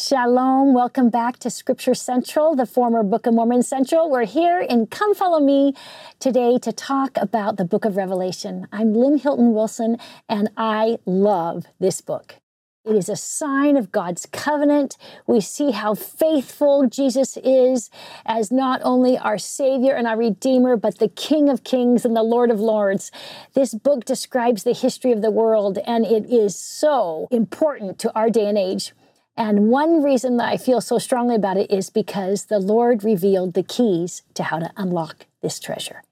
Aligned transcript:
Shalom. 0.00 0.74
Welcome 0.74 1.10
back 1.10 1.40
to 1.40 1.50
Scripture 1.50 1.92
Central, 1.92 2.54
the 2.54 2.66
former 2.66 3.02
Book 3.02 3.26
of 3.26 3.34
Mormon 3.34 3.64
Central. 3.64 4.08
We're 4.08 4.26
here 4.26 4.60
in 4.60 4.86
Come 4.86 5.12
Follow 5.12 5.40
Me 5.40 5.74
today 6.20 6.56
to 6.58 6.70
talk 6.70 7.16
about 7.16 7.56
the 7.56 7.64
book 7.64 7.84
of 7.84 7.96
Revelation. 7.96 8.68
I'm 8.70 8.94
Lynne 8.94 9.18
Hilton 9.18 9.54
Wilson, 9.54 9.98
and 10.28 10.50
I 10.56 10.98
love 11.04 11.66
this 11.80 12.00
book. 12.00 12.36
It 12.84 12.94
is 12.94 13.08
a 13.08 13.16
sign 13.16 13.76
of 13.76 13.90
God's 13.90 14.24
covenant. 14.26 14.96
We 15.26 15.40
see 15.40 15.72
how 15.72 15.96
faithful 15.96 16.86
Jesus 16.86 17.36
is 17.38 17.90
as 18.24 18.52
not 18.52 18.80
only 18.84 19.18
our 19.18 19.36
Savior 19.36 19.94
and 19.94 20.06
our 20.06 20.16
Redeemer, 20.16 20.76
but 20.76 21.00
the 21.00 21.08
King 21.08 21.48
of 21.48 21.64
Kings 21.64 22.04
and 22.04 22.14
the 22.14 22.22
Lord 22.22 22.52
of 22.52 22.60
Lords. 22.60 23.10
This 23.54 23.74
book 23.74 24.04
describes 24.04 24.62
the 24.62 24.74
history 24.74 25.10
of 25.10 25.22
the 25.22 25.32
world, 25.32 25.78
and 25.84 26.06
it 26.06 26.32
is 26.32 26.54
so 26.56 27.26
important 27.32 27.98
to 27.98 28.14
our 28.14 28.30
day 28.30 28.48
and 28.48 28.56
age. 28.56 28.92
And 29.38 29.68
one 29.68 30.02
reason 30.02 30.36
that 30.38 30.48
I 30.48 30.56
feel 30.56 30.80
so 30.80 30.98
strongly 30.98 31.36
about 31.36 31.56
it 31.56 31.70
is 31.70 31.90
because 31.90 32.46
the 32.46 32.58
Lord 32.58 33.04
revealed 33.04 33.54
the 33.54 33.62
keys 33.62 34.22
to 34.34 34.42
how 34.42 34.58
to 34.58 34.72
unlock 34.76 35.26
this 35.42 35.60
treasure. 35.60 36.02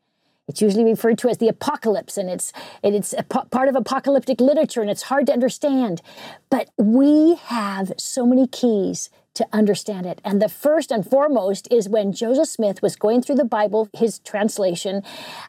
It's 0.46 0.62
usually 0.62 0.84
referred 0.84 1.18
to 1.18 1.28
as 1.28 1.38
the 1.38 1.48
apocalypse, 1.48 2.16
and 2.16 2.30
it's 2.30 2.52
it's 2.84 3.12
part 3.28 3.68
of 3.68 3.74
apocalyptic 3.74 4.40
literature, 4.40 4.80
and 4.80 4.88
it's 4.88 5.02
hard 5.02 5.26
to 5.26 5.32
understand. 5.32 6.02
But 6.50 6.70
we 6.78 7.34
have 7.46 7.92
so 7.98 8.24
many 8.24 8.46
keys 8.46 9.10
to 9.36 9.46
understand 9.52 10.06
it. 10.06 10.20
And 10.24 10.42
the 10.42 10.48
first 10.48 10.90
and 10.90 11.08
foremost 11.08 11.68
is 11.70 11.88
when 11.88 12.12
Joseph 12.12 12.48
Smith 12.48 12.82
was 12.82 12.96
going 12.96 13.22
through 13.22 13.36
the 13.36 13.44
Bible, 13.44 13.88
his 13.92 14.18
translation, 14.18 15.02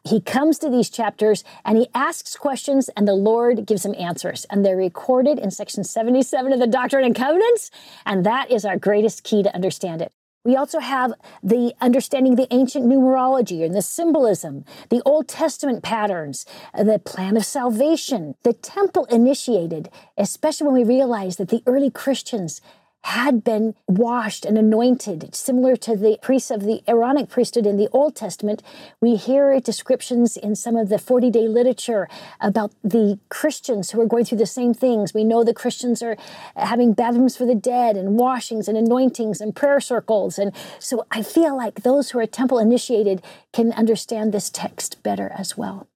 he 0.04 0.20
comes 0.20 0.58
to 0.58 0.70
these 0.70 0.90
chapters 0.90 1.44
and 1.64 1.76
he 1.76 1.88
asks 1.94 2.36
questions, 2.36 2.88
and 2.96 3.08
the 3.08 3.14
Lord 3.14 3.66
gives 3.66 3.84
him 3.84 3.94
answers. 3.98 4.46
And 4.50 4.64
they're 4.64 4.76
recorded 4.76 5.38
in 5.38 5.50
section 5.50 5.84
77 5.84 6.52
of 6.52 6.60
the 6.60 6.66
Doctrine 6.66 7.04
and 7.04 7.14
Covenants. 7.14 7.70
And 8.06 8.24
that 8.24 8.50
is 8.50 8.64
our 8.64 8.78
greatest 8.78 9.24
key 9.24 9.42
to 9.42 9.54
understand 9.54 10.02
it. 10.02 10.12
We 10.44 10.56
also 10.56 10.78
have 10.78 11.12
the 11.42 11.74
understanding 11.80 12.36
the 12.36 12.46
ancient 12.50 12.86
numerology 12.86 13.64
and 13.64 13.74
the 13.74 13.82
symbolism, 13.82 14.64
the 14.88 15.02
Old 15.04 15.28
Testament 15.28 15.82
patterns, 15.82 16.46
the 16.72 16.98
plan 16.98 17.36
of 17.36 17.44
salvation, 17.44 18.34
the 18.44 18.54
temple 18.54 19.04
initiated, 19.06 19.90
especially 20.16 20.66
when 20.68 20.76
we 20.76 20.84
realize 20.84 21.36
that 21.36 21.48
the 21.48 21.62
early 21.66 21.90
Christians 21.90 22.62
had 23.04 23.42
been 23.44 23.74
washed 23.86 24.44
and 24.44 24.58
anointed, 24.58 25.34
similar 25.34 25.76
to 25.76 25.96
the 25.96 26.18
priests 26.20 26.50
of 26.50 26.62
the 26.62 26.82
Aaronic 26.86 27.28
priesthood 27.28 27.66
in 27.66 27.76
the 27.76 27.88
Old 27.88 28.14
Testament. 28.14 28.62
We 29.00 29.16
hear 29.16 29.58
descriptions 29.60 30.36
in 30.36 30.54
some 30.54 30.76
of 30.76 30.88
the 30.88 30.98
40 30.98 31.30
day 31.30 31.48
literature 31.48 32.08
about 32.40 32.72
the 32.82 33.18
Christians 33.28 33.90
who 33.90 34.00
are 34.00 34.06
going 34.06 34.24
through 34.24 34.38
the 34.38 34.46
same 34.46 34.74
things. 34.74 35.14
We 35.14 35.24
know 35.24 35.44
the 35.44 35.54
Christians 35.54 36.02
are 36.02 36.16
having 36.56 36.92
baptisms 36.92 37.36
for 37.36 37.46
the 37.46 37.54
dead 37.54 37.96
and 37.96 38.18
washings 38.18 38.68
and 38.68 38.76
anointings 38.76 39.40
and 39.40 39.54
prayer 39.54 39.80
circles. 39.80 40.38
And 40.38 40.52
so 40.78 41.06
I 41.10 41.22
feel 41.22 41.56
like 41.56 41.82
those 41.82 42.10
who 42.10 42.18
are 42.18 42.26
temple 42.26 42.58
initiated 42.58 43.22
can 43.52 43.72
understand 43.72 44.32
this 44.32 44.50
text 44.50 45.02
better 45.02 45.32
as 45.36 45.56
well. 45.56 45.88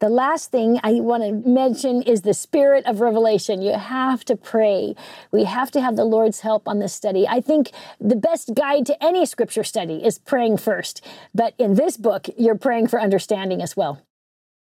The 0.00 0.08
last 0.08 0.52
thing 0.52 0.78
I 0.84 0.92
want 1.00 1.24
to 1.24 1.32
mention 1.32 2.02
is 2.02 2.22
the 2.22 2.32
spirit 2.32 2.86
of 2.86 3.00
revelation. 3.00 3.60
You 3.60 3.72
have 3.72 4.24
to 4.26 4.36
pray. 4.36 4.94
We 5.32 5.42
have 5.42 5.72
to 5.72 5.80
have 5.80 5.96
the 5.96 6.04
Lord's 6.04 6.40
help 6.40 6.68
on 6.68 6.78
this 6.78 6.94
study. 6.94 7.26
I 7.26 7.40
think 7.40 7.72
the 8.00 8.14
best 8.14 8.54
guide 8.54 8.86
to 8.86 9.04
any 9.04 9.26
scripture 9.26 9.64
study 9.64 10.04
is 10.04 10.20
praying 10.20 10.58
first. 10.58 11.04
But 11.34 11.54
in 11.58 11.74
this 11.74 11.96
book, 11.96 12.28
you're 12.38 12.54
praying 12.54 12.86
for 12.86 13.00
understanding 13.00 13.60
as 13.60 13.76
well. 13.76 14.00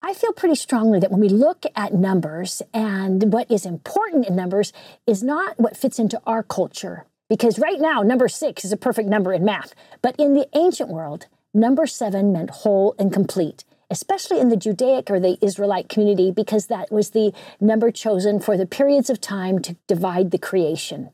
I 0.01 0.15
feel 0.15 0.33
pretty 0.33 0.55
strongly 0.55 0.99
that 1.01 1.11
when 1.11 1.21
we 1.21 1.29
look 1.29 1.65
at 1.75 1.93
numbers 1.93 2.63
and 2.73 3.31
what 3.31 3.51
is 3.51 3.63
important 3.63 4.25
in 4.25 4.35
numbers 4.35 4.73
is 5.05 5.21
not 5.21 5.59
what 5.59 5.77
fits 5.77 5.99
into 5.99 6.19
our 6.25 6.41
culture. 6.41 7.05
Because 7.29 7.59
right 7.59 7.79
now, 7.79 8.01
number 8.01 8.27
six 8.27 8.65
is 8.65 8.71
a 8.71 8.77
perfect 8.77 9.07
number 9.07 9.33
in 9.33 9.45
math. 9.45 9.75
But 10.01 10.15
in 10.17 10.33
the 10.33 10.47
ancient 10.55 10.89
world, 10.89 11.27
number 11.53 11.85
seven 11.85 12.33
meant 12.33 12.49
whole 12.49 12.95
and 12.97 13.13
complete 13.13 13.65
especially 13.89 14.39
in 14.39 14.49
the 14.49 14.57
Judaic 14.57 15.09
or 15.09 15.19
the 15.19 15.37
Israelite 15.41 15.89
community, 15.89 16.31
because 16.31 16.67
that 16.67 16.91
was 16.91 17.11
the 17.11 17.33
number 17.59 17.91
chosen 17.91 18.39
for 18.39 18.57
the 18.57 18.65
periods 18.65 19.09
of 19.09 19.21
time 19.21 19.59
to 19.59 19.75
divide 19.87 20.31
the 20.31 20.37
creation. 20.37 21.09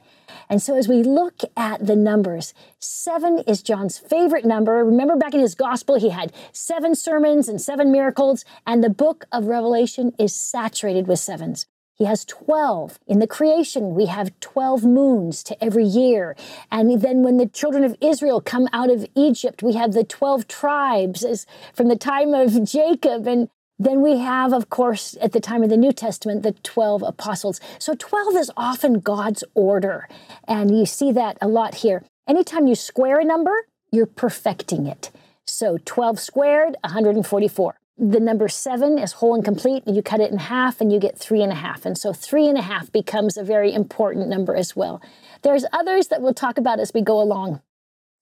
And 0.50 0.62
so, 0.62 0.76
as 0.76 0.88
we 0.88 1.04
look 1.04 1.42
at 1.56 1.86
the 1.86 1.96
numbers, 1.96 2.54
seven 2.80 3.40
is 3.40 3.62
John's 3.62 3.98
favorite 3.98 4.46
number. 4.46 4.84
Remember, 4.84 5.16
back 5.16 5.34
in 5.34 5.40
his 5.40 5.56
gospel, 5.56 6.00
he 6.00 6.10
had 6.10 6.34
seven 6.52 6.96
sermons 6.96 7.48
and 7.48 7.62
seven 7.62 7.92
miracles, 7.92 8.44
and 8.66 8.84
the 8.84 8.90
book 8.90 9.26
of 9.32 9.46
Revelation 9.46 10.14
is 10.18 10.36
saturated 10.36 11.08
with 11.08 11.20
sevens. 11.20 11.68
He 12.04 12.08
has 12.08 12.26
12. 12.26 13.00
In 13.08 13.20
the 13.20 13.28
creation, 13.28 13.96
we 13.96 14.08
have 14.08 14.38
12 14.42 14.84
moons 14.84 15.42
to 15.44 15.64
every 15.64 15.86
year. 15.86 16.36
And 16.70 17.02
then 17.02 17.24
when 17.24 17.38
the 17.38 17.48
children 17.48 17.86
of 17.86 17.96
Israel 18.02 18.42
come 18.42 18.68
out 18.74 18.92
of 18.92 19.06
Egypt, 19.16 19.64
we 19.64 19.76
have 19.76 19.94
the 19.94 20.04
12 20.04 20.50
tribes 20.50 21.24
as 21.24 21.46
from 21.74 21.88
the 21.88 21.96
time 21.96 22.34
of 22.34 22.62
Jacob. 22.66 23.26
And 23.26 23.48
then 23.80 24.02
we 24.02 24.18
have, 24.18 24.52
of 24.52 24.70
course, 24.70 25.16
at 25.22 25.32
the 25.32 25.40
time 25.40 25.64
of 25.64 25.70
the 25.70 25.78
New 25.78 25.94
Testament, 25.94 26.44
the 26.44 26.52
12 26.52 27.04
apostles. 27.04 27.62
So 27.80 27.96
12 27.96 28.36
is 28.36 28.52
often 28.58 29.00
God's 29.00 29.46
order. 29.54 30.10
And 30.46 30.78
you 30.78 30.86
see 30.86 31.14
that 31.14 31.38
a 31.40 31.48
lot 31.48 31.76
here. 31.76 32.04
Anytime 32.28 32.68
you 32.68 32.76
square 32.76 33.22
a 33.22 33.24
number, 33.24 33.68
you're 33.94 34.08
perfecting 34.08 34.88
it. 34.88 35.10
So 35.46 35.78
12 35.86 36.20
squared, 36.20 36.76
144 36.84 37.80
the 37.98 38.20
number 38.20 38.48
seven 38.48 38.98
is 38.98 39.14
whole 39.14 39.36
and 39.36 39.46
complete, 39.46 39.84
you 39.86 40.02
cut 40.02 40.20
it 40.20 40.32
in 40.32 40.38
half 40.38 40.82
and 40.82 40.92
you 40.92 41.00
get 41.00 41.18
three 41.18 41.42
and 41.42 41.52
a 41.52 41.56
half. 41.56 41.86
And 41.86 41.98
so 41.98 42.12
three 42.12 42.48
and 42.48 42.58
a 42.58 42.62
half 42.62 42.92
becomes 42.92 43.38
a 43.38 43.44
very 43.44 43.72
important 43.74 44.28
number 44.28 44.56
as 44.56 44.76
well. 44.76 45.02
There's 45.44 45.66
others 45.72 46.08
that 46.08 46.22
we'll 46.22 46.34
talk 46.34 46.58
about 46.58 46.80
as 46.80 46.92
we 46.94 47.02
go 47.02 47.22
along. 47.22 47.62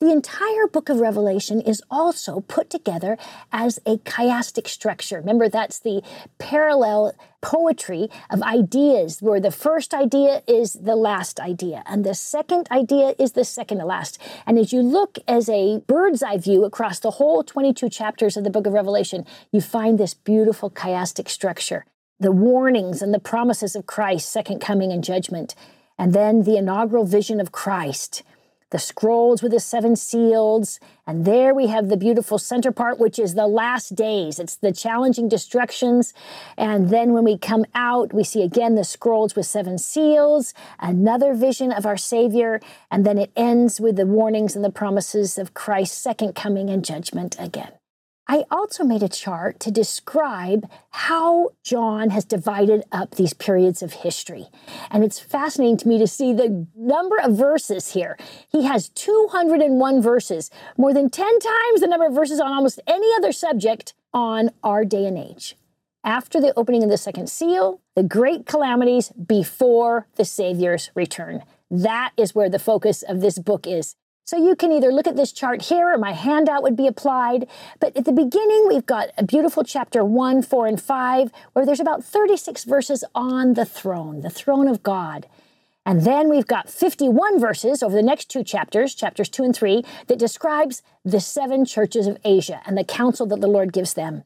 The 0.02 0.12
entire 0.12 0.66
book 0.66 0.90
of 0.90 1.00
Revelation 1.00 1.62
is 1.62 1.84
also 1.92 2.40
put 2.40 2.72
together 2.72 3.20
as 3.52 3.80
a 3.86 3.98
chiastic 3.98 4.68
structure. 4.68 5.18
Remember, 5.18 5.48
that's 5.48 5.78
the 5.78 6.02
parallel 6.40 7.14
poetry 7.40 8.10
of 8.32 8.42
ideas, 8.42 9.22
where 9.22 9.40
the 9.40 9.52
first 9.52 9.94
idea 9.94 10.42
is 10.48 10.74
the 10.74 10.96
last 10.96 11.40
idea, 11.40 11.84
and 11.86 12.04
the 12.04 12.16
second 12.16 12.68
idea 12.72 13.14
is 13.20 13.34
the 13.34 13.46
second 13.46 13.78
to 13.78 13.86
last. 13.86 14.20
And 14.48 14.58
as 14.58 14.74
you 14.74 14.82
look 14.82 15.20
as 15.28 15.48
a 15.48 15.84
bird's 15.86 16.24
eye 16.24 16.40
view 16.40 16.66
across 16.66 16.98
the 16.98 17.12
whole 17.12 17.44
22 17.44 17.88
chapters 17.90 18.36
of 18.36 18.44
the 18.44 18.50
book 18.50 18.66
of 18.66 18.74
Revelation, 18.74 19.24
you 19.52 19.62
find 19.62 20.00
this 20.00 20.16
beautiful 20.16 20.72
chiastic 20.72 21.30
structure 21.30 21.86
the 22.20 22.32
warnings 22.32 23.04
and 23.04 23.14
the 23.14 23.20
promises 23.20 23.76
of 23.76 23.86
Christ's 23.86 24.32
second 24.32 24.62
coming 24.62 24.92
and 24.92 25.04
judgment, 25.04 25.54
and 26.00 26.12
then 26.12 26.42
the 26.42 26.58
inaugural 26.58 27.06
vision 27.06 27.40
of 27.40 27.52
Christ 27.52 28.24
the 28.72 28.80
scrolls 28.80 29.44
with 29.44 29.52
the 29.52 29.59
seven 29.59 29.96
seals. 29.96 30.80
And 31.06 31.26
there 31.26 31.54
we 31.54 31.68
have 31.68 31.90
the 31.90 31.98
beautiful 31.98 32.38
center 32.38 32.72
part, 32.72 33.00
which 33.00 33.20
is 33.20 33.36
the 33.36 33.48
last 33.48 33.96
days. 33.96 34.40
It's 34.40 34.56
the 34.56 34.72
challenging 34.72 35.30
destructions. 35.30 36.14
And 36.58 36.90
then 36.90 37.14
when 37.14 37.24
we 37.24 37.38
come 37.38 37.66
out, 37.76 38.14
we 38.14 38.24
see 38.24 38.42
again 38.42 38.76
the 38.76 38.84
scrolls 38.84 39.36
with 39.36 39.46
seven 39.46 39.78
seals, 39.78 40.54
another 40.80 41.34
vision 41.34 41.72
of 41.72 41.86
our 41.86 41.98
Savior. 41.98 42.59
And 42.90 43.06
then 43.06 43.18
it 43.18 43.32
ends 43.36 43.80
with 43.80 43.98
the 43.98 44.06
warnings 44.06 44.56
and 44.56 44.66
the 44.66 44.72
promises 44.72 45.38
of 45.38 45.53
Christ's 45.53 45.98
second 45.98 46.34
coming 46.34 46.70
and 46.70 46.84
judgment 46.84 47.36
again. 47.38 47.74
I 48.31 48.46
also 48.50 48.86
made 48.86 49.03
a 49.03 49.09
chart 49.09 49.59
to 49.59 49.72
describe 49.72 50.72
how 50.92 51.50
John 51.64 52.12
has 52.12 52.24
divided 52.24 52.86
up 52.90 53.16
these 53.16 53.34
periods 53.34 53.84
of 53.84 53.92
history. 53.92 54.47
And 54.90 55.03
it's 55.03 55.19
fascinating 55.19 55.75
to 55.80 55.88
me 55.90 56.00
to 56.00 56.08
see 56.08 56.31
the 56.31 56.66
number 56.74 57.20
of 57.20 57.36
verses 57.36 57.91
here. 57.91 58.18
He 58.47 58.64
has 58.64 58.88
201 58.88 60.02
verses, 60.02 60.50
more 60.78 60.94
than 60.94 61.09
10 61.09 61.40
times 61.40 61.81
the 61.81 61.88
number 61.88 62.06
of 62.06 62.16
verses 62.16 62.40
on 62.40 62.53
almost 62.53 62.80
any 62.88 63.14
other 63.16 63.34
subject 63.34 63.94
on 64.14 64.52
our 64.64 64.86
day 64.86 65.06
and 65.06 65.18
age. 65.18 65.58
After 66.06 66.40
the 66.40 66.53
opening 66.56 66.84
of 66.84 66.90
the 66.90 66.97
second 66.97 67.30
seal, 67.30 67.81
the 67.97 68.03
great 68.03 68.46
calamities 68.46 69.09
before 69.09 70.08
the 70.16 70.24
Savior's 70.24 70.90
return. 70.96 71.44
That 71.70 72.14
is 72.16 72.34
where 72.34 72.50
the 72.50 72.59
focus 72.59 73.03
of 73.03 73.20
this 73.20 73.40
book 73.40 73.68
is. 73.68 73.97
So 74.23 74.38
you 74.38 74.56
can 74.56 74.72
either 74.72 74.91
look 74.91 75.08
at 75.08 75.16
this 75.16 75.32
chart 75.32 75.64
here 75.64 75.94
or 75.94 75.97
my 75.97 76.14
handout 76.14 76.64
would 76.64 76.76
be 76.76 76.88
applied. 76.88 77.47
But 77.79 77.97
at 77.97 78.06
the 78.06 78.12
beginning, 78.12 78.68
we've 78.68 78.85
got 78.85 79.09
a 79.18 79.23
beautiful 79.23 79.64
chapter 79.64 80.06
1, 80.06 80.44
4, 80.44 80.68
and 80.68 80.82
5, 80.82 81.32
where 81.53 81.66
there's 81.66 81.79
about 81.79 82.03
36 82.03 82.64
verses 82.64 83.03
on 83.16 83.56
the 83.56 83.66
throne, 83.66 84.22
the 84.22 84.29
throne 84.29 84.68
of 84.68 84.84
God. 84.84 85.28
And 85.85 86.02
then 86.02 86.29
we've 86.29 86.47
got 86.47 86.70
51 86.70 87.40
verses 87.40 87.82
over 87.82 87.96
the 87.96 88.03
next 88.03 88.29
two 88.29 88.44
chapters, 88.44 88.94
chapters 88.94 89.29
2 89.29 89.44
and 89.44 89.56
3, 89.56 89.84
that 90.08 90.20
describes 90.20 90.84
the 91.03 91.20
seven 91.20 91.66
churches 91.66 92.06
of 92.06 92.20
Asia 92.23 92.62
and 92.66 92.78
the 92.78 92.84
counsel 92.84 93.26
that 93.26 93.41
the 93.41 93.47
Lord 93.47 93.73
gives 93.73 93.96
them. 93.96 94.23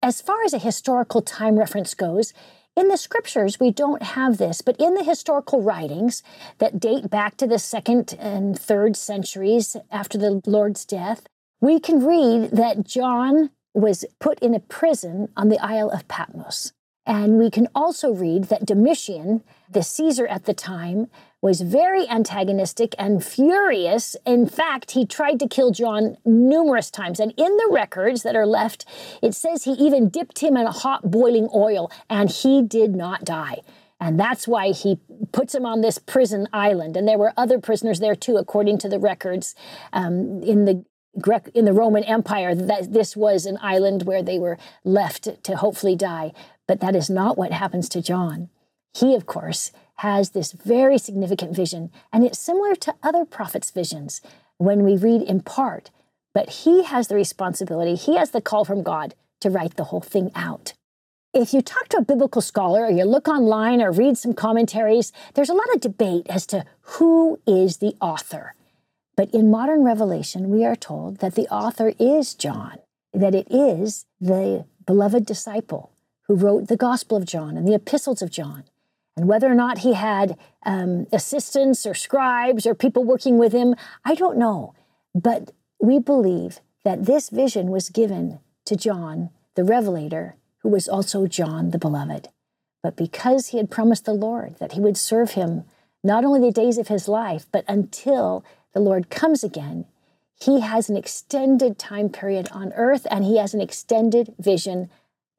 As 0.00 0.20
far 0.20 0.44
as 0.44 0.52
a 0.52 0.58
historical 0.58 1.22
time 1.22 1.58
reference 1.58 1.94
goes, 1.94 2.32
in 2.76 2.88
the 2.88 2.96
scriptures, 2.96 3.60
we 3.60 3.70
don't 3.70 4.02
have 4.02 4.38
this, 4.38 4.60
but 4.60 4.76
in 4.78 4.94
the 4.94 5.04
historical 5.04 5.62
writings 5.62 6.22
that 6.58 6.80
date 6.80 7.08
back 7.08 7.36
to 7.36 7.46
the 7.46 7.58
second 7.58 8.16
and 8.18 8.58
third 8.58 8.96
centuries 8.96 9.76
after 9.90 10.18
the 10.18 10.42
Lord's 10.46 10.84
death, 10.84 11.26
we 11.60 11.78
can 11.78 12.04
read 12.04 12.50
that 12.50 12.84
John 12.84 13.50
was 13.74 14.04
put 14.20 14.38
in 14.40 14.54
a 14.54 14.60
prison 14.60 15.28
on 15.36 15.48
the 15.48 15.58
Isle 15.58 15.90
of 15.90 16.08
Patmos. 16.08 16.72
And 17.06 17.38
we 17.38 17.50
can 17.50 17.68
also 17.74 18.12
read 18.12 18.44
that 18.44 18.64
Domitian, 18.64 19.42
the 19.70 19.82
Caesar 19.82 20.26
at 20.26 20.44
the 20.44 20.54
time, 20.54 21.08
was 21.44 21.60
very 21.60 22.08
antagonistic 22.08 22.94
and 22.98 23.22
furious. 23.22 24.16
In 24.24 24.46
fact, 24.46 24.92
he 24.92 25.04
tried 25.04 25.38
to 25.40 25.46
kill 25.46 25.72
John 25.72 26.16
numerous 26.24 26.90
times. 26.90 27.20
And 27.20 27.34
in 27.36 27.54
the 27.58 27.68
records 27.70 28.22
that 28.22 28.34
are 28.34 28.46
left, 28.46 28.86
it 29.20 29.34
says 29.34 29.64
he 29.64 29.72
even 29.72 30.08
dipped 30.08 30.38
him 30.38 30.56
in 30.56 30.66
a 30.66 30.72
hot 30.72 31.10
boiling 31.10 31.50
oil 31.54 31.92
and 32.08 32.30
he 32.30 32.62
did 32.62 32.96
not 32.96 33.26
die. 33.26 33.58
And 34.00 34.18
that's 34.18 34.48
why 34.48 34.72
he 34.72 35.00
puts 35.32 35.54
him 35.54 35.66
on 35.66 35.82
this 35.82 35.98
prison 35.98 36.48
island. 36.50 36.96
And 36.96 37.06
there 37.06 37.18
were 37.18 37.34
other 37.36 37.58
prisoners 37.58 38.00
there 38.00 38.16
too, 38.16 38.38
according 38.38 38.78
to 38.78 38.88
the 38.88 38.98
records 38.98 39.54
um, 39.92 40.42
in 40.42 40.64
the 40.64 40.82
in 41.52 41.66
the 41.66 41.74
Roman 41.74 42.04
Empire. 42.04 42.54
That 42.54 42.94
this 42.94 43.14
was 43.14 43.44
an 43.44 43.58
island 43.60 44.04
where 44.04 44.22
they 44.22 44.38
were 44.38 44.56
left 44.82 45.44
to 45.44 45.56
hopefully 45.56 45.94
die. 45.94 46.32
But 46.66 46.80
that 46.80 46.96
is 46.96 47.10
not 47.10 47.36
what 47.36 47.52
happens 47.52 47.90
to 47.90 48.00
John. 48.00 48.48
He, 48.94 49.14
of 49.14 49.26
course, 49.26 49.72
has 49.96 50.30
this 50.30 50.52
very 50.52 50.98
significant 50.98 51.54
vision, 51.54 51.90
and 52.12 52.24
it's 52.24 52.38
similar 52.38 52.74
to 52.74 52.94
other 53.02 53.24
prophets' 53.24 53.70
visions 53.70 54.20
when 54.58 54.82
we 54.82 54.96
read 54.96 55.22
in 55.22 55.40
part. 55.40 55.90
But 56.32 56.50
he 56.50 56.82
has 56.84 57.08
the 57.08 57.14
responsibility, 57.14 57.94
he 57.94 58.16
has 58.16 58.30
the 58.30 58.40
call 58.40 58.64
from 58.64 58.82
God 58.82 59.14
to 59.40 59.50
write 59.50 59.76
the 59.76 59.84
whole 59.84 60.00
thing 60.00 60.30
out. 60.34 60.72
If 61.32 61.52
you 61.52 61.62
talk 61.62 61.88
to 61.88 61.98
a 61.98 62.04
biblical 62.04 62.40
scholar 62.40 62.84
or 62.84 62.90
you 62.90 63.04
look 63.04 63.26
online 63.26 63.82
or 63.82 63.90
read 63.90 64.16
some 64.16 64.34
commentaries, 64.34 65.12
there's 65.34 65.50
a 65.50 65.54
lot 65.54 65.72
of 65.74 65.80
debate 65.80 66.26
as 66.28 66.46
to 66.46 66.64
who 66.82 67.40
is 67.46 67.78
the 67.78 67.96
author. 68.00 68.54
But 69.16 69.32
in 69.32 69.50
modern 69.50 69.84
revelation, 69.84 70.50
we 70.50 70.64
are 70.64 70.76
told 70.76 71.18
that 71.18 71.34
the 71.34 71.48
author 71.48 71.92
is 71.98 72.34
John, 72.34 72.78
that 73.12 73.34
it 73.34 73.48
is 73.50 74.06
the 74.20 74.64
beloved 74.86 75.26
disciple 75.26 75.90
who 76.26 76.34
wrote 76.34 76.68
the 76.68 76.76
Gospel 76.76 77.16
of 77.16 77.26
John 77.26 77.56
and 77.56 77.66
the 77.66 77.74
epistles 77.74 78.22
of 78.22 78.30
John. 78.30 78.64
And 79.16 79.28
whether 79.28 79.50
or 79.50 79.54
not 79.54 79.78
he 79.78 79.94
had 79.94 80.36
um, 80.66 81.06
assistants 81.12 81.86
or 81.86 81.94
scribes 81.94 82.66
or 82.66 82.74
people 82.74 83.04
working 83.04 83.38
with 83.38 83.52
him, 83.52 83.74
I 84.04 84.14
don't 84.14 84.38
know. 84.38 84.74
But 85.14 85.52
we 85.80 85.98
believe 85.98 86.60
that 86.84 87.06
this 87.06 87.30
vision 87.30 87.70
was 87.70 87.90
given 87.90 88.40
to 88.66 88.76
John, 88.76 89.30
the 89.54 89.64
Revelator, 89.64 90.36
who 90.58 90.68
was 90.68 90.88
also 90.88 91.26
John 91.26 91.70
the 91.70 91.78
Beloved. 91.78 92.28
But 92.82 92.96
because 92.96 93.48
he 93.48 93.58
had 93.58 93.70
promised 93.70 94.04
the 94.04 94.12
Lord 94.12 94.56
that 94.58 94.72
he 94.72 94.80
would 94.80 94.96
serve 94.96 95.32
him 95.32 95.64
not 96.02 96.24
only 96.24 96.40
the 96.40 96.52
days 96.52 96.76
of 96.76 96.88
his 96.88 97.08
life, 97.08 97.46
but 97.50 97.64
until 97.66 98.44
the 98.72 98.80
Lord 98.80 99.08
comes 99.08 99.42
again, 99.42 99.86
he 100.38 100.60
has 100.60 100.90
an 100.90 100.96
extended 100.96 101.78
time 101.78 102.10
period 102.10 102.48
on 102.52 102.72
earth 102.74 103.06
and 103.10 103.24
he 103.24 103.38
has 103.38 103.54
an 103.54 103.60
extended 103.60 104.34
vision 104.38 104.90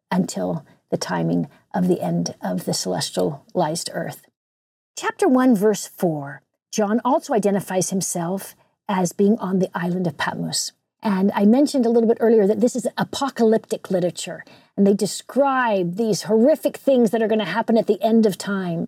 until 0.10 0.66
the 0.96 1.00
timing 1.00 1.50
of 1.74 1.90
the 1.90 2.00
end 2.00 2.36
of 2.42 2.64
the 2.64 2.72
celestialized 2.72 3.90
earth. 3.92 4.26
Chapter 4.98 5.28
1, 5.28 5.54
verse 5.54 5.86
4, 5.88 6.42
John 6.72 7.02
also 7.04 7.34
identifies 7.34 7.90
himself 7.90 8.56
as 8.88 9.12
being 9.12 9.38
on 9.40 9.60
the 9.60 9.70
island 9.76 10.08
of 10.08 10.18
Patmos. 10.18 10.72
And 11.04 11.34
I 11.36 11.44
mentioned 11.44 11.86
a 11.86 11.90
little 11.90 12.08
bit 12.08 12.20
earlier 12.22 12.48
that 12.48 12.62
this 12.62 12.78
is 12.78 12.88
apocalyptic 12.96 13.92
literature, 13.92 14.46
and 14.78 14.88
they 14.88 14.94
describe 14.94 15.98
these 15.98 16.24
horrific 16.24 16.78
things 16.78 17.12
that 17.12 17.22
are 17.22 17.28
going 17.28 17.40
to 17.40 17.46
happen 17.46 17.78
at 17.78 17.88
the 17.88 18.02
end 18.02 18.26
of 18.26 18.38
time. 18.38 18.88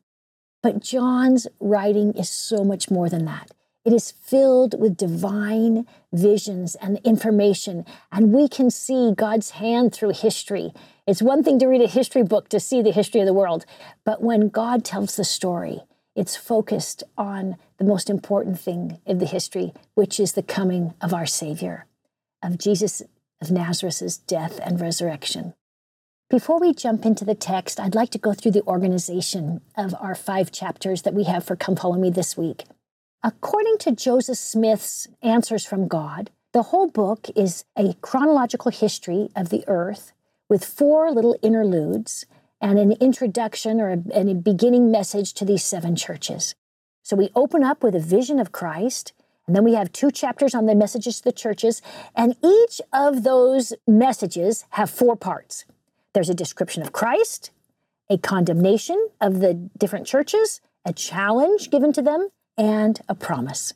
But 0.63 0.79
John's 0.79 1.45
writing 1.59 2.13
is 2.13 2.29
so 2.29 2.63
much 2.63 2.89
more 2.89 3.09
than 3.09 3.25
that. 3.25 3.51
It 3.83 3.91
is 3.91 4.11
filled 4.11 4.79
with 4.79 4.95
divine 4.95 5.85
visions 6.13 6.75
and 6.75 6.99
information, 7.03 7.85
and 8.13 8.31
we 8.31 8.47
can 8.47 8.71
see 8.71 9.13
God's 9.13 9.51
hand 9.51 9.93
through 9.93 10.13
history. 10.13 10.71
It's 11.07 11.21
one 11.21 11.41
thing 11.41 11.57
to 11.59 11.67
read 11.67 11.81
a 11.81 11.87
history 11.87 12.23
book 12.23 12.49
to 12.49 12.59
see 12.59 12.81
the 12.81 12.91
history 12.91 13.21
of 13.21 13.27
the 13.27 13.33
world, 13.33 13.65
but 14.03 14.21
when 14.21 14.49
God 14.49 14.83
tells 14.83 15.15
the 15.15 15.23
story, 15.23 15.79
it's 16.15 16.35
focused 16.35 17.01
on 17.17 17.55
the 17.77 17.85
most 17.85 18.09
important 18.09 18.59
thing 18.59 18.99
of 19.07 19.19
the 19.19 19.25
history, 19.25 19.71
which 19.95 20.19
is 20.19 20.33
the 20.33 20.43
coming 20.43 20.93
of 20.99 21.13
our 21.13 21.25
Savior 21.25 21.85
of 22.43 22.57
Jesus 22.57 23.01
of 23.41 23.51
Nazareth's 23.51 24.17
death 24.17 24.59
and 24.63 24.81
resurrection. 24.81 25.53
Before 26.29 26.59
we 26.59 26.73
jump 26.73 27.05
into 27.05 27.23
the 27.23 27.35
text, 27.35 27.79
I'd 27.79 27.95
like 27.95 28.09
to 28.11 28.17
go 28.17 28.33
through 28.33 28.51
the 28.51 28.63
organization 28.63 29.61
of 29.77 29.95
our 29.99 30.13
five 30.13 30.51
chapters 30.51 31.03
that 31.03 31.13
we 31.13 31.23
have 31.23 31.45
for 31.45 31.55
Come 31.55 31.77
Follow 31.77 31.97
Me 31.97 32.09
this 32.09 32.35
week. 32.35 32.65
According 33.23 33.77
to 33.79 33.91
Joseph 33.91 34.37
Smith's 34.37 35.07
Answers 35.21 35.65
from 35.65 35.87
God, 35.87 36.31
the 36.51 36.63
whole 36.63 36.89
book 36.89 37.27
is 37.35 37.63
a 37.77 37.93
chronological 38.01 38.71
history 38.71 39.29
of 39.35 39.49
the 39.49 39.63
earth 39.67 40.11
with 40.49 40.65
four 40.65 41.11
little 41.11 41.37
interludes 41.41 42.25
and 42.59 42.79
an 42.79 42.93
introduction 42.93 43.79
or 43.79 43.91
a, 43.91 44.01
a 44.13 44.33
beginning 44.33 44.91
message 44.91 45.33
to 45.33 45.45
these 45.45 45.63
seven 45.63 45.95
churches. 45.95 46.55
So 47.03 47.15
we 47.15 47.29
open 47.35 47.63
up 47.63 47.83
with 47.83 47.95
a 47.95 47.99
vision 47.99 48.39
of 48.39 48.51
Christ 48.51 49.13
and 49.47 49.55
then 49.55 49.63
we 49.63 49.75
have 49.75 49.91
two 49.93 50.11
chapters 50.11 50.53
on 50.53 50.65
the 50.65 50.75
messages 50.75 51.17
to 51.17 51.23
the 51.23 51.31
churches. 51.31 51.81
And 52.13 52.35
each 52.43 52.81
of 52.91 53.23
those 53.23 53.73
messages 53.87 54.65
have 54.71 54.89
four 54.89 55.15
parts 55.15 55.65
there's 56.13 56.29
a 56.31 56.33
description 56.33 56.81
of 56.81 56.91
Christ, 56.91 57.51
a 58.09 58.17
condemnation 58.17 59.09
of 59.21 59.39
the 59.39 59.53
different 59.77 60.07
churches, 60.07 60.61
a 60.83 60.91
challenge 60.91 61.69
given 61.69 61.93
to 61.93 62.01
them, 62.01 62.29
and 62.57 62.99
a 63.07 63.13
promise. 63.13 63.75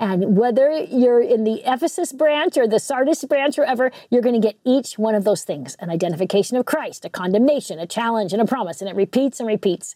And 0.00 0.34
whether 0.34 0.72
you're 0.72 1.20
in 1.20 1.44
the 1.44 1.62
Ephesus 1.66 2.10
branch 2.12 2.56
or 2.56 2.66
the 2.66 2.80
Sardis 2.80 3.22
branch 3.24 3.58
or 3.58 3.64
ever, 3.64 3.92
you're 4.08 4.22
going 4.22 4.40
to 4.40 4.46
get 4.46 4.58
each 4.64 4.98
one 4.98 5.14
of 5.14 5.24
those 5.24 5.44
things 5.44 5.76
an 5.78 5.90
identification 5.90 6.56
of 6.56 6.64
Christ, 6.64 7.04
a 7.04 7.10
condemnation, 7.10 7.78
a 7.78 7.86
challenge, 7.86 8.32
and 8.32 8.40
a 8.40 8.46
promise. 8.46 8.80
And 8.80 8.88
it 8.88 8.96
repeats 8.96 9.40
and 9.40 9.46
repeats. 9.46 9.94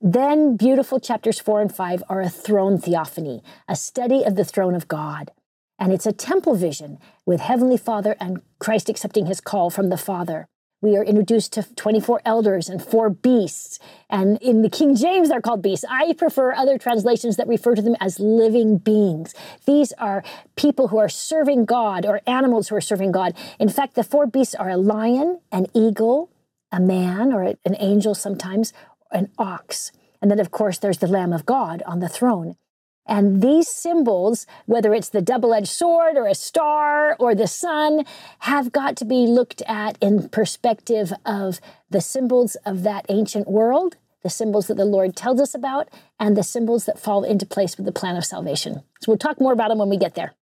Then, 0.00 0.56
beautiful 0.56 1.00
chapters 1.00 1.40
four 1.40 1.60
and 1.60 1.74
five 1.74 2.02
are 2.08 2.20
a 2.20 2.30
throne 2.30 2.78
theophany, 2.78 3.42
a 3.68 3.74
study 3.74 4.22
of 4.22 4.36
the 4.36 4.44
throne 4.44 4.76
of 4.76 4.86
God. 4.86 5.32
And 5.80 5.92
it's 5.92 6.06
a 6.06 6.12
temple 6.12 6.54
vision 6.54 6.98
with 7.26 7.40
Heavenly 7.40 7.76
Father 7.76 8.14
and 8.20 8.42
Christ 8.60 8.88
accepting 8.88 9.26
his 9.26 9.40
call 9.40 9.68
from 9.68 9.88
the 9.88 9.98
Father. 9.98 10.46
We 10.82 10.96
are 10.96 11.04
introduced 11.04 11.52
to 11.54 11.62
24 11.74 12.22
elders 12.24 12.70
and 12.70 12.82
four 12.82 13.10
beasts. 13.10 13.78
And 14.08 14.38
in 14.40 14.62
the 14.62 14.70
King 14.70 14.96
James, 14.96 15.28
they're 15.28 15.42
called 15.42 15.60
beasts. 15.60 15.84
I 15.90 16.14
prefer 16.14 16.54
other 16.54 16.78
translations 16.78 17.36
that 17.36 17.46
refer 17.46 17.74
to 17.74 17.82
them 17.82 17.96
as 18.00 18.18
living 18.18 18.78
beings. 18.78 19.34
These 19.66 19.92
are 19.98 20.24
people 20.56 20.88
who 20.88 20.96
are 20.96 21.10
serving 21.10 21.66
God 21.66 22.06
or 22.06 22.22
animals 22.26 22.68
who 22.68 22.76
are 22.76 22.80
serving 22.80 23.12
God. 23.12 23.36
In 23.58 23.68
fact, 23.68 23.94
the 23.94 24.02
four 24.02 24.26
beasts 24.26 24.54
are 24.54 24.70
a 24.70 24.78
lion, 24.78 25.40
an 25.52 25.66
eagle, 25.74 26.30
a 26.72 26.80
man 26.80 27.30
or 27.30 27.42
an 27.42 27.76
angel 27.78 28.14
sometimes, 28.14 28.72
an 29.10 29.28
ox. 29.36 29.92
And 30.22 30.30
then, 30.30 30.40
of 30.40 30.50
course, 30.50 30.78
there's 30.78 30.98
the 30.98 31.06
Lamb 31.06 31.34
of 31.34 31.44
God 31.44 31.82
on 31.84 32.00
the 32.00 32.08
throne. 32.08 32.56
And 33.06 33.42
these 33.42 33.68
symbols, 33.68 34.46
whether 34.66 34.94
it's 34.94 35.08
the 35.08 35.22
double 35.22 35.52
edged 35.52 35.68
sword 35.68 36.16
or 36.16 36.26
a 36.26 36.34
star 36.34 37.16
or 37.18 37.34
the 37.34 37.46
sun, 37.46 38.04
have 38.40 38.72
got 38.72 38.96
to 38.96 39.04
be 39.04 39.26
looked 39.26 39.62
at 39.66 39.98
in 40.00 40.28
perspective 40.28 41.12
of 41.24 41.60
the 41.90 42.00
symbols 42.00 42.56
of 42.64 42.82
that 42.84 43.06
ancient 43.08 43.48
world, 43.48 43.96
the 44.22 44.30
symbols 44.30 44.68
that 44.68 44.76
the 44.76 44.84
Lord 44.84 45.16
tells 45.16 45.40
us 45.40 45.54
about, 45.54 45.88
and 46.18 46.36
the 46.36 46.42
symbols 46.42 46.84
that 46.84 47.00
fall 47.00 47.24
into 47.24 47.46
place 47.46 47.76
with 47.76 47.86
the 47.86 47.92
plan 47.92 48.16
of 48.16 48.24
salvation. 48.24 48.82
So 49.00 49.10
we'll 49.10 49.18
talk 49.18 49.40
more 49.40 49.52
about 49.52 49.70
them 49.70 49.78
when 49.78 49.90
we 49.90 49.96
get 49.96 50.14
there. 50.14 50.34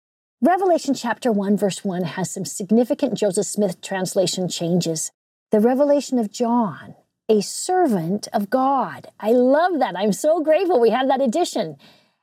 Revelation 0.42 0.94
chapter 0.94 1.33
1, 1.33 1.56
verse 1.56 1.85
1 1.85 2.02
has 2.02 2.30
some 2.30 2.44
significant 2.44 3.14
Joseph 3.14 3.47
Smith 3.47 3.80
translation 3.80 4.49
changes. 4.49 5.11
The 5.50 5.61
revelation 5.61 6.18
of 6.18 6.30
John 6.30 6.94
a 7.28 7.42
servant 7.42 8.26
of 8.33 8.49
God. 8.49 9.09
I 9.21 9.33
love 9.33 9.78
that. 9.80 9.97
I'm 9.97 10.12
so 10.12 10.42
grateful 10.42 10.80
we 10.80 10.90
have 10.90 11.09
that 11.09 11.21
addition. 11.21 11.76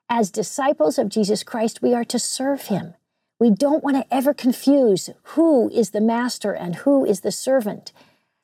As 0.10 0.30
disciples 0.30 1.00
of 1.00 1.10
Jesus 1.10 1.42
Christ, 1.44 1.82
we 1.82 1.94
are 1.96 2.04
to 2.06 2.20
serve 2.20 2.64
him. 2.64 2.94
We 3.40 3.50
don't 3.50 3.84
want 3.84 3.98
to 3.98 4.14
ever 4.14 4.34
confuse 4.36 5.10
who 5.24 5.70
is 5.72 5.90
the 5.90 6.02
master 6.02 6.54
and 6.54 6.76
who 6.76 7.04
is 7.04 7.22
the 7.22 7.32
servant. 7.32 7.92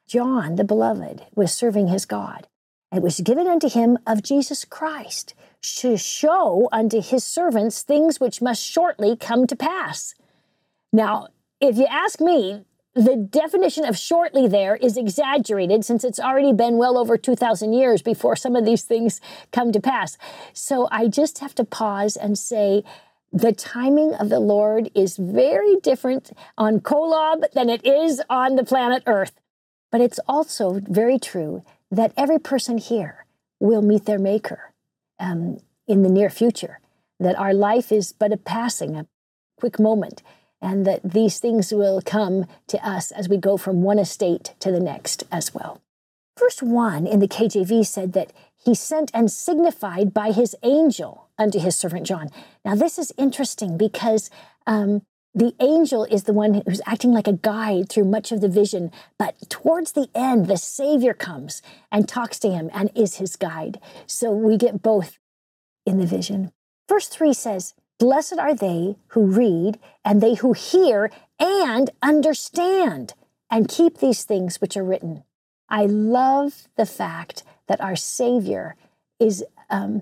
John, 0.07 0.55
the 0.55 0.63
beloved, 0.63 1.27
was 1.35 1.53
serving 1.53 1.87
his 1.87 2.05
God. 2.05 2.47
It 2.91 3.03
was 3.03 3.19
given 3.19 3.47
unto 3.47 3.69
him 3.69 3.99
of 4.07 4.23
Jesus 4.23 4.65
Christ 4.65 5.35
to 5.61 5.97
show 5.97 6.67
unto 6.71 6.99
his 6.99 7.23
servants 7.23 7.83
things 7.83 8.19
which 8.19 8.41
must 8.41 8.63
shortly 8.63 9.15
come 9.15 9.45
to 9.45 9.55
pass. 9.55 10.15
Now, 10.91 11.27
if 11.61 11.77
you 11.77 11.85
ask 11.85 12.19
me, 12.19 12.65
the 12.93 13.15
definition 13.15 13.85
of 13.85 13.97
shortly 13.97 14.47
there 14.47 14.75
is 14.75 14.97
exaggerated 14.97 15.85
since 15.85 16.03
it's 16.03 16.19
already 16.19 16.51
been 16.51 16.77
well 16.77 16.97
over 16.97 17.17
2,000 17.17 17.73
years 17.73 18.01
before 18.01 18.35
some 18.35 18.55
of 18.55 18.65
these 18.65 18.83
things 18.83 19.21
come 19.53 19.71
to 19.71 19.79
pass. 19.79 20.17
So 20.53 20.89
I 20.91 21.07
just 21.07 21.39
have 21.39 21.55
to 21.55 21.63
pause 21.63 22.17
and 22.17 22.37
say, 22.37 22.83
the 23.31 23.53
timing 23.53 24.13
of 24.15 24.27
the 24.27 24.41
Lord 24.41 24.91
is 24.93 25.15
very 25.15 25.77
different 25.77 26.31
on 26.57 26.81
Kolob 26.81 27.49
than 27.53 27.69
it 27.69 27.85
is 27.85 28.21
on 28.29 28.57
the 28.57 28.65
planet 28.65 29.03
Earth. 29.05 29.39
But 29.89 30.01
it's 30.01 30.19
also 30.27 30.81
very 30.83 31.17
true 31.17 31.63
that 31.89 32.11
every 32.17 32.39
person 32.39 32.77
here 32.77 33.25
will 33.61 33.81
meet 33.81 34.05
their 34.05 34.19
Maker 34.19 34.73
um, 35.17 35.59
in 35.87 36.03
the 36.03 36.09
near 36.09 36.29
future, 36.29 36.79
that 37.21 37.39
our 37.39 37.53
life 37.53 37.89
is 37.91 38.11
but 38.11 38.33
a 38.33 38.37
passing, 38.37 38.97
a 38.97 39.07
quick 39.57 39.79
moment 39.79 40.23
and 40.61 40.85
that 40.85 41.01
these 41.03 41.39
things 41.39 41.73
will 41.73 42.01
come 42.01 42.45
to 42.67 42.77
us 42.87 43.11
as 43.11 43.27
we 43.27 43.37
go 43.37 43.57
from 43.57 43.81
one 43.81 43.99
estate 43.99 44.53
to 44.59 44.71
the 44.71 44.79
next 44.79 45.23
as 45.31 45.53
well. 45.53 45.81
Verse 46.39 46.61
1 46.61 47.07
in 47.07 47.19
the 47.19 47.27
KJV 47.27 47.85
said 47.85 48.13
that 48.13 48.31
he 48.63 48.75
sent 48.75 49.11
and 49.13 49.31
signified 49.31 50.13
by 50.13 50.31
his 50.31 50.55
angel 50.63 51.29
unto 51.37 51.59
his 51.59 51.75
servant 51.75 52.05
John. 52.05 52.29
Now, 52.63 52.75
this 52.75 52.99
is 52.99 53.11
interesting 53.17 53.77
because 53.77 54.29
um, 54.67 55.01
the 55.33 55.55
angel 55.59 56.05
is 56.05 56.23
the 56.23 56.33
one 56.33 56.61
who's 56.65 56.81
acting 56.85 57.11
like 57.11 57.27
a 57.27 57.33
guide 57.33 57.89
through 57.89 58.05
much 58.05 58.31
of 58.31 58.41
the 58.41 58.49
vision. 58.49 58.91
But 59.17 59.49
towards 59.49 59.93
the 59.93 60.09
end, 60.13 60.47
the 60.47 60.57
Savior 60.57 61.13
comes 61.13 61.61
and 61.91 62.07
talks 62.07 62.37
to 62.39 62.51
him 62.51 62.69
and 62.73 62.91
is 62.95 63.15
his 63.15 63.35
guide. 63.35 63.79
So 64.05 64.31
we 64.31 64.57
get 64.57 64.81
both 64.81 65.17
in 65.85 65.99
the 65.99 66.05
vision. 66.05 66.51
Verse 66.87 67.07
3 67.07 67.33
says, 67.33 67.73
Blessed 68.01 68.39
are 68.39 68.55
they 68.55 68.95
who 69.09 69.27
read 69.27 69.77
and 70.03 70.21
they 70.21 70.33
who 70.33 70.53
hear 70.53 71.11
and 71.39 71.91
understand 72.01 73.13
and 73.47 73.67
keep 73.69 73.99
these 73.99 74.23
things 74.23 74.59
which 74.59 74.75
are 74.75 74.83
written. 74.83 75.23
I 75.69 75.85
love 75.85 76.67
the 76.77 76.87
fact 76.87 77.43
that 77.67 77.79
our 77.79 77.95
Savior 77.95 78.75
is 79.19 79.43
um, 79.69 80.01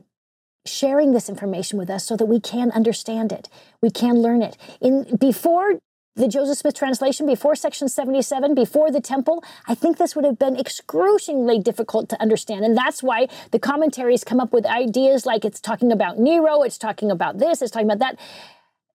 sharing 0.65 1.11
this 1.11 1.27
information 1.27 1.77
with 1.77 1.89
us 1.89 2.05
so 2.05 2.15
that 2.15 2.27
we 2.27 2.39
can 2.39 2.71
understand 2.71 3.33
it. 3.33 3.49
We 3.81 3.89
can 3.89 4.21
learn 4.21 4.43
it. 4.43 4.55
In 4.79 5.17
before 5.17 5.81
the 6.15 6.27
Joseph 6.27 6.57
Smith 6.57 6.75
translation, 6.75 7.25
before 7.25 7.55
section 7.55 7.87
77, 7.87 8.53
before 8.53 8.91
the 8.91 8.99
temple, 8.99 9.43
I 9.67 9.75
think 9.75 9.97
this 9.97 10.15
would 10.15 10.25
have 10.25 10.39
been 10.39 10.57
excruciatingly 10.57 11.59
difficult 11.59 12.09
to 12.09 12.21
understand. 12.21 12.65
And 12.65 12.75
that's 12.75 13.01
why 13.01 13.27
the 13.51 13.59
commentaries 13.59 14.23
come 14.23 14.39
up 14.39 14.51
with 14.51 14.65
ideas 14.65 15.25
like 15.25 15.45
it's 15.45 15.61
talking 15.61 15.91
about 15.91 16.19
Nero, 16.19 16.61
it's 16.63 16.77
talking 16.77 17.09
about 17.09 17.37
this, 17.37 17.61
it's 17.61 17.71
talking 17.71 17.87
about 17.87 17.99
that, 17.99 18.19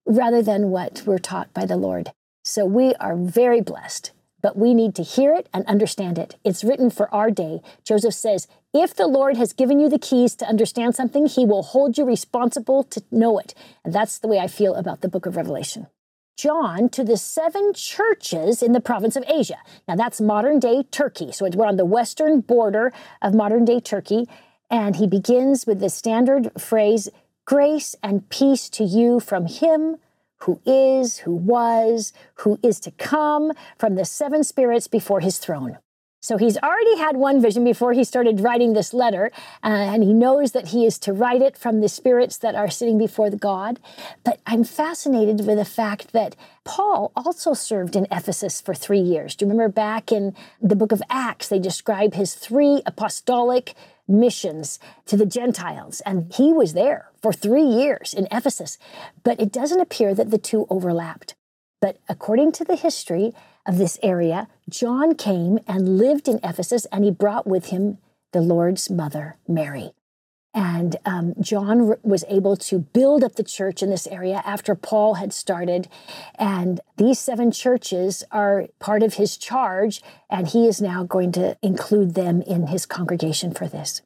rather 0.06 0.42
than 0.42 0.70
what 0.70 1.02
we're 1.06 1.18
taught 1.18 1.52
by 1.54 1.64
the 1.64 1.76
Lord. 1.76 2.12
So 2.42 2.66
we 2.66 2.94
are 2.96 3.16
very 3.16 3.60
blessed 3.60 4.12
but 4.44 4.58
we 4.58 4.74
need 4.74 4.94
to 4.94 5.02
hear 5.02 5.32
it 5.32 5.48
and 5.54 5.64
understand 5.64 6.18
it. 6.18 6.36
It's 6.44 6.62
written 6.62 6.90
for 6.90 7.08
our 7.14 7.30
day. 7.30 7.62
Joseph 7.82 8.12
says, 8.12 8.46
if 8.74 8.94
the 8.94 9.06
Lord 9.06 9.38
has 9.38 9.54
given 9.54 9.80
you 9.80 9.88
the 9.88 9.98
keys 9.98 10.34
to 10.34 10.46
understand 10.46 10.94
something, 10.94 11.24
he 11.24 11.46
will 11.46 11.62
hold 11.62 11.96
you 11.96 12.04
responsible 12.04 12.84
to 12.84 13.02
know 13.10 13.38
it. 13.38 13.54
And 13.86 13.94
that's 13.94 14.18
the 14.18 14.28
way 14.28 14.38
I 14.38 14.48
feel 14.48 14.74
about 14.74 15.00
the 15.00 15.08
book 15.08 15.24
of 15.24 15.38
Revelation. 15.38 15.86
John 16.36 16.88
to 16.90 17.04
the 17.04 17.16
seven 17.16 17.72
churches 17.74 18.62
in 18.62 18.72
the 18.72 18.80
province 18.80 19.16
of 19.16 19.24
Asia. 19.28 19.58
Now 19.86 19.96
that's 19.96 20.20
modern 20.20 20.58
day 20.58 20.84
Turkey. 20.90 21.32
So 21.32 21.48
we're 21.48 21.66
on 21.66 21.76
the 21.76 21.84
western 21.84 22.40
border 22.40 22.92
of 23.22 23.34
modern 23.34 23.64
day 23.64 23.80
Turkey. 23.80 24.28
And 24.70 24.96
he 24.96 25.06
begins 25.06 25.66
with 25.66 25.80
the 25.80 25.90
standard 25.90 26.50
phrase, 26.58 27.08
grace 27.44 27.94
and 28.02 28.28
peace 28.28 28.68
to 28.70 28.84
you 28.84 29.20
from 29.20 29.46
him 29.46 29.96
who 30.38 30.60
is, 30.66 31.18
who 31.18 31.34
was, 31.34 32.12
who 32.36 32.58
is 32.62 32.80
to 32.80 32.90
come 32.92 33.52
from 33.78 33.94
the 33.94 34.04
seven 34.04 34.44
spirits 34.44 34.88
before 34.88 35.20
his 35.20 35.38
throne. 35.38 35.78
So 36.24 36.38
he's 36.38 36.56
already 36.56 36.96
had 36.96 37.18
one 37.18 37.42
vision 37.42 37.64
before 37.64 37.92
he 37.92 38.02
started 38.02 38.40
writing 38.40 38.72
this 38.72 38.94
letter, 38.94 39.30
uh, 39.62 39.66
and 39.66 40.02
he 40.02 40.14
knows 40.14 40.52
that 40.52 40.68
he 40.68 40.86
is 40.86 40.98
to 41.00 41.12
write 41.12 41.42
it 41.42 41.54
from 41.54 41.82
the 41.82 41.88
spirits 41.88 42.38
that 42.38 42.54
are 42.54 42.70
sitting 42.70 42.96
before 42.96 43.28
the 43.28 43.36
God. 43.36 43.78
But 44.24 44.40
I'm 44.46 44.64
fascinated 44.64 45.46
with 45.46 45.58
the 45.58 45.66
fact 45.66 46.14
that 46.14 46.34
Paul 46.64 47.12
also 47.14 47.52
served 47.52 47.94
in 47.94 48.06
Ephesus 48.10 48.62
for 48.62 48.72
three 48.72 49.00
years. 49.00 49.36
Do 49.36 49.44
you 49.44 49.50
remember 49.50 49.70
back 49.70 50.10
in 50.10 50.34
the 50.62 50.76
book 50.76 50.92
of 50.92 51.02
Acts, 51.10 51.48
they 51.48 51.58
describe 51.58 52.14
his 52.14 52.32
three 52.32 52.80
apostolic 52.86 53.74
missions 54.08 54.78
to 55.04 55.18
the 55.18 55.26
Gentiles. 55.26 56.00
And 56.06 56.32
he 56.32 56.54
was 56.54 56.72
there 56.72 57.10
for 57.20 57.34
three 57.34 57.66
years 57.66 58.14
in 58.14 58.28
Ephesus. 58.32 58.78
But 59.24 59.40
it 59.40 59.52
doesn't 59.52 59.80
appear 59.80 60.14
that 60.14 60.30
the 60.30 60.38
two 60.38 60.66
overlapped. 60.70 61.34
But 61.84 61.98
according 62.08 62.52
to 62.52 62.64
the 62.64 62.76
history 62.76 63.34
of 63.66 63.76
this 63.76 63.98
area, 64.02 64.48
John 64.70 65.14
came 65.14 65.58
and 65.68 65.98
lived 65.98 66.28
in 66.28 66.40
Ephesus, 66.42 66.86
and 66.86 67.04
he 67.04 67.10
brought 67.10 67.46
with 67.46 67.66
him 67.66 67.98
the 68.32 68.40
Lord's 68.40 68.88
mother, 68.88 69.36
Mary. 69.46 69.90
And 70.54 70.96
um, 71.04 71.34
John 71.38 71.96
was 72.02 72.24
able 72.26 72.56
to 72.56 72.78
build 72.78 73.22
up 73.22 73.34
the 73.34 73.44
church 73.44 73.82
in 73.82 73.90
this 73.90 74.06
area 74.06 74.42
after 74.46 74.74
Paul 74.74 75.16
had 75.16 75.34
started. 75.34 75.88
And 76.36 76.80
these 76.96 77.18
seven 77.18 77.52
churches 77.52 78.24
are 78.30 78.68
part 78.80 79.02
of 79.02 79.14
his 79.14 79.36
charge, 79.36 80.00
and 80.30 80.48
he 80.48 80.66
is 80.66 80.80
now 80.80 81.04
going 81.04 81.32
to 81.32 81.58
include 81.60 82.14
them 82.14 82.40
in 82.40 82.68
his 82.68 82.86
congregation 82.86 83.52
for 83.52 83.68
this. 83.68 84.00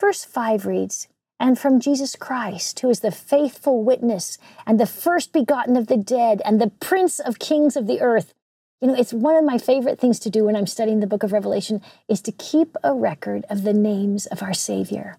Verse 0.00 0.24
5 0.24 0.64
reads, 0.64 1.08
and 1.38 1.58
from 1.58 1.80
Jesus 1.80 2.16
Christ, 2.16 2.80
who 2.80 2.90
is 2.90 3.00
the 3.00 3.10
faithful 3.10 3.82
witness 3.82 4.38
and 4.66 4.80
the 4.80 4.86
first 4.86 5.32
begotten 5.32 5.76
of 5.76 5.86
the 5.86 5.96
dead 5.96 6.40
and 6.44 6.60
the 6.60 6.70
prince 6.80 7.20
of 7.20 7.38
kings 7.38 7.76
of 7.76 7.86
the 7.86 8.00
earth. 8.00 8.32
You 8.80 8.88
know, 8.88 8.94
it's 8.94 9.12
one 9.12 9.36
of 9.36 9.44
my 9.44 9.58
favorite 9.58 9.98
things 9.98 10.18
to 10.20 10.30
do 10.30 10.44
when 10.44 10.56
I'm 10.56 10.66
studying 10.66 11.00
the 11.00 11.06
book 11.06 11.22
of 11.22 11.32
Revelation 11.32 11.82
is 12.08 12.20
to 12.22 12.32
keep 12.32 12.76
a 12.82 12.94
record 12.94 13.44
of 13.50 13.62
the 13.62 13.72
names 13.72 14.26
of 14.26 14.42
our 14.42 14.54
Savior. 14.54 15.18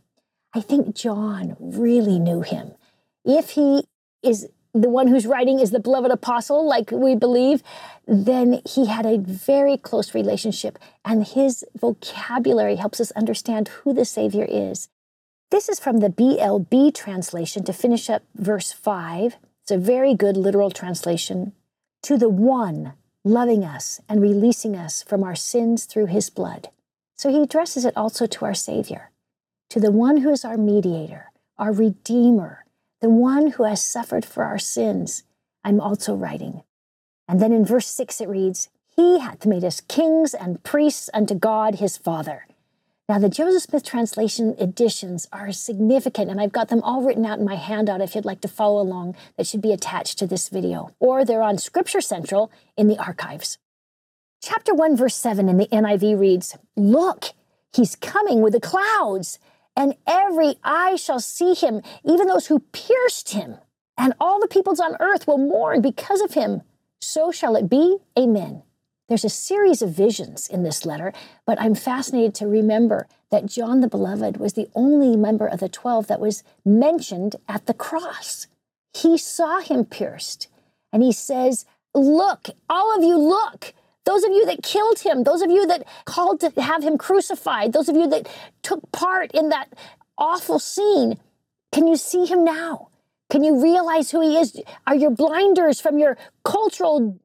I 0.54 0.62
think 0.62 0.96
John 0.96 1.56
really 1.60 2.20
knew 2.20 2.42
him. 2.42 2.72
If 3.26 3.52
he 3.52 3.84
is 4.24 4.48
the 4.74 4.90
one 4.90 5.08
who's 5.08 5.26
writing 5.26 5.60
is 5.60 5.72
the 5.72 5.80
beloved 5.80 6.12
apostle, 6.12 6.68
like 6.68 6.92
we 6.92 7.16
believe, 7.16 7.64
then 8.08 8.62
he 8.68 8.88
had 8.88 9.06
a 9.06 9.18
very 9.18 9.78
close 9.78 10.14
relationship, 10.14 10.78
and 11.04 11.26
his 11.26 11.66
vocabulary 11.76 12.76
helps 12.76 13.00
us 13.00 13.12
understand 13.12 13.68
who 13.70 13.94
the 13.94 14.06
Savior 14.06 14.46
is. 14.48 14.90
This 15.50 15.70
is 15.70 15.80
from 15.80 16.00
the 16.00 16.10
BLB 16.10 16.94
translation 16.94 17.64
to 17.64 17.74
finish 17.74 18.10
up 18.10 18.22
verse 18.36 18.74
5. 18.74 19.38
It's 19.62 19.72
a 19.72 19.78
very 19.78 20.14
good 20.14 20.36
literal 20.36 20.72
translation. 20.72 21.54
To 22.04 22.18
the 22.18 22.28
one 22.28 22.94
loving 23.24 23.64
us 23.64 24.02
and 24.10 24.22
releasing 24.22 24.76
us 24.76 25.02
from 25.04 25.24
our 25.24 25.36
sins 25.36 25.86
through 25.86 26.08
his 26.08 26.30
blood. 26.30 26.70
So 27.16 27.30
he 27.30 27.42
addresses 27.42 27.86
it 27.86 27.96
also 27.96 28.26
to 28.26 28.46
our 28.46 28.54
Savior 28.54 29.12
to 29.70 29.80
the 29.80 29.92
one 29.92 30.18
who 30.18 30.32
is 30.32 30.46
our 30.46 30.58
mediator, 30.58 31.32
our 31.58 31.72
redeemer, 31.72 32.66
the 33.02 33.10
one 33.10 33.52
who 33.52 33.64
has 33.64 33.84
suffered 33.84 34.26
for 34.26 34.44
our 34.44 34.60
sins, 34.60 35.24
I'm 35.64 35.82
also 35.82 36.16
writing. 36.16 36.64
And 37.28 37.42
then 37.42 37.52
in 37.52 37.66
verse 37.66 37.88
6 37.88 38.22
it 38.22 38.30
reads, 38.30 38.70
He 38.96 39.20
hath 39.20 39.46
made 39.46 39.64
us 39.64 39.82
kings 39.82 40.34
and 40.34 40.64
priests 40.64 41.10
unto 41.14 41.36
God 41.36 41.76
his 41.76 41.98
Father. 41.98 42.48
Now, 43.10 43.20
the 43.20 43.30
Joseph 43.30 43.64
Smith 43.64 43.86
translation 43.86 44.54
editions 44.60 45.30
are 45.32 45.54
significant, 45.54 46.30
and 46.30 46.42
I've 46.42 46.52
got 46.52 46.68
them 46.68 46.82
all 46.82 47.02
written 47.02 47.26
out 47.26 47.40
in 47.40 47.46
my 47.46 47.56
handout 47.56 48.02
if 48.02 48.16
you'd 48.16 48.26
like 48.26 48.42
to 48.42 48.50
follow 48.50 48.82
along, 48.82 49.16
that 49.38 49.48
should 49.48 49.62
be 49.62 49.72
attached 49.72 50.20
to 50.20 50.28
this 50.28 50.50
video, 50.50 50.94
or 51.00 51.24
they're 51.24 51.42
on 51.42 51.58
Scripture 51.58 52.02
Central 52.02 52.52
in 52.76 52.90
the 52.90 52.98
archives. 52.98 53.60
Chapter 54.44 54.74
1, 54.74 54.98
verse 54.98 55.16
7 55.16 55.48
in 55.48 55.56
the 55.56 55.68
NIV 55.68 56.20
reads 56.20 56.58
Look, 56.76 57.28
he's 57.72 57.96
coming 57.96 58.42
with 58.42 58.52
the 58.52 58.60
clouds, 58.60 59.40
and 59.74 59.96
every 60.06 60.56
eye 60.66 60.98
shall 60.98 61.22
see 61.22 61.54
him, 61.54 61.82
even 62.04 62.28
those 62.28 62.48
who 62.48 62.60
pierced 62.60 63.30
him. 63.30 63.56
And 63.98 64.16
all 64.20 64.42
the 64.42 64.50
peoples 64.50 64.82
on 64.82 64.98
earth 65.00 65.28
will 65.28 65.38
mourn 65.38 65.82
because 65.82 66.20
of 66.20 66.34
him. 66.34 66.62
So 67.00 67.32
shall 67.32 67.56
it 67.56 67.70
be. 67.70 68.00
Amen. 68.20 68.64
There's 69.08 69.24
a 69.24 69.30
series 69.30 69.82
of 69.82 69.92
visions 69.92 70.50
in 70.50 70.64
this 70.64 70.86
letter, 70.86 71.14
but 71.46 71.60
I'm 71.62 71.76
fascinated 71.76 72.36
to 72.36 72.48
remember 72.48 73.08
that 73.32 73.46
John 73.46 73.80
the 73.80 73.88
Beloved 73.88 74.36
was 74.36 74.54
the 74.54 74.68
only 74.76 75.16
member 75.16 75.48
of 75.48 75.62
the 75.62 75.70
12 75.70 76.08
that 76.08 76.20
was 76.20 76.44
mentioned 76.66 77.38
at 77.48 77.68
the 77.68 77.74
cross. 77.74 78.48
He 78.94 79.18
saw 79.18 79.60
him 79.60 79.86
pierced, 79.86 80.50
and 80.92 81.04
he 81.04 81.14
says, 81.14 81.66
Look, 81.94 82.50
all 82.70 82.96
of 82.98 83.04
you, 83.04 83.18
look. 83.18 83.74
Those 84.04 84.24
of 84.24 84.32
you 84.32 84.46
that 84.46 84.64
killed 84.64 85.00
him, 85.00 85.24
those 85.24 85.42
of 85.42 85.52
you 85.52 85.66
that 85.68 85.86
called 86.06 86.42
to 86.42 86.62
have 86.62 86.84
him 86.84 86.98
crucified, 86.98 87.74
those 87.74 87.90
of 87.90 87.96
you 87.96 88.08
that 88.10 88.30
took 88.62 88.92
part 88.92 89.32
in 89.32 89.50
that 89.50 89.74
awful 90.18 90.60
scene, 90.60 91.18
can 91.72 91.88
you 91.88 91.96
see 91.96 92.26
him 92.26 92.44
now? 92.44 92.90
Can 93.30 93.44
you 93.44 93.62
realize 93.62 94.12
who 94.12 94.22
he 94.22 94.38
is? 94.38 94.62
Are 94.86 94.96
your 94.96 95.12
blinders 95.12 95.82
from 95.82 95.98
your 95.98 96.18
cultural 96.44 97.20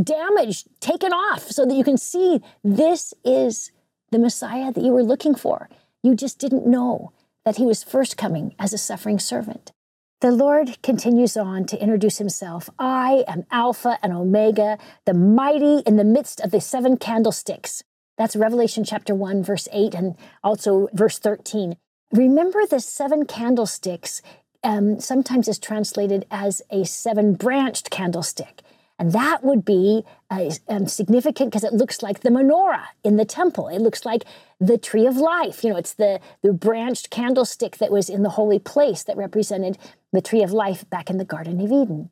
damage 0.00 0.64
taken 0.80 1.12
off 1.12 1.50
so 1.50 1.64
that 1.66 1.74
you 1.74 1.84
can 1.84 1.96
see 1.96 2.40
this 2.62 3.14
is 3.24 3.72
the 4.10 4.18
Messiah 4.18 4.72
that 4.72 4.84
you 4.84 4.92
were 4.92 5.02
looking 5.02 5.34
for? 5.34 5.68
You 6.02 6.14
just 6.14 6.38
didn't 6.38 6.66
know 6.66 7.12
that 7.44 7.56
he 7.56 7.64
was 7.64 7.82
first 7.82 8.16
coming 8.16 8.54
as 8.58 8.72
a 8.72 8.78
suffering 8.78 9.18
servant. 9.18 9.72
The 10.20 10.30
Lord 10.30 10.80
continues 10.82 11.36
on 11.36 11.64
to 11.66 11.82
introduce 11.82 12.18
himself. 12.18 12.70
I 12.78 13.24
am 13.26 13.44
Alpha 13.50 13.98
and 14.02 14.12
Omega, 14.12 14.78
the 15.04 15.14
mighty 15.14 15.78
in 15.84 15.96
the 15.96 16.04
midst 16.04 16.40
of 16.40 16.52
the 16.52 16.60
seven 16.60 16.96
candlesticks. 16.96 17.82
That's 18.16 18.36
Revelation 18.36 18.84
chapter 18.84 19.16
1, 19.16 19.42
verse 19.42 19.66
8, 19.72 19.94
and 19.94 20.14
also 20.44 20.88
verse 20.92 21.18
13. 21.18 21.76
Remember 22.12 22.64
the 22.64 22.78
seven 22.78 23.26
candlesticks 23.26 24.22
um, 24.62 25.00
sometimes 25.00 25.48
is 25.48 25.58
translated 25.58 26.26
as 26.30 26.62
a 26.70 26.84
seven 26.84 27.34
branched 27.34 27.90
candlestick. 27.90 28.62
And 29.02 29.10
that 29.14 29.42
would 29.42 29.64
be 29.64 30.04
uh, 30.30 30.48
um, 30.68 30.86
significant 30.86 31.50
because 31.50 31.64
it 31.64 31.72
looks 31.72 32.04
like 32.04 32.20
the 32.20 32.28
menorah 32.28 32.84
in 33.02 33.16
the 33.16 33.24
temple. 33.24 33.66
It 33.66 33.80
looks 33.80 34.06
like 34.06 34.24
the 34.60 34.78
tree 34.78 35.08
of 35.08 35.16
life. 35.16 35.64
You 35.64 35.70
know, 35.70 35.76
it's 35.76 35.94
the, 35.94 36.20
the 36.42 36.52
branched 36.52 37.10
candlestick 37.10 37.78
that 37.78 37.90
was 37.90 38.08
in 38.08 38.22
the 38.22 38.30
holy 38.30 38.60
place 38.60 39.02
that 39.02 39.16
represented 39.16 39.76
the 40.12 40.20
tree 40.20 40.44
of 40.44 40.52
life 40.52 40.88
back 40.88 41.10
in 41.10 41.18
the 41.18 41.24
Garden 41.24 41.60
of 41.60 41.72
Eden. 41.72 42.10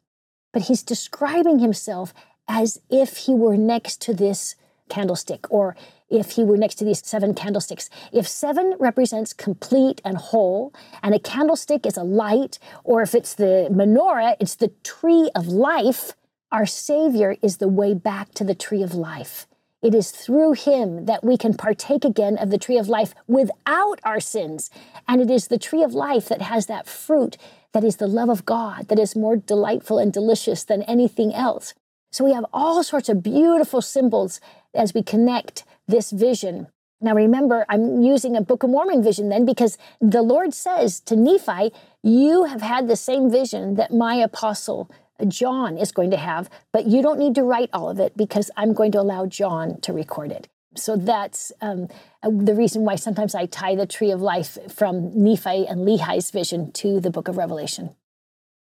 But 0.52 0.62
he's 0.62 0.82
describing 0.82 1.61
himself 1.61 2.12
as 2.49 2.80
if 2.90 3.18
he 3.18 3.35
were 3.35 3.56
next 3.56 4.00
to 4.02 4.12
this 4.12 4.56
candlestick, 4.88 5.47
or 5.49 5.76
if 6.09 6.32
he 6.32 6.42
were 6.42 6.56
next 6.56 6.75
to 6.80 6.85
these 6.85 7.06
seven 7.06 7.35
candlesticks. 7.35 7.88
If 8.12 8.26
seven 8.26 8.75
represents 8.80 9.32
complete 9.32 10.00
and 10.04 10.16
whole, 10.16 10.75
and 11.04 11.14
a 11.14 11.20
candlestick 11.20 11.87
is 11.87 11.97
a 11.97 12.02
light, 12.02 12.59
or 12.82 13.00
if 13.00 13.14
it's 13.14 13.35
the 13.35 13.68
menorah, 13.70 14.35
it's 14.40 14.56
the 14.56 14.73
tree 14.82 15.30
of 15.37 15.47
life, 15.47 16.14
our 16.52 16.66
Savior 16.66 17.37
is 17.42 17.59
the 17.59 17.69
way 17.69 17.95
back 17.95 18.35
to 18.35 18.45
the 18.45 18.54
tree 18.54 18.83
of 18.83 18.95
life. 18.95 19.47
It 19.83 19.95
is 19.95 20.11
through 20.11 20.52
him 20.52 21.07
that 21.07 21.25
we 21.25 21.38
can 21.38 21.54
partake 21.54 22.04
again 22.04 22.37
of 22.37 22.50
the 22.50 22.59
tree 22.59 22.76
of 22.76 22.88
life 22.88 23.14
without 23.26 24.00
our 24.04 24.21
sins. 24.21 24.71
And 25.09 25.23
it 25.23 25.30
is 25.30 25.47
the 25.47 25.59
tree 25.59 25.83
of 25.83 25.95
life 25.95 26.28
that 26.28 26.42
has 26.42 26.66
that 26.66 26.87
fruit 26.87 27.38
that 27.73 27.85
is 27.85 27.97
the 27.97 28.09
love 28.09 28.28
of 28.28 28.45
God, 28.45 28.88
that 28.88 28.99
is 28.99 29.16
more 29.16 29.37
delightful 29.37 29.99
and 29.99 30.12
delicious 30.12 30.64
than 30.64 30.83
anything 30.83 31.33
else. 31.33 31.73
So 32.11 32.25
we 32.25 32.33
have 32.33 32.47
all 32.52 32.83
sorts 32.83 33.09
of 33.09 33.23
beautiful 33.23 33.80
symbols 33.80 34.40
as 34.75 34.92
we 34.92 35.02
connect 35.02 35.64
this 35.87 36.11
vision. 36.11 36.66
Now 37.00 37.14
remember, 37.14 37.64
I'm 37.69 38.02
using 38.02 38.37
a 38.37 38.42
Book 38.42 38.62
of 38.62 38.71
Mormon 38.71 39.02
vision 39.02 39.28
then 39.28 39.47
because 39.47 39.78
the 40.00 40.21
Lord 40.21 40.52
says 40.52 41.00
to 41.00 41.16
Nephi, 41.16 41.73
You 42.02 42.45
have 42.45 42.61
had 42.61 42.88
the 42.88 42.97
same 42.97 43.30
vision 43.30 43.76
that 43.76 43.95
my 43.95 44.16
apostle 44.16 44.90
John 45.28 45.76
is 45.78 45.92
going 45.92 46.10
to 46.10 46.16
have, 46.16 46.50
but 46.72 46.86
you 46.86 47.02
don't 47.02 47.18
need 47.18 47.34
to 47.34 47.42
write 47.42 47.70
all 47.72 47.90
of 47.90 47.98
it 47.98 48.16
because 48.16 48.50
I'm 48.56 48.72
going 48.72 48.92
to 48.92 49.00
allow 49.00 49.26
John 49.26 49.80
to 49.82 49.92
record 49.92 50.32
it. 50.32 50.48
So 50.76 50.96
that's 50.96 51.52
um, 51.60 51.88
uh, 52.22 52.30
the 52.30 52.54
reason 52.54 52.82
why 52.82 52.94
sometimes 52.94 53.34
I 53.34 53.46
tie 53.46 53.74
the 53.74 53.86
tree 53.86 54.10
of 54.10 54.22
life 54.22 54.56
from 54.72 55.10
Nephi 55.20 55.66
and 55.66 55.80
Lehi's 55.80 56.30
vision 56.30 56.70
to 56.72 57.00
the 57.00 57.10
book 57.10 57.28
of 57.28 57.36
Revelation. 57.36 57.96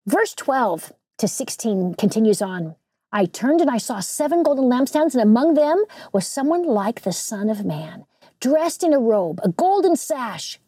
Verse 0.06 0.34
12 0.34 0.92
to 1.20 1.28
16 1.28 1.96
continues 1.96 2.42
on. 2.42 2.76
I 3.14 3.26
turned 3.26 3.62
and 3.62 3.70
I 3.70 3.78
saw 3.78 4.00
seven 4.00 4.44
golden 4.44 4.66
lampstands, 4.66 5.14
and 5.14 5.22
among 5.22 5.54
them 5.54 5.86
was 6.12 6.28
someone 6.28 6.66
like 6.66 7.02
the 7.02 7.14
Son 7.14 7.50
of 7.50 7.64
Man, 7.64 8.06
dressed 8.40 8.84
in 8.84 8.92
a 8.92 9.00
robe, 9.00 9.40
a 9.44 9.50
golden 9.50 9.96
sash. 9.96 10.60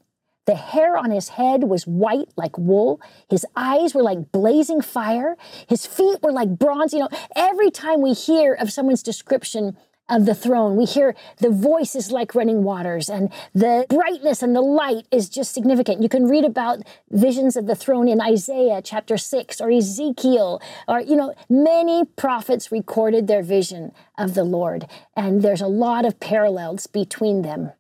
The 0.46 0.56
hair 0.56 0.96
on 0.98 1.12
his 1.12 1.30
head 1.30 1.64
was 1.64 1.88
white 1.88 2.30
like 2.36 2.58
wool. 2.58 3.02
His 3.30 3.46
eyes 3.56 3.94
were 3.94 4.04
like 4.04 4.32
blazing 4.32 4.82
fire. 4.82 5.38
His 5.68 5.86
feet 5.86 6.22
were 6.22 6.32
like 6.32 6.50
bronze. 6.58 6.94
You 6.94 7.00
know, 7.00 7.10
every 7.36 7.72
time 7.72 8.02
we 8.02 8.14
hear 8.14 8.54
of 8.54 8.72
someone's 8.72 9.04
description 9.04 9.78
of 10.10 10.26
the 10.26 10.36
throne. 10.36 10.76
We 10.76 10.86
hear 10.86 11.16
the 11.38 11.50
voice 11.50 11.96
is 11.96 12.12
like 12.12 12.36
running 12.36 12.64
waters, 12.64 13.10
and 13.10 13.32
the 13.54 13.86
brightness 13.90 14.44
and 14.44 14.56
the 14.56 14.62
light 14.62 15.08
is 15.12 15.30
just 15.30 15.54
significant. 15.54 16.02
You 16.02 16.10
can 16.10 16.28
read 16.28 16.46
about 16.46 16.84
visions 17.10 17.56
of 17.56 17.66
the 17.66 17.76
throne 17.76 18.08
in 18.08 18.22
Isaiah 18.22 18.82
chapter 18.84 19.18
6 19.18 19.60
or 19.62 19.72
Ezekiel, 19.72 20.62
or, 20.88 21.00
you 21.00 21.16
know, 21.16 21.34
many 21.50 22.06
prophets 22.06 22.72
recorded 22.72 23.28
their 23.28 23.42
vision 23.42 23.92
of 24.18 24.36
the 24.36 24.44
Lord, 24.44 24.88
and 25.16 25.42
there's 25.42 25.62
a 25.62 25.68
lot 25.68 26.06
of 26.06 26.20
parallels 26.20 26.88
between 26.88 27.42
them. 27.42 27.72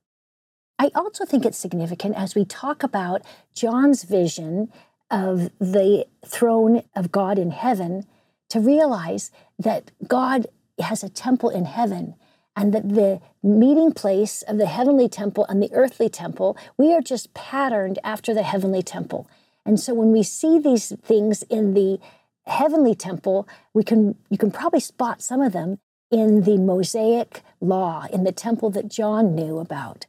I 0.77 0.91
also 0.93 1.25
think 1.25 1.45
it's 1.45 1.57
significant 1.57 2.15
as 2.15 2.35
we 2.35 2.45
talk 2.45 2.83
about 2.83 3.21
John's 3.53 4.03
vision 4.03 4.71
of 5.09 5.49
the 5.59 6.05
throne 6.25 6.83
of 6.95 7.11
God 7.11 7.39
in 7.39 7.51
heaven 7.51 8.05
to 8.49 8.59
realize 8.59 9.31
that 9.57 9.91
God 10.07 10.47
has 10.79 11.03
a 11.03 11.09
temple 11.09 11.49
in 11.49 11.65
heaven 11.65 12.15
and 12.55 12.73
that 12.73 12.89
the 12.89 13.21
meeting 13.43 13.91
place 13.91 14.41
of 14.43 14.57
the 14.57 14.65
heavenly 14.65 15.07
temple 15.07 15.45
and 15.47 15.61
the 15.61 15.71
earthly 15.73 16.09
temple, 16.09 16.57
we 16.77 16.93
are 16.93 17.01
just 17.01 17.33
patterned 17.33 17.99
after 18.03 18.33
the 18.33 18.43
heavenly 18.43 18.81
temple. 18.81 19.29
And 19.65 19.79
so 19.79 19.93
when 19.93 20.11
we 20.11 20.23
see 20.23 20.59
these 20.59 20.93
things 21.03 21.43
in 21.43 21.73
the 21.73 21.99
heavenly 22.45 22.95
temple, 22.95 23.47
we 23.73 23.83
can 23.83 24.15
you 24.29 24.37
can 24.37 24.51
probably 24.51 24.79
spot 24.79 25.21
some 25.21 25.41
of 25.41 25.53
them 25.53 25.79
in 26.11 26.43
the 26.43 26.57
Mosaic 26.57 27.41
law 27.59 28.05
in 28.11 28.23
the 28.23 28.31
temple 28.31 28.69
that 28.71 28.87
John 28.89 29.35
knew 29.35 29.57
about. 29.57 30.05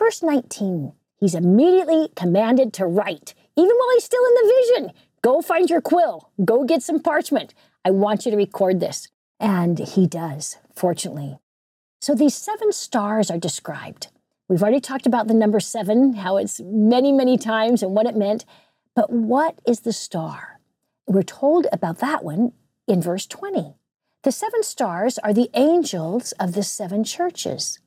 Verse 0.00 0.22
19, 0.22 0.94
he's 1.18 1.34
immediately 1.34 2.08
commanded 2.16 2.72
to 2.72 2.86
write, 2.86 3.34
even 3.54 3.76
while 3.76 3.90
he's 3.92 4.04
still 4.04 4.24
in 4.24 4.34
the 4.34 4.54
vision. 4.56 4.92
Go 5.20 5.42
find 5.42 5.68
your 5.68 5.82
quill, 5.82 6.30
go 6.42 6.64
get 6.64 6.82
some 6.82 7.00
parchment. 7.00 7.52
I 7.84 7.90
want 7.90 8.24
you 8.24 8.30
to 8.30 8.36
record 8.38 8.80
this. 8.80 9.08
And 9.38 9.78
he 9.78 10.06
does, 10.06 10.56
fortunately. 10.74 11.38
So 12.00 12.14
these 12.14 12.34
seven 12.34 12.72
stars 12.72 13.30
are 13.30 13.36
described. 13.36 14.08
We've 14.48 14.62
already 14.62 14.80
talked 14.80 15.06
about 15.06 15.28
the 15.28 15.34
number 15.34 15.60
seven, 15.60 16.14
how 16.14 16.38
it's 16.38 16.62
many, 16.64 17.12
many 17.12 17.36
times 17.36 17.82
and 17.82 17.92
what 17.92 18.06
it 18.06 18.16
meant. 18.16 18.46
But 18.96 19.12
what 19.12 19.58
is 19.68 19.80
the 19.80 19.92
star? 19.92 20.60
We're 21.06 21.22
told 21.22 21.66
about 21.74 21.98
that 21.98 22.24
one 22.24 22.52
in 22.88 23.02
verse 23.02 23.26
20. 23.26 23.74
The 24.22 24.32
seven 24.32 24.62
stars 24.62 25.18
are 25.18 25.34
the 25.34 25.50
angels 25.52 26.32
of 26.40 26.54
the 26.54 26.62
seven 26.62 27.04
churches, 27.04 27.80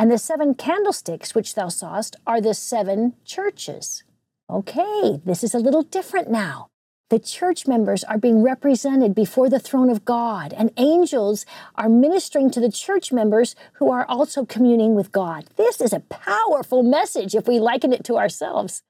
and 0.00 0.10
the 0.10 0.18
seven 0.18 0.54
candlesticks 0.54 1.34
which 1.34 1.54
thou 1.54 1.68
sawest 1.68 2.16
are 2.26 2.40
the 2.40 2.54
seven 2.54 3.12
churches. 3.24 4.02
Okay, 4.48 5.20
this 5.24 5.44
is 5.44 5.54
a 5.54 5.60
little 5.60 5.82
different 5.84 6.30
now 6.30 6.70
the 7.10 7.18
church 7.18 7.66
members 7.66 8.04
are 8.04 8.18
being 8.18 8.40
represented 8.40 9.14
before 9.14 9.50
the 9.50 9.58
throne 9.58 9.90
of 9.90 10.04
God, 10.04 10.52
and 10.52 10.72
angels 10.76 11.44
are 11.74 11.88
ministering 11.88 12.50
to 12.52 12.60
the 12.60 12.70
church 12.70 13.12
members 13.12 13.56
who 13.74 13.90
are 13.90 14.06
also 14.06 14.44
communing 14.44 14.94
with 14.94 15.10
God. 15.10 15.46
This 15.56 15.80
is 15.80 15.92
a 15.92 16.00
powerful 16.00 16.84
message 16.84 17.34
if 17.34 17.48
we 17.48 17.58
liken 17.58 17.92
it 17.92 18.04
to 18.04 18.16
ourselves. 18.16 18.82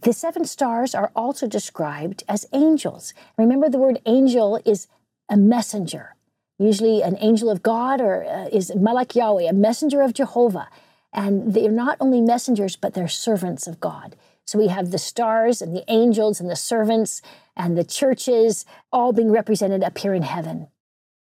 The 0.00 0.12
seven 0.12 0.44
stars 0.44 0.94
are 0.94 1.10
also 1.16 1.48
described 1.48 2.22
as 2.28 2.46
angels. 2.52 3.12
Remember, 3.36 3.68
the 3.68 3.78
word 3.78 4.00
angel 4.06 4.60
is 4.64 4.86
a 5.28 5.36
messenger, 5.36 6.14
usually 6.58 7.02
an 7.02 7.16
angel 7.20 7.50
of 7.50 7.62
God 7.62 8.00
or 8.00 8.24
uh, 8.24 8.48
is 8.52 8.74
Malak 8.74 9.14
Yahweh, 9.14 9.48
a 9.48 9.52
messenger 9.52 10.00
of 10.00 10.14
Jehovah. 10.14 10.68
And 11.12 11.54
they're 11.54 11.70
not 11.70 11.96
only 12.00 12.20
messengers, 12.20 12.76
but 12.76 12.94
they're 12.94 13.08
servants 13.08 13.66
of 13.66 13.80
God. 13.80 14.16
So 14.46 14.58
we 14.58 14.68
have 14.68 14.90
the 14.90 14.98
stars 14.98 15.60
and 15.60 15.74
the 15.74 15.84
angels 15.88 16.40
and 16.40 16.48
the 16.48 16.56
servants 16.56 17.20
and 17.56 17.76
the 17.76 17.84
churches 17.84 18.64
all 18.92 19.12
being 19.12 19.30
represented 19.30 19.82
up 19.82 19.98
here 19.98 20.14
in 20.14 20.22
heaven. 20.22 20.68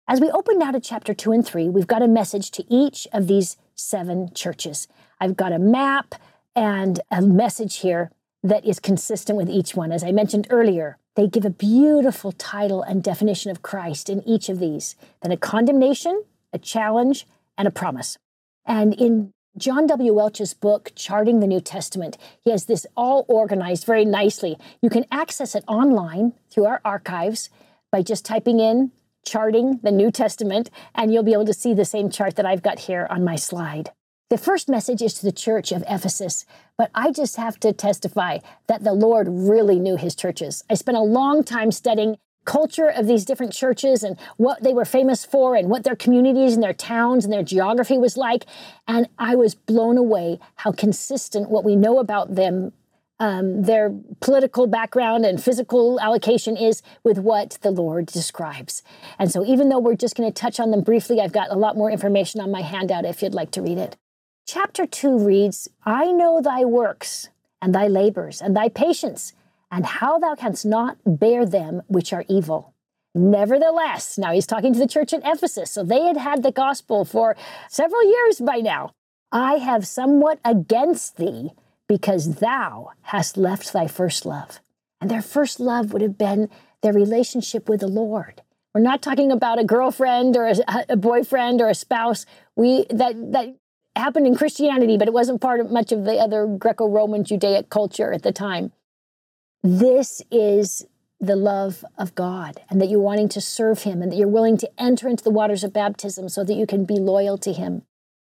As 0.09 0.21
we 0.21 0.31
open 0.31 0.59
now 0.59 0.71
to 0.71 0.81
chapter 0.81 1.15
two 1.15 1.33
and 1.33 1.45
three, 1.45 1.69
we've 1.69 1.87
got 1.87 2.03
a 2.03 2.09
message 2.09 2.51
to 2.53 2.65
each 2.73 3.09
of 3.13 3.27
these 3.27 3.57
seven 3.75 4.33
churches. 4.35 4.87
I've 5.21 5.37
got 5.37 5.53
a 5.53 5.59
map 5.59 6.15
and 6.55 7.01
a 7.11 7.23
message 7.23 7.79
here 7.79 8.11
that 8.49 8.65
is 8.65 8.79
consistent 8.79 9.37
with 9.37 9.51
each 9.51 9.75
one. 9.75 9.93
As 9.93 10.05
I 10.05 10.13
mentioned 10.13 10.47
earlier, 10.51 10.99
they 11.17 11.27
give 11.27 11.45
a 11.45 11.51
beautiful 11.51 12.33
title 12.33 12.83
and 12.83 13.03
definition 13.03 13.51
of 13.51 13.63
Christ 13.63 14.09
in 14.09 14.27
each 14.27 14.49
of 14.49 14.59
these 14.59 14.97
then 15.23 15.33
a 15.33 15.37
condemnation, 15.37 16.23
a 16.53 16.59
challenge, 16.59 17.27
and 17.59 17.67
a 17.67 17.71
promise. 17.71 18.19
And 18.65 18.95
in 18.95 19.33
John 19.57 19.87
W. 19.87 20.13
Welch's 20.13 20.53
book, 20.53 20.93
Charting 20.95 21.41
the 21.41 21.47
New 21.47 21.61
Testament, 21.61 22.19
he 22.45 22.51
has 22.51 22.67
this 22.67 22.87
all 22.97 23.25
organized 23.29 23.87
very 23.87 24.05
nicely. 24.05 24.59
You 24.83 24.91
can 24.91 25.07
access 25.11 25.55
it 25.55 25.65
online 25.67 26.35
through 26.51 26.67
our 26.67 26.81
archives 26.85 27.49
by 27.91 28.03
just 28.03 28.25
typing 28.25 28.61
in 28.61 28.93
Charting 29.25 29.81
the 29.83 29.91
New 29.91 30.11
Testament, 30.11 30.71
and 30.95 31.13
you'll 31.13 31.23
be 31.23 31.33
able 31.33 31.47
to 31.47 31.55
see 31.55 31.73
the 31.73 31.85
same 31.85 32.11
chart 32.11 32.37
that 32.37 32.47
I've 32.47 32.63
got 32.63 32.81
here 32.81 33.07
on 33.09 33.25
my 33.25 33.37
slide. 33.37 33.91
The 34.29 34.39
first 34.39 34.69
message 34.69 35.03
is 35.03 35.15
to 35.15 35.25
the 35.25 35.31
church 35.31 35.71
of 35.71 35.85
Ephesus, 35.89 36.47
but 36.77 36.91
I 36.97 37.13
just 37.13 37.37
have 37.37 37.61
to 37.61 37.73
testify 37.73 38.39
that 38.67 38.83
the 38.83 38.93
Lord 38.93 39.29
really 39.31 39.79
knew 39.79 39.97
his 39.97 40.17
churches. 40.17 40.65
I 40.69 40.75
spent 40.75 40.97
a 40.97 41.03
long 41.03 41.45
time 41.45 41.71
studying 41.71 42.17
culture 42.45 42.89
of 42.89 43.07
these 43.07 43.25
different 43.25 43.53
churches 43.53 44.03
and 44.03 44.19
what 44.37 44.65
they 44.65 44.73
were 44.73 44.85
famous 44.85 45.25
for 45.25 45.55
and 45.55 45.69
what 45.69 45.85
their 45.85 45.95
communities 45.95 46.55
and 46.55 46.63
their 46.63 46.73
towns 46.73 47.25
and 47.25 47.33
their 47.33 47.45
geography 47.45 47.99
was 47.99 48.17
like. 48.17 48.47
And 48.89 49.09
I 49.17 49.37
was 49.37 49.55
blown 49.55 49.97
away 49.97 50.41
how 50.57 50.73
consistent 50.73 51.49
what 51.49 51.65
we 51.65 51.77
know 51.77 52.01
about 52.01 52.35
them, 52.35 52.73
um, 53.21 53.63
their 53.63 53.95
political 54.19 54.67
background 54.67 55.25
and 55.25 55.41
physical 55.41 56.01
allocation 56.01 56.57
is 56.57 56.83
with 57.05 57.19
what 57.19 57.59
the 57.63 57.71
Lord 57.71 58.07
describes. 58.07 58.83
And 59.21 59.31
so, 59.31 59.45
even 59.45 59.69
though 59.69 59.79
we're 59.79 59.95
just 59.95 60.17
going 60.17 60.29
to 60.29 60.35
touch 60.35 60.59
on 60.59 60.73
them 60.73 60.81
briefly, 60.81 61.21
I've 61.21 61.33
got 61.33 61.53
a 61.53 61.57
lot 61.57 61.77
more 61.77 61.93
information 61.93 62.41
on 62.41 62.51
my 62.51 62.63
handout 62.63 63.05
if 63.05 63.23
you'd 63.23 63.35
like 63.35 63.53
to 63.53 63.63
read 63.63 63.79
it. 63.79 63.97
Chapter 64.49 64.87
2 64.87 65.19
reads 65.19 65.69
I 65.85 66.13
know 66.13 66.41
thy 66.41 66.65
works 66.65 67.31
and 67.61 67.75
thy 67.75 67.89
labors 67.89 68.41
and 68.41 68.57
thy 68.57 68.69
patience 68.69 69.33
and 69.73 69.85
how 69.85 70.21
thou 70.21 70.37
canst 70.37 70.65
not 70.65 70.99
bear 71.05 71.45
them 71.45 71.83
which 71.89 72.13
are 72.13 72.25
evil. 72.29 72.73
Nevertheless, 73.13 74.17
now 74.17 74.31
he's 74.31 74.47
talking 74.47 74.73
to 74.73 74.79
the 74.79 74.87
church 74.87 75.13
in 75.13 75.23
Ephesus, 75.25 75.73
so 75.73 75.83
they 75.83 76.03
had 76.03 76.17
had 76.17 76.45
the 76.45 76.53
gospel 76.53 77.05
for 77.05 77.37
several 77.69 78.05
years 78.05 78.39
by 78.39 78.59
now. 78.59 78.93
I 79.33 79.55
have 79.55 79.85
somewhat 79.85 80.39
against 80.45 81.17
thee 81.17 81.51
because 81.89 82.37
thou 82.37 82.93
hast 83.03 83.37
left 83.37 83.73
thy 83.73 83.89
first 83.89 84.25
love. 84.25 84.61
And 85.01 85.11
their 85.11 85.23
first 85.23 85.59
love 85.59 85.93
would 85.93 86.03
have 86.03 86.17
been 86.17 86.51
their 86.83 86.93
relationship 86.93 87.69
with 87.69 87.81
the 87.81 87.89
Lord. 87.89 88.43
We're 88.73 88.81
not 88.83 89.03
talking 89.03 89.33
about 89.33 89.59
a 89.59 89.65
girlfriend 89.65 90.37
or 90.37 90.47
a, 90.47 90.55
a 90.91 90.97
boyfriend 90.97 91.61
or 91.61 91.69
a 91.69 91.75
spouse. 91.75 92.27
We 92.55 92.87
that 92.91 93.33
that 93.33 93.57
happened 93.97 94.27
in 94.27 94.35
Christianity, 94.35 94.97
but 94.97 95.09
it 95.09 95.15
wasn't 95.15 95.41
part 95.41 95.61
of 95.61 95.71
much 95.71 95.93
of 95.93 96.05
the 96.05 96.17
other 96.17 96.47
Greco-Roman 96.47 97.25
Judaic 97.25 97.71
culture 97.71 98.13
at 98.13 98.23
the 98.23 98.33
time 98.33 98.73
this 99.67 100.23
is 100.31 100.87
the 101.19 101.35
love 101.35 101.85
of 101.99 102.15
God 102.15 102.61
and 102.71 102.81
that 102.81 102.89
you're 102.89 103.01
wanting 103.01 103.29
to 103.31 103.41
serve 103.41 103.83
Him 103.83 104.01
and 104.01 104.13
that 104.13 104.17
you're 104.17 104.29
willing 104.29 104.57
to 104.59 104.71
enter 104.79 105.09
into 105.09 105.25
the 105.25 105.31
waters 105.31 105.65
of 105.65 105.73
baptism 105.73 106.29
so 106.29 106.45
that 106.45 106.55
you 106.55 106.67
can 106.67 106.85
be 106.85 106.95
loyal 106.95 107.37
to 107.39 107.53
Him. 107.53 107.83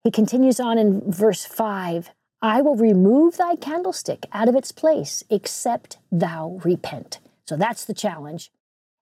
He 0.03 0.09
continues 0.09 0.59
on 0.59 0.77
in 0.77 1.11
verse 1.11 1.45
5 1.45 2.09
I 2.41 2.61
will 2.61 2.75
remove 2.75 3.37
thy 3.37 3.55
candlestick 3.55 4.25
out 4.31 4.47
of 4.47 4.55
its 4.55 4.71
place, 4.71 5.23
except 5.29 5.97
thou 6.11 6.59
repent. 6.63 7.19
So 7.47 7.55
that's 7.55 7.85
the 7.85 7.95
challenge. 7.95 8.51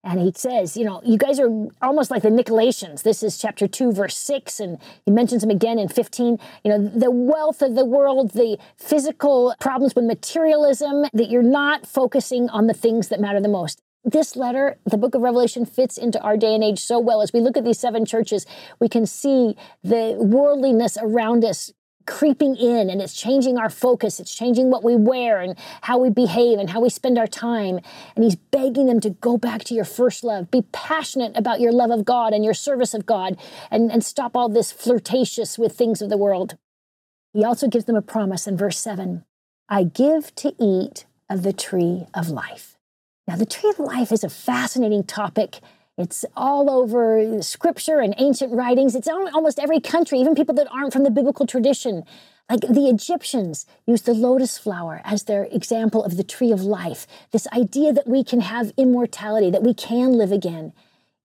And 0.05 0.19
he 0.19 0.31
says, 0.35 0.77
you 0.77 0.85
know, 0.85 1.01
you 1.03 1.17
guys 1.17 1.39
are 1.39 1.49
almost 1.81 2.11
like 2.11 2.21
the 2.21 2.29
Nicolaitans. 2.29 3.01
This 3.01 3.23
is 3.23 3.39
chapter 3.39 3.67
2, 3.67 3.91
verse 3.91 4.15
6, 4.15 4.59
and 4.59 4.77
he 5.03 5.11
mentions 5.11 5.41
them 5.41 5.49
again 5.49 5.79
in 5.79 5.87
15. 5.89 6.37
You 6.63 6.71
know, 6.71 6.87
the 6.87 7.09
wealth 7.09 7.63
of 7.63 7.73
the 7.73 7.85
world, 7.85 8.31
the 8.31 8.59
physical 8.77 9.55
problems 9.59 9.95
with 9.95 10.05
materialism, 10.05 11.05
that 11.11 11.31
you're 11.31 11.41
not 11.41 11.87
focusing 11.87 12.49
on 12.49 12.67
the 12.67 12.73
things 12.73 13.07
that 13.07 13.19
matter 13.19 13.41
the 13.41 13.49
most. 13.49 13.81
This 14.03 14.35
letter, 14.35 14.77
the 14.85 14.97
book 14.97 15.15
of 15.15 15.23
Revelation, 15.23 15.65
fits 15.65 15.97
into 15.97 16.21
our 16.21 16.37
day 16.37 16.53
and 16.53 16.63
age 16.63 16.77
so 16.77 16.99
well. 16.99 17.23
As 17.23 17.33
we 17.33 17.39
look 17.39 17.57
at 17.57 17.65
these 17.65 17.79
seven 17.79 18.05
churches, 18.05 18.45
we 18.79 18.87
can 18.87 19.07
see 19.07 19.57
the 19.83 20.15
worldliness 20.19 20.99
around 21.01 21.43
us 21.43 21.73
creeping 22.05 22.55
in 22.55 22.89
and 22.89 23.01
it's 23.01 23.13
changing 23.13 23.57
our 23.57 23.69
focus. 23.69 24.19
It's 24.19 24.33
changing 24.33 24.69
what 24.69 24.83
we 24.83 24.95
wear 24.95 25.41
and 25.41 25.57
how 25.81 25.97
we 25.97 26.09
behave 26.09 26.59
and 26.59 26.69
how 26.69 26.81
we 26.81 26.89
spend 26.89 27.17
our 27.17 27.27
time. 27.27 27.79
And 28.15 28.23
he's 28.23 28.35
begging 28.35 28.85
them 28.87 28.99
to 29.01 29.09
go 29.09 29.37
back 29.37 29.63
to 29.65 29.73
your 29.73 29.85
first 29.85 30.23
love. 30.23 30.51
Be 30.51 30.63
passionate 30.71 31.35
about 31.35 31.59
your 31.59 31.71
love 31.71 31.91
of 31.91 32.05
God 32.05 32.33
and 32.33 32.43
your 32.43 32.53
service 32.53 32.93
of 32.93 33.05
God 33.05 33.37
and, 33.71 33.91
and 33.91 34.03
stop 34.03 34.35
all 34.35 34.49
this 34.49 34.71
flirtatious 34.71 35.57
with 35.57 35.73
things 35.73 36.01
of 36.01 36.09
the 36.09 36.17
world. 36.17 36.57
He 37.33 37.43
also 37.43 37.67
gives 37.67 37.85
them 37.85 37.95
a 37.95 38.01
promise 38.01 38.47
in 38.47 38.57
verse 38.57 38.77
7 38.77 39.25
I 39.67 39.83
give 39.83 40.33
to 40.35 40.53
eat 40.59 41.05
of 41.29 41.43
the 41.43 41.53
tree 41.53 42.05
of 42.13 42.29
life. 42.29 42.77
Now, 43.27 43.35
the 43.35 43.45
tree 43.45 43.71
of 43.71 43.79
life 43.79 44.11
is 44.11 44.23
a 44.23 44.29
fascinating 44.29 45.03
topic 45.03 45.59
it's 45.97 46.25
all 46.36 46.69
over 46.69 47.41
scripture 47.41 47.99
and 47.99 48.13
ancient 48.17 48.51
writings. 48.51 48.95
It's 48.95 49.08
in 49.08 49.29
almost 49.34 49.60
every 49.60 49.79
country, 49.79 50.19
even 50.19 50.36
people 50.36 50.55
that 50.55 50.67
aren't 50.71 50.91
from 50.91 51.03
the 51.03 51.12
biblical 51.12 51.47
tradition. 51.47 52.03
Like 52.49 52.62
the 52.62 52.89
Egyptians 52.89 53.65
used 53.88 54.05
the 54.05 54.13
lotus 54.13 54.58
flower 54.58 55.01
as 55.03 55.23
their 55.23 55.45
example 55.45 56.03
of 56.03 56.17
the 56.17 56.23
tree 56.23 56.51
of 56.51 56.62
life. 56.62 57.08
This 57.31 57.47
idea 57.47 57.93
that 57.93 58.08
we 58.08 58.23
can 58.23 58.41
have 58.41 58.73
immortality, 58.77 59.49
that 59.49 59.63
we 59.63 59.73
can 59.73 60.13
live 60.13 60.31
again, 60.31 60.73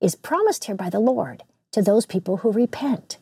is 0.01 0.15
promised 0.15 0.65
here 0.65 0.77
by 0.77 0.89
the 0.89 1.01
Lord 1.01 1.43
to 1.73 1.83
those 1.83 2.07
people 2.07 2.39
who 2.39 2.53
repent. 2.53 3.19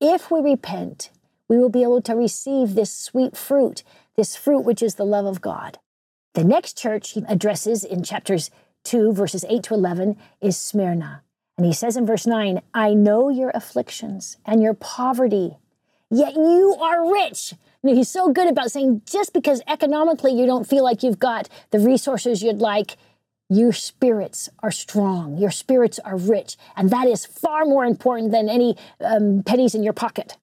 If 0.00 0.30
we 0.30 0.40
repent, 0.40 1.10
we 1.46 1.58
will 1.58 1.68
be 1.68 1.82
able 1.82 2.02
to 2.02 2.16
receive 2.16 2.74
this 2.74 2.92
sweet 2.92 3.36
fruit, 3.36 3.82
this 4.16 4.34
fruit 4.34 4.60
which 4.60 4.82
is 4.82 4.94
the 4.94 5.04
love 5.04 5.26
of 5.26 5.40
God. 5.40 5.78
The 6.34 6.44
next 6.44 6.76
church 6.76 7.12
he 7.12 7.24
addresses 7.28 7.84
in 7.84 8.02
chapters 8.02 8.50
2, 8.86 9.12
verses 9.12 9.44
8 9.48 9.62
to 9.64 9.74
11, 9.74 10.16
is 10.40 10.56
Smyrna. 10.56 11.22
And 11.56 11.66
he 11.66 11.72
says 11.72 11.96
in 11.96 12.06
verse 12.06 12.26
9, 12.26 12.60
I 12.74 12.94
know 12.94 13.28
your 13.28 13.50
afflictions 13.54 14.36
and 14.44 14.62
your 14.62 14.74
poverty, 14.74 15.56
yet 16.10 16.34
you 16.34 16.76
are 16.80 17.12
rich. 17.12 17.54
He's 17.82 18.08
so 18.08 18.32
good 18.32 18.48
about 18.48 18.72
saying 18.72 19.02
just 19.06 19.32
because 19.32 19.62
economically 19.66 20.32
you 20.32 20.46
don't 20.46 20.68
feel 20.68 20.82
like 20.82 21.02
you've 21.02 21.18
got 21.18 21.48
the 21.70 21.78
resources 21.78 22.42
you'd 22.42 22.58
like, 22.58 22.96
your 23.48 23.72
spirits 23.72 24.48
are 24.62 24.72
strong, 24.72 25.36
your 25.36 25.52
spirits 25.52 25.98
are 26.00 26.16
rich. 26.16 26.56
And 26.74 26.90
that 26.90 27.06
is 27.06 27.24
far 27.24 27.64
more 27.64 27.84
important 27.84 28.32
than 28.32 28.48
any 28.48 28.76
um, 29.00 29.42
pennies 29.44 29.74
in 29.74 29.84
your 29.84 29.92
pocket. 29.92 30.36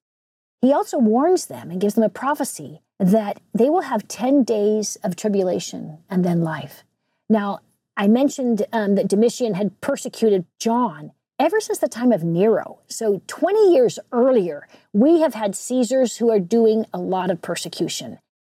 He 0.62 0.72
also 0.72 0.98
warns 0.98 1.46
them 1.46 1.70
and 1.70 1.80
gives 1.80 1.94
them 1.94 2.04
a 2.04 2.08
prophecy 2.08 2.80
that 2.98 3.40
they 3.52 3.68
will 3.68 3.82
have 3.82 4.08
10 4.08 4.44
days 4.44 4.96
of 5.04 5.16
tribulation 5.16 5.98
and 6.08 6.24
then 6.24 6.40
life. 6.40 6.84
Now, 7.28 7.60
I 7.96 8.08
mentioned 8.08 8.66
um, 8.72 8.96
that 8.96 9.08
Domitian 9.08 9.54
had 9.54 9.80
persecuted 9.80 10.46
John 10.58 11.12
ever 11.38 11.60
since 11.60 11.78
the 11.78 11.88
time 11.88 12.12
of 12.12 12.22
Nero. 12.22 12.78
So 12.88 13.22
20 13.26 13.72
years 13.72 13.98
earlier, 14.12 14.68
we 14.92 15.20
have 15.20 15.34
had 15.34 15.56
Caesars 15.56 16.16
who 16.16 16.30
are 16.30 16.40
doing 16.40 16.86
a 16.92 16.98
lot 16.98 17.30
of 17.30 17.42
persecution. 17.42 18.18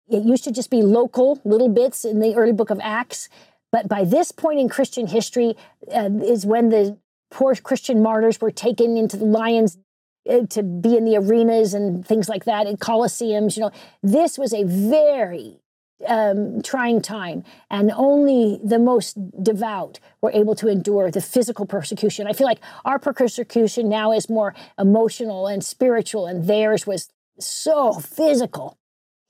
It 0.08 0.24
used 0.24 0.44
to 0.44 0.52
just 0.52 0.70
be 0.70 0.82
local, 0.82 1.40
little 1.44 1.68
bits 1.68 2.04
in 2.04 2.20
the 2.20 2.34
early 2.34 2.52
book 2.52 2.70
of 2.70 2.80
Acts. 2.82 3.28
But 3.72 3.88
by 3.88 4.04
this 4.04 4.32
point 4.32 4.60
in 4.60 4.68
Christian 4.68 5.06
history 5.06 5.56
uh, 5.92 6.10
is 6.22 6.46
when 6.46 6.68
the 6.68 6.98
poor 7.30 7.54
Christian 7.56 8.02
martyrs 8.02 8.40
were 8.40 8.50
taken 8.50 8.96
into 8.96 9.16
the 9.16 9.24
lions 9.24 9.78
uh, 10.30 10.46
to 10.50 10.62
be 10.62 10.96
in 10.96 11.04
the 11.04 11.16
arenas 11.16 11.74
and 11.74 12.06
things 12.06 12.28
like 12.28 12.44
that 12.44 12.66
in 12.66 12.76
colosseums. 12.76 13.56
You 13.56 13.64
know, 13.64 13.70
this 14.02 14.38
was 14.38 14.52
a 14.52 14.64
very 14.64 15.58
um, 16.06 16.62
trying 16.62 17.02
time, 17.02 17.44
and 17.70 17.90
only 17.92 18.60
the 18.62 18.78
most 18.78 19.16
devout 19.42 19.98
were 20.20 20.30
able 20.32 20.54
to 20.56 20.68
endure 20.68 21.10
the 21.10 21.20
physical 21.20 21.66
persecution. 21.66 22.26
I 22.26 22.32
feel 22.32 22.46
like 22.46 22.60
our 22.84 22.98
persecution 22.98 23.88
now 23.88 24.12
is 24.12 24.28
more 24.28 24.54
emotional 24.78 25.46
and 25.46 25.64
spiritual, 25.64 26.26
and 26.26 26.46
theirs 26.46 26.86
was 26.86 27.08
so 27.38 27.94
physical. 27.94 28.78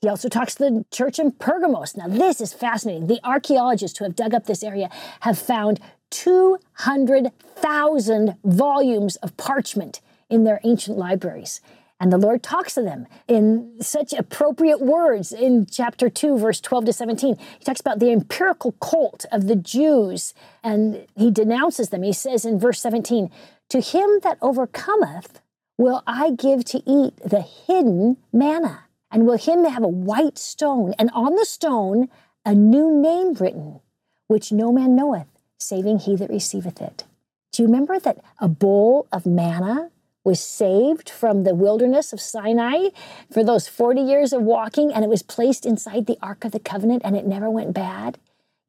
He 0.01 0.09
also 0.09 0.29
talks 0.29 0.55
to 0.55 0.63
the 0.63 0.85
church 0.91 1.19
in 1.19 1.31
Pergamos. 1.31 1.97
Now, 1.97 2.07
this 2.07 2.39
is 2.39 2.53
fascinating. 2.53 3.07
The 3.07 3.19
archaeologists 3.23 3.97
who 3.97 4.05
have 4.05 4.15
dug 4.15 4.33
up 4.33 4.45
this 4.45 4.63
area 4.63 4.89
have 5.21 5.39
found 5.39 5.79
200,000 6.11 8.35
volumes 8.43 9.15
of 9.17 9.35
parchment 9.37 10.01
in 10.29 10.43
their 10.43 10.59
ancient 10.63 10.97
libraries. 10.97 11.61
And 11.99 12.11
the 12.11 12.17
Lord 12.17 12.43
talks 12.43 12.73
to 12.75 12.81
them 12.81 13.07
in 13.27 13.77
such 13.79 14.11
appropriate 14.11 14.81
words 14.81 15.31
in 15.31 15.65
chapter 15.65 16.09
2, 16.09 16.37
verse 16.37 16.59
12 16.59 16.85
to 16.85 16.93
17. 16.93 17.37
He 17.37 17.65
talks 17.65 17.79
about 17.79 17.99
the 17.99 18.11
empirical 18.11 18.73
cult 18.73 19.25
of 19.31 19.47
the 19.47 19.55
Jews 19.55 20.33
and 20.61 21.07
he 21.15 21.31
denounces 21.31 21.89
them. 21.89 22.03
He 22.03 22.11
says 22.11 22.43
in 22.43 22.59
verse 22.59 22.81
17, 22.81 23.31
To 23.69 23.79
him 23.79 24.19
that 24.23 24.37
overcometh 24.41 25.39
will 25.77 26.03
I 26.05 26.31
give 26.31 26.65
to 26.65 26.83
eat 26.85 27.15
the 27.17 27.41
hidden 27.41 28.17
manna, 28.31 28.85
and 29.11 29.25
will 29.25 29.37
him 29.37 29.63
have 29.65 29.83
a 29.83 29.87
white 29.87 30.37
stone, 30.37 30.93
and 30.97 31.09
on 31.13 31.35
the 31.35 31.45
stone 31.45 32.09
a 32.45 32.53
new 32.53 32.91
name 32.91 33.33
written, 33.33 33.79
which 34.27 34.51
no 34.51 34.71
man 34.71 34.95
knoweth, 34.95 35.27
saving 35.59 35.99
he 35.99 36.15
that 36.15 36.29
receiveth 36.29 36.81
it. 36.81 37.03
Do 37.51 37.63
you 37.63 37.67
remember 37.67 37.99
that 37.99 38.23
a 38.39 38.47
bowl 38.47 39.07
of 39.11 39.25
manna 39.25 39.91
was 40.25 40.41
saved 40.41 41.09
from 41.09 41.43
the 41.43 41.55
wilderness 41.55 42.11
of 42.11 42.19
Sinai 42.19 42.89
for 43.31 43.43
those 43.43 43.69
40 43.69 44.01
years 44.01 44.33
of 44.33 44.41
walking, 44.41 44.91
and 44.91 45.05
it 45.05 45.09
was 45.09 45.21
placed 45.21 45.65
inside 45.65 46.07
the 46.07 46.17
Ark 46.21 46.43
of 46.43 46.51
the 46.51 46.59
Covenant, 46.59 47.03
and 47.05 47.15
it 47.15 47.25
never 47.25 47.49
went 47.49 47.73
bad. 47.73 48.17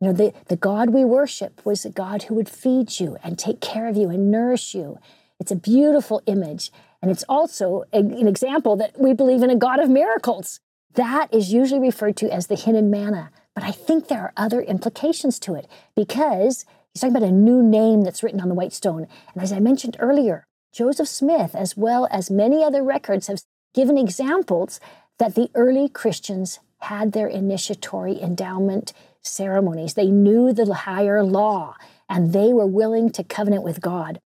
You 0.00 0.08
know, 0.08 0.12
the, 0.12 0.34
the 0.48 0.56
God 0.56 0.90
we 0.90 1.04
worship 1.04 1.64
was 1.64 1.84
a 1.84 1.90
God 1.90 2.24
who 2.24 2.34
would 2.34 2.50
feed 2.50 3.00
you 3.00 3.16
and 3.24 3.38
take 3.38 3.62
care 3.62 3.88
of 3.88 3.96
you 3.96 4.10
and 4.10 4.30
nourish 4.30 4.74
you. 4.74 4.98
It's 5.40 5.50
a 5.50 5.56
beautiful 5.56 6.22
image. 6.26 6.70
And 7.00 7.10
it's 7.10 7.24
also 7.28 7.84
a, 7.92 7.98
an 7.98 8.28
example 8.28 8.76
that 8.76 9.00
we 9.00 9.14
believe 9.14 9.42
in 9.42 9.50
a 9.50 9.56
God 9.56 9.80
of 9.80 9.88
miracles. 9.88 10.60
That 10.94 11.32
is 11.32 11.52
usually 11.52 11.80
referred 11.80 12.16
to 12.18 12.30
as 12.30 12.46
the 12.46 12.56
hidden 12.56 12.90
manna. 12.90 13.30
But 13.54 13.64
I 13.64 13.70
think 13.70 14.08
there 14.08 14.20
are 14.20 14.32
other 14.36 14.60
implications 14.60 15.38
to 15.40 15.54
it 15.54 15.66
because 15.94 16.66
he's 16.92 17.00
talking 17.00 17.16
about 17.16 17.28
a 17.28 17.32
new 17.32 17.62
name 17.62 18.02
that's 18.02 18.22
written 18.22 18.40
on 18.40 18.50
the 18.50 18.54
white 18.54 18.74
stone. 18.74 19.06
And 19.32 19.42
as 19.42 19.52
I 19.52 19.60
mentioned 19.60 19.96
earlier, 19.98 20.46
Joseph 20.72 21.08
Smith, 21.08 21.54
as 21.54 21.76
well 21.76 22.06
as 22.10 22.30
many 22.30 22.62
other 22.62 22.82
records, 22.82 23.28
have 23.28 23.42
given 23.74 23.96
examples 23.96 24.80
that 25.18 25.34
the 25.34 25.50
early 25.54 25.88
Christians 25.88 26.58
had 26.80 27.12
their 27.12 27.26
initiatory 27.26 28.20
endowment 28.20 28.92
ceremonies. 29.22 29.94
They 29.94 30.10
knew 30.10 30.52
the 30.52 30.72
higher 30.72 31.22
law 31.22 31.76
and 32.08 32.32
they 32.32 32.52
were 32.52 32.66
willing 32.66 33.10
to 33.10 33.24
covenant 33.24 33.62
with 33.62 33.80
God. 33.80 34.20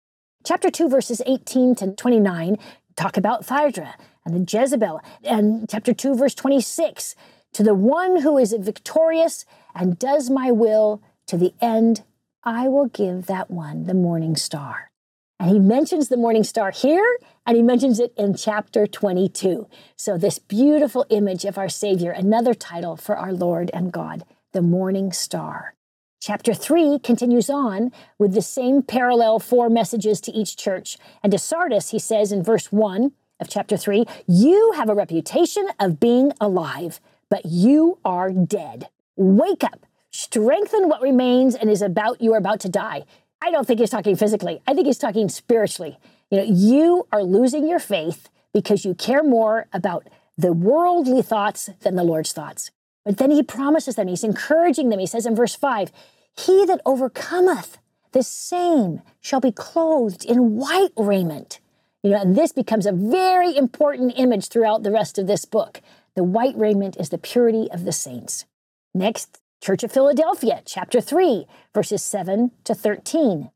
Chapter 0.45 0.69
2, 0.69 0.89
verses 0.89 1.21
18 1.25 1.75
to 1.75 1.91
29 1.91 2.57
talk 2.95 3.17
about 3.17 3.45
Thyatira 3.45 3.95
and 4.25 4.33
the 4.33 4.57
Jezebel. 4.57 5.01
And 5.23 5.69
chapter 5.69 5.93
2, 5.93 6.15
verse 6.15 6.33
26 6.33 7.15
to 7.53 7.63
the 7.63 7.73
one 7.73 8.21
who 8.21 8.37
is 8.37 8.53
victorious 8.53 9.45
and 9.73 9.97
does 9.97 10.29
my 10.29 10.51
will 10.51 11.01
to 11.27 11.37
the 11.37 11.53
end, 11.61 12.03
I 12.43 12.67
will 12.67 12.87
give 12.87 13.25
that 13.27 13.49
one 13.49 13.85
the 13.85 13.93
morning 13.93 14.35
star. 14.35 14.91
And 15.39 15.51
he 15.51 15.59
mentions 15.59 16.09
the 16.09 16.17
morning 16.17 16.43
star 16.43 16.71
here, 16.71 17.19
and 17.45 17.55
he 17.55 17.61
mentions 17.61 17.99
it 17.99 18.11
in 18.17 18.35
chapter 18.35 18.87
22. 18.87 19.67
So, 19.95 20.17
this 20.17 20.39
beautiful 20.39 21.05
image 21.09 21.45
of 21.45 21.57
our 21.57 21.69
Savior, 21.69 22.11
another 22.11 22.55
title 22.55 22.97
for 22.97 23.15
our 23.15 23.31
Lord 23.31 23.69
and 23.73 23.91
God, 23.91 24.25
the 24.53 24.63
morning 24.63 25.11
star. 25.11 25.75
Chapter 26.19 26.55
3 26.55 26.97
continues 26.99 27.49
on 27.49 27.91
with 28.17 28.33
the 28.33 28.41
same 28.41 28.81
parallel 28.81 29.37
four 29.37 29.69
messages 29.69 30.19
to 30.21 30.31
each 30.31 30.57
church. 30.57 30.97
And 31.21 31.31
to 31.31 31.37
Sardis, 31.37 31.91
he 31.91 31.99
says 31.99 32.31
in 32.31 32.43
verse 32.43 32.71
1 32.71 33.11
of 33.39 33.47
chapter 33.47 33.77
3 33.77 34.05
You 34.25 34.73
have 34.75 34.89
a 34.89 34.95
reputation 34.95 35.67
of 35.79 35.99
being 35.99 36.33
alive, 36.41 36.99
but 37.29 37.45
you 37.45 37.99
are 38.03 38.31
dead. 38.31 38.89
Wake 39.15 39.63
up, 39.63 39.85
strengthen 40.09 40.89
what 40.89 41.03
remains 41.03 41.53
and 41.53 41.69
is 41.69 41.83
about 41.83 42.21
you 42.21 42.33
are 42.33 42.39
about 42.39 42.61
to 42.61 42.69
die. 42.69 43.05
I 43.41 43.51
don't 43.51 43.65
think 43.65 43.79
he's 43.79 43.89
talking 43.89 44.15
physically. 44.15 44.61
I 44.67 44.73
think 44.73 44.87
he's 44.87 44.97
talking 44.97 45.29
spiritually. 45.29 45.97
You 46.29 46.39
know, 46.39 46.43
you 46.43 47.07
are 47.11 47.23
losing 47.23 47.67
your 47.67 47.79
faith 47.79 48.29
because 48.53 48.83
you 48.83 48.95
care 48.95 49.23
more 49.23 49.67
about 49.71 50.07
the 50.37 50.53
worldly 50.53 51.21
thoughts 51.21 51.69
than 51.81 51.95
the 51.95 52.03
Lord's 52.03 52.33
thoughts. 52.33 52.71
But 53.05 53.17
then 53.17 53.31
he 53.31 53.43
promises 53.43 53.95
them, 53.95 54.07
he's 54.07 54.23
encouraging 54.23 54.89
them. 54.89 54.99
He 54.99 55.05
says 55.05 55.25
in 55.25 55.35
verse 55.35 55.55
5 55.55 55.91
He 56.35 56.65
that 56.65 56.81
overcometh, 56.85 57.77
the 58.11 58.23
same 58.23 59.01
shall 59.21 59.39
be 59.39 59.51
clothed 59.51 60.25
in 60.25 60.57
white 60.57 60.91
raiment. 60.97 61.59
You 62.03 62.11
know, 62.11 62.21
and 62.21 62.35
this 62.35 62.51
becomes 62.51 62.85
a 62.85 62.91
very 62.91 63.55
important 63.55 64.13
image 64.17 64.47
throughout 64.47 64.83
the 64.83 64.91
rest 64.91 65.17
of 65.17 65.27
this 65.27 65.45
book. 65.45 65.81
The 66.15 66.23
white 66.23 66.57
raiment 66.57 66.97
is 66.97 67.09
the 67.09 67.17
purity 67.17 67.69
of 67.71 67.85
the 67.85 67.91
saints. 67.91 68.45
Next, 68.93 69.39
Church 69.59 69.83
of 69.83 69.91
Philadelphia, 69.91 70.61
chapter 70.65 71.01
3, 71.01 71.47
verses 71.73 72.03
7 72.03 72.51
to 72.63 72.75
13. 72.75 73.49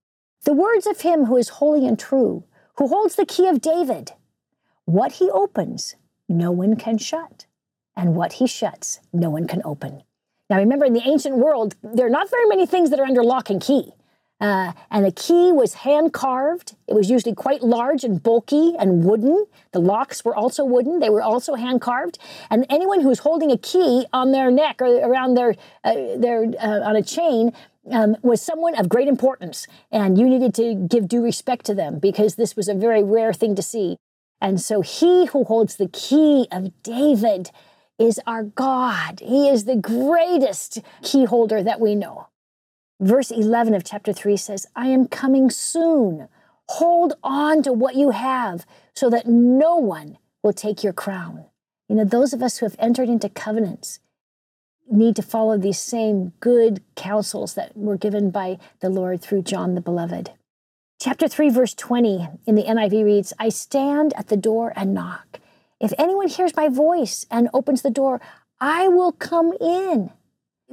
The 0.44 0.54
words 0.54 0.88
of 0.88 1.02
him 1.02 1.26
who 1.26 1.38
is 1.38 1.50
holy 1.50 1.88
and 1.88 1.98
true, 1.98 2.44
who 2.78 2.88
holds 2.88 3.16
the 3.16 3.26
key 3.26 3.48
of 3.48 3.62
David. 3.62 4.12
What 4.86 5.14
he 5.14 5.30
opens, 5.30 5.96
no 6.28 6.52
one 6.52 6.76
can 6.76 6.98
shut, 6.98 7.46
and 7.96 8.16
what 8.16 8.34
he 8.34 8.48
shuts, 8.48 9.00
no 9.14 9.30
one 9.30 9.46
can 9.46 9.62
open. 9.64 10.02
Now, 10.50 10.58
remember, 10.58 10.86
in 10.86 10.94
the 10.94 11.08
ancient 11.08 11.38
world, 11.38 11.76
there 11.84 12.08
are 12.08 12.10
not 12.10 12.32
very 12.32 12.48
many 12.48 12.66
things 12.66 12.90
that 12.90 13.00
are 13.00 13.06
under 13.06 13.24
lock 13.24 13.52
and 13.52 13.62
key. 13.62 13.94
Uh, 14.42 14.74
and 14.90 15.06
the 15.06 15.12
key 15.12 15.52
was 15.52 15.76
hand 15.76 16.14
carved. 16.14 16.76
It 16.88 16.96
was 16.96 17.12
usually 17.12 17.36
quite 17.36 17.62
large 17.62 18.04
and 18.04 18.22
bulky 18.22 18.74
and 18.80 19.06
wooden. 19.06 19.46
The 19.72 19.80
locks 19.80 20.26
were 20.26 20.36
also 20.36 20.66
wooden. 20.66 21.00
They 21.00 21.12
were 21.12 21.22
also 21.22 21.54
hand 21.54 21.80
carved. 21.80 22.18
And 22.50 22.66
anyone 22.68 23.02
who 23.02 23.10
was 23.10 23.20
holding 23.20 23.52
a 23.52 23.58
key 23.58 24.08
on 24.12 24.32
their 24.32 24.50
neck 24.50 24.82
or 24.82 24.88
around 24.88 25.36
their, 25.36 25.56
uh, 25.84 25.94
their 26.18 26.46
uh, 26.60 26.82
on 26.82 26.96
a 26.96 27.04
chain 27.04 27.54
um, 27.92 28.18
was 28.24 28.42
someone 28.42 28.76
of 28.76 28.90
great 28.90 29.08
importance. 29.08 29.68
And 29.92 30.18
you 30.18 30.28
needed 30.28 30.56
to 30.56 30.74
give 30.74 31.08
due 31.08 31.22
respect 31.22 31.68
to 31.68 31.76
them 31.76 32.00
because 32.00 32.34
this 32.34 32.56
was 32.56 32.68
a 32.68 32.74
very 32.74 33.04
rare 33.04 33.34
thing 33.34 33.54
to 33.56 33.62
see. 33.62 33.98
And 34.42 34.60
so 34.60 34.82
he 34.82 35.28
who 35.28 35.44
holds 35.44 35.76
the 35.76 35.88
key 35.88 36.48
of 36.52 36.72
David 36.82 37.52
is 38.00 38.20
our 38.26 38.42
God. 38.44 39.20
He 39.20 39.48
is 39.48 39.66
the 39.66 39.76
greatest 39.76 40.80
key 41.04 41.26
holder 41.26 41.62
that 41.62 41.80
we 41.80 41.94
know. 41.94 42.28
Verse 43.02 43.32
11 43.32 43.74
of 43.74 43.84
chapter 43.84 44.14
3 44.14 44.38
says, 44.38 44.68
I 44.76 44.88
am 44.90 45.08
coming 45.08 45.50
soon. 45.50 46.28
Hold 46.70 47.14
on 47.24 47.64
to 47.64 47.74
what 47.74 47.96
you 47.96 48.12
have 48.12 48.64
so 48.94 49.10
that 49.10 49.26
no 49.26 49.76
one 49.76 50.20
will 50.44 50.54
take 50.54 50.84
your 50.84 50.94
crown. 50.94 51.46
You 51.90 51.96
know, 51.96 52.06
those 52.06 52.32
of 52.32 52.44
us 52.44 52.60
who 52.60 52.68
have 52.68 52.76
entered 52.78 53.10
into 53.10 53.28
covenants 53.28 54.00
need 54.90 55.16
to 55.16 55.24
follow 55.24 55.58
these 55.58 55.80
same 55.80 56.34
good 56.40 56.84
counsels 56.96 57.56
that 57.56 57.76
were 57.76 57.98
given 57.98 58.30
by 58.30 58.60
the 58.82 58.90
Lord 58.90 59.20
through 59.20 59.42
John 59.42 59.74
the 59.74 59.82
Beloved. 59.82 60.32
Chapter 61.02 61.28
3, 61.28 61.50
verse 61.50 61.74
20 61.74 62.30
in 62.46 62.54
the 62.54 62.64
NIV 62.66 63.04
reads, 63.04 63.34
I 63.40 63.50
stand 63.50 64.14
at 64.16 64.28
the 64.28 64.38
door 64.38 64.74
and 64.76 64.94
knock. 64.94 65.40
If 65.80 65.92
anyone 65.98 66.28
hears 66.28 66.56
my 66.56 66.70
voice 66.70 67.26
and 67.32 67.50
opens 67.52 67.82
the 67.82 67.90
door, 67.90 68.22
I 68.60 68.88
will 68.88 69.12
come 69.12 69.54
in. 69.60 70.12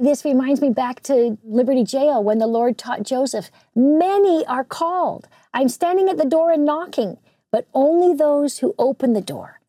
This 0.01 0.23
reminds 0.23 0.61
me 0.61 0.69
back 0.69 1.03
to 1.03 1.37
Liberty 1.43 1.83
Jail 1.83 2.23
when 2.23 2.37
the 2.37 2.47
Lord 2.47 2.77
taught 2.77 3.03
Joseph, 3.03 3.51
Many 3.75 4.45
are 4.45 4.63
called. 4.63 5.27
I'm 5.53 5.67
standing 5.67 6.07
at 6.07 6.17
the 6.17 6.23
door 6.23 6.53
and 6.53 6.63
knocking, 6.63 7.17
but 7.51 7.67
only 7.73 8.15
those 8.15 8.59
who 8.59 8.73
open 8.79 9.11
the 9.11 9.19
door 9.19 9.59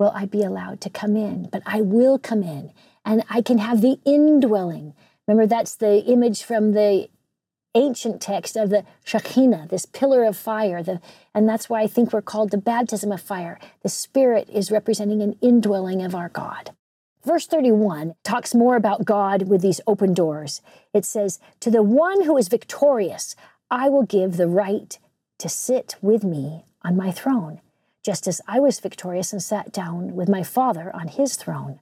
will 0.00 0.10
I 0.12 0.24
be 0.24 0.42
allowed 0.42 0.80
to 0.80 0.90
come 0.90 1.16
in. 1.16 1.48
But 1.52 1.62
I 1.66 1.82
will 1.82 2.18
come 2.18 2.42
in 2.42 2.72
and 3.04 3.22
I 3.30 3.42
can 3.42 3.58
have 3.58 3.80
the 3.80 4.00
indwelling. 4.04 4.92
Remember, 5.28 5.46
that's 5.46 5.76
the 5.76 5.98
image 6.04 6.42
from 6.42 6.72
the 6.72 7.08
ancient 7.76 8.20
text 8.20 8.56
of 8.56 8.70
the 8.70 8.84
Shekinah, 9.04 9.68
this 9.70 9.86
pillar 9.86 10.24
of 10.24 10.36
fire. 10.36 10.82
The, 10.82 11.00
and 11.32 11.48
that's 11.48 11.70
why 11.70 11.82
I 11.82 11.86
think 11.86 12.12
we're 12.12 12.22
called 12.22 12.50
the 12.50 12.58
baptism 12.58 13.12
of 13.12 13.20
fire. 13.20 13.60
The 13.84 13.88
Spirit 13.88 14.48
is 14.52 14.72
representing 14.72 15.22
an 15.22 15.36
indwelling 15.40 16.02
of 16.02 16.12
our 16.16 16.28
God. 16.28 16.72
Verse 17.24 17.46
31 17.46 18.14
talks 18.24 18.54
more 18.54 18.76
about 18.76 19.04
God 19.04 19.42
with 19.42 19.60
these 19.60 19.80
open 19.86 20.14
doors. 20.14 20.62
It 20.94 21.04
says, 21.04 21.38
To 21.60 21.70
the 21.70 21.82
one 21.82 22.24
who 22.24 22.36
is 22.38 22.48
victorious, 22.48 23.36
I 23.70 23.88
will 23.90 24.04
give 24.04 24.36
the 24.36 24.48
right 24.48 24.98
to 25.38 25.48
sit 25.48 25.96
with 26.00 26.24
me 26.24 26.64
on 26.82 26.96
my 26.96 27.10
throne, 27.10 27.60
just 28.02 28.26
as 28.26 28.40
I 28.48 28.58
was 28.58 28.80
victorious 28.80 29.32
and 29.32 29.42
sat 29.42 29.70
down 29.70 30.14
with 30.14 30.28
my 30.28 30.42
Father 30.42 30.90
on 30.94 31.08
his 31.08 31.36
throne. 31.36 31.80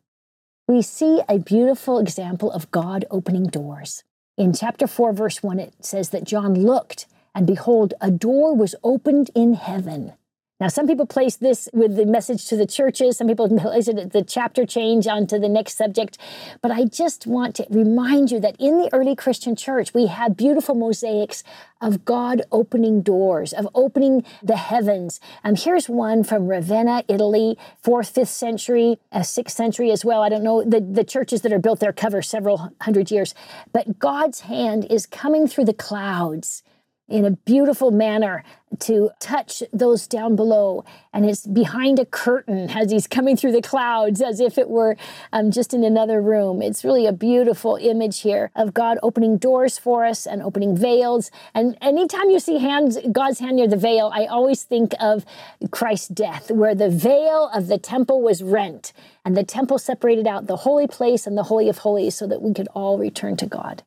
We 0.67 0.83
see 0.83 1.23
a 1.29 1.39
beautiful 1.39 1.99
example 1.99 2.51
of 2.51 2.71
God 2.73 3.05
opening 3.11 3.45
doors. 3.45 4.03
In 4.37 4.53
chapter 4.53 4.87
4, 4.87 5.13
verse 5.13 5.43
1, 5.43 5.59
it 5.61 5.75
says 5.81 6.11
that 6.11 6.25
John 6.25 6.55
looked, 6.55 7.07
and 7.35 7.47
behold, 7.47 7.95
a 8.01 8.11
door 8.11 8.55
was 8.55 8.75
opened 8.83 9.31
in 9.35 9.55
heaven. 9.55 10.15
Now, 10.61 10.67
some 10.67 10.89
people 10.89 11.07
place 11.07 11.37
this 11.37 11.69
with 11.73 11.95
the 11.95 12.05
message 12.05 12.47
to 12.47 12.57
the 12.57 12.67
churches. 12.67 13.17
Some 13.19 13.29
people 13.29 13.49
place 13.59 13.87
it 13.87 14.13
the 14.13 14.25
chapter 14.25 14.67
change 14.67 15.07
onto 15.07 15.39
the 15.39 15.49
next 15.49 15.77
subject. 15.77 16.19
But 16.61 16.73
I 16.73 16.85
just 16.85 17.29
want 17.29 17.55
to 17.57 17.67
remind 17.71 18.33
you 18.33 18.41
that 18.41 18.57
in 18.59 18.79
the 18.79 18.93
early 18.93 19.15
Christian 19.15 19.55
church, 19.55 19.95
we 19.95 20.07
have 20.07 20.37
beautiful 20.37 20.75
mosaics 20.75 21.45
of 21.81 22.05
God 22.05 22.43
opening 22.51 23.03
doors, 23.03 23.53
of 23.53 23.69
opening 23.73 24.25
the 24.43 24.57
heavens. 24.57 25.21
And 25.45 25.57
here's 25.57 25.89
one 25.89 26.25
from 26.25 26.49
Ravenna, 26.49 27.05
Italy, 27.07 27.57
fourth, 27.81 28.11
fifth 28.11 28.31
century, 28.31 28.99
uh, 29.13 29.23
sixth 29.23 29.57
century 29.57 29.93
as 29.93 30.05
well. 30.05 30.23
I 30.23 30.29
don't 30.29 30.43
know. 30.43 30.65
The, 30.65 30.81
the 30.81 31.05
churches 31.05 31.43
that 31.43 31.53
are 31.53 31.61
built 31.61 31.79
there 31.79 31.93
cover 31.93 32.21
several 32.21 32.73
hundred 32.81 33.13
years. 33.13 33.33
But 33.73 34.01
God's 34.01 34.41
hand 34.41 34.87
is 34.91 35.07
coming 35.07 35.47
through 35.47 35.67
the 35.67 35.73
clouds 35.73 36.65
in 37.09 37.25
a 37.25 37.31
beautiful 37.31 37.91
manner 37.91 38.45
to 38.79 39.11
touch 39.19 39.63
those 39.73 40.07
down 40.07 40.37
below. 40.37 40.85
And 41.13 41.25
it's 41.25 41.47
behind 41.47 41.99
a 41.99 42.05
curtain 42.05 42.69
as 42.71 42.91
he's 42.91 43.07
coming 43.07 43.37
through 43.37 43.53
the 43.53 43.63
clouds 43.63 44.21
as 44.21 44.41
if 44.41 44.59
it 44.59 44.69
were 44.69 44.97
um, 45.33 45.51
just 45.51 45.73
in 45.73 45.85
another 45.85 46.21
room. 46.21 46.61
It's 46.61 46.85
really 46.85 47.07
a 47.07 47.13
beautiful 47.13 47.77
image 47.77 48.21
here 48.21 48.51
of 48.55 48.75
God 48.75 48.99
opening 49.03 49.39
doors 49.39 49.79
for 49.79 50.05
us 50.05 50.27
and 50.27 50.43
opening 50.43 50.77
veils. 50.77 51.31
And 51.55 51.79
anytime 51.81 52.31
you 52.31 52.41
see 52.41 52.59
hands, 52.59 52.99
God's 53.11 53.39
hand 53.39 53.57
near 53.57 53.69
the 53.69 53.77
veil, 53.77 54.11
I 54.13 54.27
always 54.27 54.63
think 54.63 54.93
of 55.01 55.25
Christ's 55.71 56.09
death, 56.09 56.51
where 56.51 56.75
the 56.75 56.91
veil 56.91 57.51
of 57.55 57.69
the 57.69 57.79
temple 57.79 58.21
was 58.21 58.43
rent 58.43 58.93
and 59.25 59.37
the 59.37 59.45
temple 59.45 59.79
separated 59.79 60.27
out 60.27 60.47
the 60.47 60.57
holy 60.57 60.87
place 60.87 61.27
and 61.27 61.39
the 61.39 61.45
holy 61.45 61.69
of 61.69 61.79
holies 61.79 62.15
so 62.15 62.27
that 62.27 62.43
we 62.43 62.53
could 62.53 62.69
all 62.75 62.99
return 62.99 63.37
to 63.39 63.47
God. 63.47 63.83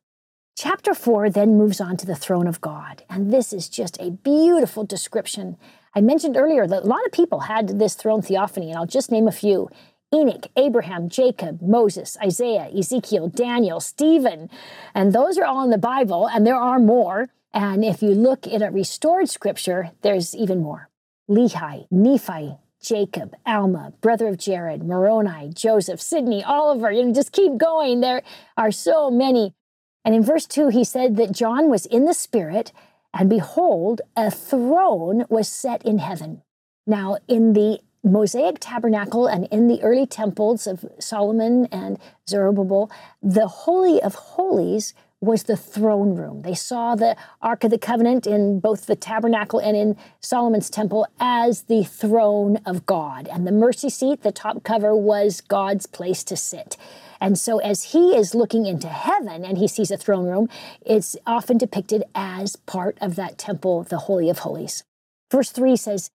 Chapter 0.64 0.94
4 0.94 1.32
then 1.32 1.58
moves 1.58 1.82
on 1.82 1.98
to 1.98 2.06
the 2.06 2.14
throne 2.14 2.46
of 2.46 2.62
God, 2.62 3.02
and 3.10 3.34
this 3.34 3.52
is 3.52 3.68
just 3.68 4.00
a 4.00 4.12
beautiful 4.12 4.84
description. 4.84 5.58
I 5.96 6.02
mentioned 6.02 6.38
earlier 6.38 6.68
that 6.68 6.84
a 6.84 6.86
lot 6.86 7.04
of 7.04 7.12
people 7.12 7.40
had 7.40 7.80
this 7.80 7.96
throne 7.96 8.22
theophany, 8.22 8.70
and 8.70 8.78
I'll 8.78 8.86
just 8.86 9.12
name 9.12 9.28
a 9.28 9.32
few. 9.32 9.72
Enoch, 10.14 10.46
Abraham, 10.56 11.10
Jacob, 11.10 11.64
Moses, 11.64 12.16
Isaiah, 12.24 12.70
Ezekiel, 12.78 13.30
Daniel, 13.30 13.80
Stephen. 13.80 14.52
And 14.94 15.14
those 15.14 15.40
are 15.40 15.46
all 15.46 15.64
in 15.64 15.72
the 15.72 15.80
Bible, 15.80 16.28
and 16.28 16.46
there 16.46 16.58
are 16.58 16.78
more. 16.78 17.30
And 17.56 17.84
if 17.84 18.04
you 18.04 18.12
look 18.12 18.46
in 18.46 18.62
a 18.62 18.70
restored 18.70 19.30
scripture, 19.30 19.90
there's 20.04 20.36
even 20.36 20.62
more. 20.62 20.90
Lehi, 21.28 21.88
Nephi, 21.90 22.60
Jacob, 22.80 23.34
Alma, 23.48 23.94
brother 24.00 24.28
of 24.28 24.38
Jared, 24.38 24.84
Moroni, 24.84 25.50
Joseph, 25.56 26.00
Sidney, 26.00 26.44
Oliver, 26.44 26.92
you 26.92 27.04
know, 27.04 27.14
just 27.14 27.32
keep 27.32 27.58
going. 27.58 28.02
There 28.02 28.22
are 28.56 28.72
so 28.72 29.10
many. 29.10 29.56
And 30.04 30.16
in 30.16 30.24
verse 30.24 30.46
2, 30.46 30.70
he 30.70 30.84
said 30.84 31.16
that 31.18 31.32
John 31.32 31.70
was 31.70 31.86
in 31.86 32.06
the 32.06 32.14
Spirit, 32.14 32.72
and 33.14 33.30
behold, 33.30 34.02
a 34.16 34.32
throne 34.32 35.26
was 35.30 35.48
set 35.48 35.86
in 35.86 36.00
heaven. 36.00 36.42
Now, 36.88 37.18
in 37.28 37.54
the 37.54 37.80
Mosaic 38.04 38.58
tabernacle 38.60 39.28
and 39.28 39.46
in 39.52 39.68
the 39.68 39.82
early 39.84 40.08
temples 40.08 40.66
of 40.66 40.86
Solomon 41.00 41.68
and 41.72 42.00
Zerubbabel, 42.28 42.90
the 43.22 43.48
Holy 43.48 44.02
of 44.02 44.16
Holies 44.16 44.94
was 45.22 45.44
the 45.44 45.56
throne 45.56 46.16
room. 46.16 46.42
They 46.42 46.56
saw 46.56 46.96
the 46.96 47.16
Ark 47.44 47.64
of 47.64 47.70
the 47.70 47.78
Covenant 47.78 48.26
in 48.26 48.60
both 48.60 48.88
the 48.88 48.96
tabernacle 48.96 49.60
and 49.60 49.78
in 49.78 49.96
Solomon's 50.20 50.70
temple 50.70 51.08
as 51.20 51.64
the 51.64 51.84
throne 51.84 52.58
of 52.66 52.88
God. 52.88 53.28
And 53.28 53.46
the 53.46 53.52
mercy 53.52 53.90
seat, 53.90 54.24
the 54.24 54.32
top 54.32 54.64
cover, 54.64 54.96
was 54.96 55.40
God's 55.40 55.86
place 55.86 56.24
to 56.24 56.36
sit. 56.36 56.76
And 57.20 57.38
so, 57.38 57.60
as 57.60 57.92
he 57.92 58.16
is 58.16 58.34
looking 58.34 58.66
into 58.66 58.88
heaven 58.88 59.46
and 59.46 59.60
he 59.60 59.68
sees 59.68 59.92
a 59.92 59.98
throne 59.98 60.26
room, 60.26 60.50
it's 60.84 61.16
often 61.28 61.60
depicted 61.60 62.04
as 62.16 62.56
part 62.56 62.98
of 63.00 63.16
that 63.16 63.38
temple, 63.38 63.84
the 63.84 64.00
Holy 64.00 64.28
of 64.28 64.40
Holies. 64.40 64.84
Verse 65.32 65.52
3 65.52 65.76
says, 65.76 66.10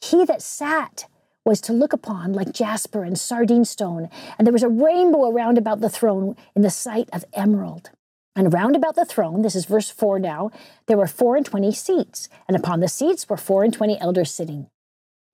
He 0.00 0.24
that 0.24 0.40
sat 0.40 1.06
was 1.44 1.60
to 1.62 1.72
look 1.72 1.92
upon 1.92 2.32
like 2.32 2.52
jasper 2.52 3.02
and 3.02 3.18
sardine 3.18 3.64
stone, 3.64 4.08
and 4.38 4.46
there 4.46 4.52
was 4.52 4.62
a 4.62 4.68
rainbow 4.68 5.28
around 5.28 5.58
about 5.58 5.80
the 5.80 5.90
throne 5.90 6.36
in 6.54 6.62
the 6.62 6.70
sight 6.70 7.08
of 7.12 7.24
emerald. 7.34 7.90
And 8.34 8.52
round 8.52 8.76
about 8.76 8.94
the 8.94 9.04
throne, 9.04 9.42
this 9.42 9.54
is 9.54 9.66
verse 9.66 9.90
4 9.90 10.18
now, 10.18 10.50
there 10.86 10.96
were 10.96 11.06
four 11.06 11.36
and 11.36 11.44
twenty 11.44 11.72
seats, 11.72 12.28
and 12.48 12.56
upon 12.56 12.80
the 12.80 12.88
seats 12.88 13.28
were 13.28 13.36
four 13.36 13.62
and 13.62 13.72
twenty 13.72 14.00
elders 14.00 14.32
sitting. 14.32 14.68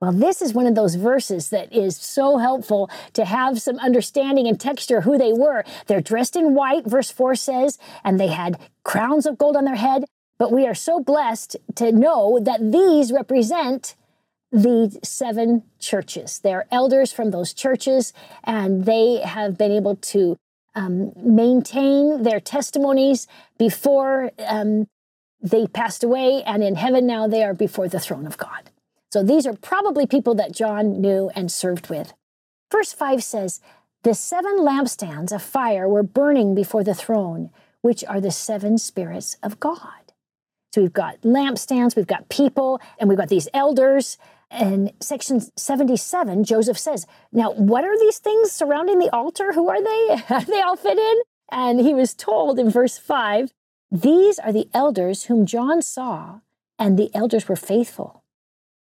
Well, 0.00 0.12
this 0.12 0.40
is 0.42 0.52
one 0.52 0.66
of 0.66 0.76
those 0.76 0.94
verses 0.94 1.50
that 1.50 1.72
is 1.72 1.96
so 1.96 2.38
helpful 2.38 2.88
to 3.14 3.24
have 3.24 3.60
some 3.60 3.78
understanding 3.78 4.46
and 4.46 4.58
texture 4.58 5.00
who 5.00 5.18
they 5.18 5.32
were. 5.32 5.64
They're 5.86 6.00
dressed 6.00 6.36
in 6.36 6.54
white, 6.54 6.86
verse 6.86 7.10
4 7.10 7.34
says, 7.34 7.78
and 8.04 8.18
they 8.18 8.28
had 8.28 8.60
crowns 8.84 9.26
of 9.26 9.38
gold 9.38 9.56
on 9.56 9.64
their 9.64 9.74
head. 9.74 10.04
But 10.38 10.52
we 10.52 10.66
are 10.68 10.74
so 10.74 11.00
blessed 11.00 11.56
to 11.76 11.90
know 11.90 12.38
that 12.40 12.70
these 12.70 13.10
represent 13.10 13.96
the 14.52 14.96
seven 15.02 15.64
churches. 15.80 16.38
They're 16.38 16.66
elders 16.70 17.12
from 17.12 17.32
those 17.32 17.52
churches, 17.52 18.12
and 18.44 18.84
they 18.84 19.20
have 19.20 19.58
been 19.58 19.72
able 19.72 19.96
to 19.96 20.36
um, 20.74 21.12
maintain 21.16 22.22
their 22.22 22.40
testimonies 22.40 23.26
before 23.58 24.30
um, 24.46 24.86
they 25.40 25.66
passed 25.66 26.04
away, 26.04 26.42
and 26.44 26.62
in 26.62 26.76
heaven 26.76 27.06
now 27.06 27.26
they 27.26 27.42
are 27.42 27.54
before 27.54 27.88
the 27.88 28.00
throne 28.00 28.26
of 28.26 28.38
God. 28.38 28.70
So 29.10 29.22
these 29.22 29.46
are 29.46 29.54
probably 29.54 30.06
people 30.06 30.34
that 30.34 30.52
John 30.52 31.00
knew 31.00 31.30
and 31.34 31.50
served 31.50 31.88
with. 31.88 32.12
Verse 32.70 32.92
5 32.92 33.22
says, 33.22 33.60
The 34.02 34.14
seven 34.14 34.58
lampstands 34.58 35.32
of 35.32 35.42
fire 35.42 35.88
were 35.88 36.02
burning 36.02 36.54
before 36.54 36.84
the 36.84 36.94
throne, 36.94 37.50
which 37.80 38.04
are 38.04 38.20
the 38.20 38.30
seven 38.30 38.76
spirits 38.76 39.36
of 39.42 39.60
God. 39.60 40.12
So 40.74 40.82
we've 40.82 40.92
got 40.92 41.22
lampstands, 41.22 41.96
we've 41.96 42.06
got 42.06 42.28
people, 42.28 42.80
and 42.98 43.08
we've 43.08 43.18
got 43.18 43.28
these 43.28 43.48
elders. 43.54 44.18
And 44.50 44.92
section 45.00 45.40
77, 45.56 46.44
Joseph 46.44 46.78
says, 46.78 47.06
Now, 47.32 47.52
what 47.52 47.84
are 47.84 47.98
these 47.98 48.18
things 48.18 48.50
surrounding 48.50 48.98
the 48.98 49.12
altar? 49.14 49.52
Who 49.52 49.68
are 49.68 49.82
they? 49.82 50.16
How 50.26 50.40
do 50.40 50.46
they 50.46 50.62
all 50.62 50.76
fit 50.76 50.98
in? 50.98 51.16
And 51.50 51.80
he 51.80 51.94
was 51.94 52.14
told 52.14 52.58
in 52.58 52.70
verse 52.70 52.98
5 52.98 53.52
These 53.90 54.38
are 54.38 54.52
the 54.52 54.68
elders 54.72 55.24
whom 55.24 55.46
John 55.46 55.82
saw, 55.82 56.40
and 56.78 56.98
the 56.98 57.10
elders 57.14 57.48
were 57.48 57.56
faithful. 57.56 58.24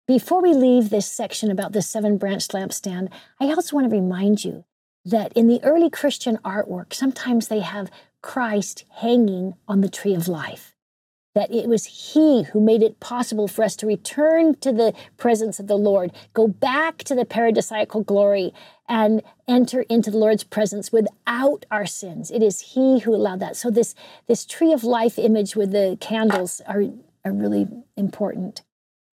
Before 0.07 0.41
we 0.41 0.53
leave 0.53 0.89
this 0.89 1.05
section 1.05 1.51
about 1.51 1.73
the 1.73 1.81
seven 1.81 2.17
branched 2.17 2.53
lampstand, 2.53 3.09
I 3.41 3.47
also 3.47 3.75
want 3.75 3.89
to 3.89 3.95
remind 3.95 4.45
you 4.45 4.63
that 5.03 5.33
in 5.33 5.47
the 5.47 5.61
early 5.63 5.89
Christian 5.89 6.37
artwork, 6.45 6.93
sometimes 6.93 7.49
they 7.49 7.59
have 7.59 7.91
Christ 8.21 8.85
hanging 8.89 9.55
on 9.67 9.81
the 9.81 9.89
tree 9.89 10.13
of 10.13 10.29
life 10.29 10.76
that 11.37 11.53
it 11.53 11.67
was 11.67 12.13
He 12.13 12.43
who 12.51 12.59
made 12.59 12.81
it 12.81 12.99
possible 12.99 13.47
for 13.47 13.63
us 13.63 13.75
to 13.75 13.85
return 13.85 14.55
to 14.55 14.71
the 14.71 14.91
presence 15.17 15.59
of 15.59 15.67
the 15.67 15.77
Lord, 15.77 16.11
go 16.33 16.47
back 16.47 17.03
to 17.03 17.13
the 17.13 17.25
paradisiacal 17.25 18.07
glory, 18.07 18.51
and 18.89 19.21
enter 19.47 19.81
into 19.83 20.09
the 20.09 20.17
Lord's 20.17 20.43
presence 20.43 20.91
without 20.91 21.63
our 21.69 21.85
sins. 21.85 22.31
It 22.31 22.41
is 22.41 22.73
He 22.73 22.99
who 22.99 23.13
allowed 23.13 23.39
that. 23.41 23.55
So 23.55 23.69
this 23.69 23.93
this 24.25 24.45
tree 24.45 24.73
of 24.73 24.83
life 24.83 25.19
image 25.19 25.55
with 25.55 25.71
the 25.71 25.95
candles 26.01 26.59
are 26.67 26.85
are 27.23 27.31
really 27.31 27.67
important. 27.95 28.63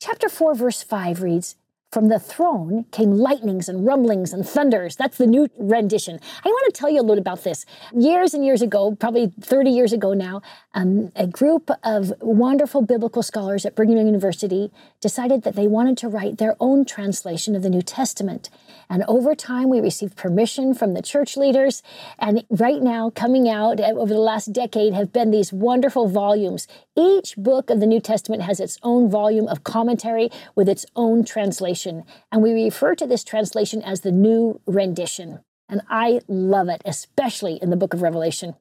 Chapter 0.01 0.31
4 0.31 0.55
verse 0.55 0.83
5 0.83 1.21
reads, 1.21 1.57
from 1.95 2.09
the 2.09 2.19
throne 2.19 2.85
came 2.91 3.13
lightnings 3.13 3.69
and 3.69 3.87
rumblings 3.87 4.33
and 4.33 4.45
thunders. 4.45 4.97
That's 4.97 5.17
the 5.17 5.29
new 5.29 5.49
rendition. 5.57 6.19
I 6.45 6.49
want 6.49 6.75
to 6.75 6.77
tell 6.77 6.91
you 6.91 7.01
a 7.01 7.07
little 7.07 7.21
about 7.21 7.45
this. 7.45 7.65
Years 7.95 8.35
and 8.35 8.45
years 8.45 8.63
ago, 8.63 8.97
probably 8.97 9.33
30 9.41 9.71
years 9.71 9.93
ago 9.93 10.13
now, 10.13 10.43
um, 10.75 11.13
a 11.15 11.29
group 11.29 11.71
of 11.85 12.13
wonderful 12.21 12.83
biblical 12.83 13.23
scholars 13.23 13.65
at 13.65 13.77
Brigham 13.77 13.97
Young 13.97 14.07
University 14.07 14.73
decided 15.01 15.45
that 15.45 15.55
they 15.55 15.69
wanted 15.69 15.97
to 15.99 16.09
write 16.09 16.39
their 16.39 16.57
own 16.59 16.85
translation 16.85 17.55
of 17.55 17.63
the 17.63 17.71
New 17.71 17.83
Testament. 17.83 18.51
And 18.91 19.05
over 19.05 19.37
time, 19.37 19.69
we 19.69 19.81
received 19.81 20.17
permission 20.17 20.75
from 20.75 20.95
the 20.95 21.03
church 21.03 21.37
leaders. 21.37 21.83
And 22.19 22.45
right 22.51 22.83
now, 22.83 23.11
coming 23.11 23.49
out 23.49 23.81
over 23.81 24.13
the 24.13 24.19
last 24.19 24.53
decade, 24.53 24.95
have 24.95 25.13
been 25.13 25.31
these 25.31 25.53
wonderful 25.53 26.09
volumes. 26.09 26.67
Each 26.97 27.37
book 27.37 27.71
of 27.71 27.81
the 27.81 27.87
New 27.87 28.01
Testament 28.01 28.43
has 28.43 28.61
its 28.61 28.79
own 28.83 29.09
volume 29.09 29.47
of 29.49 29.63
commentary 29.65 30.31
with 30.55 30.69
its 30.69 30.85
own 30.97 31.25
translation. 31.25 31.84
And 31.87 32.43
we 32.43 32.53
refer 32.53 32.95
to 32.95 33.07
this 33.07 33.25
translation 33.25 33.83
as 33.83 34.01
the 34.01 34.13
New 34.13 34.61
Rendition. 34.67 35.41
And 35.69 35.83
I 35.89 36.21
love 36.29 36.69
it, 36.69 36.83
especially 36.85 37.59
in 37.63 37.71
the 37.71 37.77
book 37.77 37.95
of 37.95 38.03
Revelation. 38.03 38.55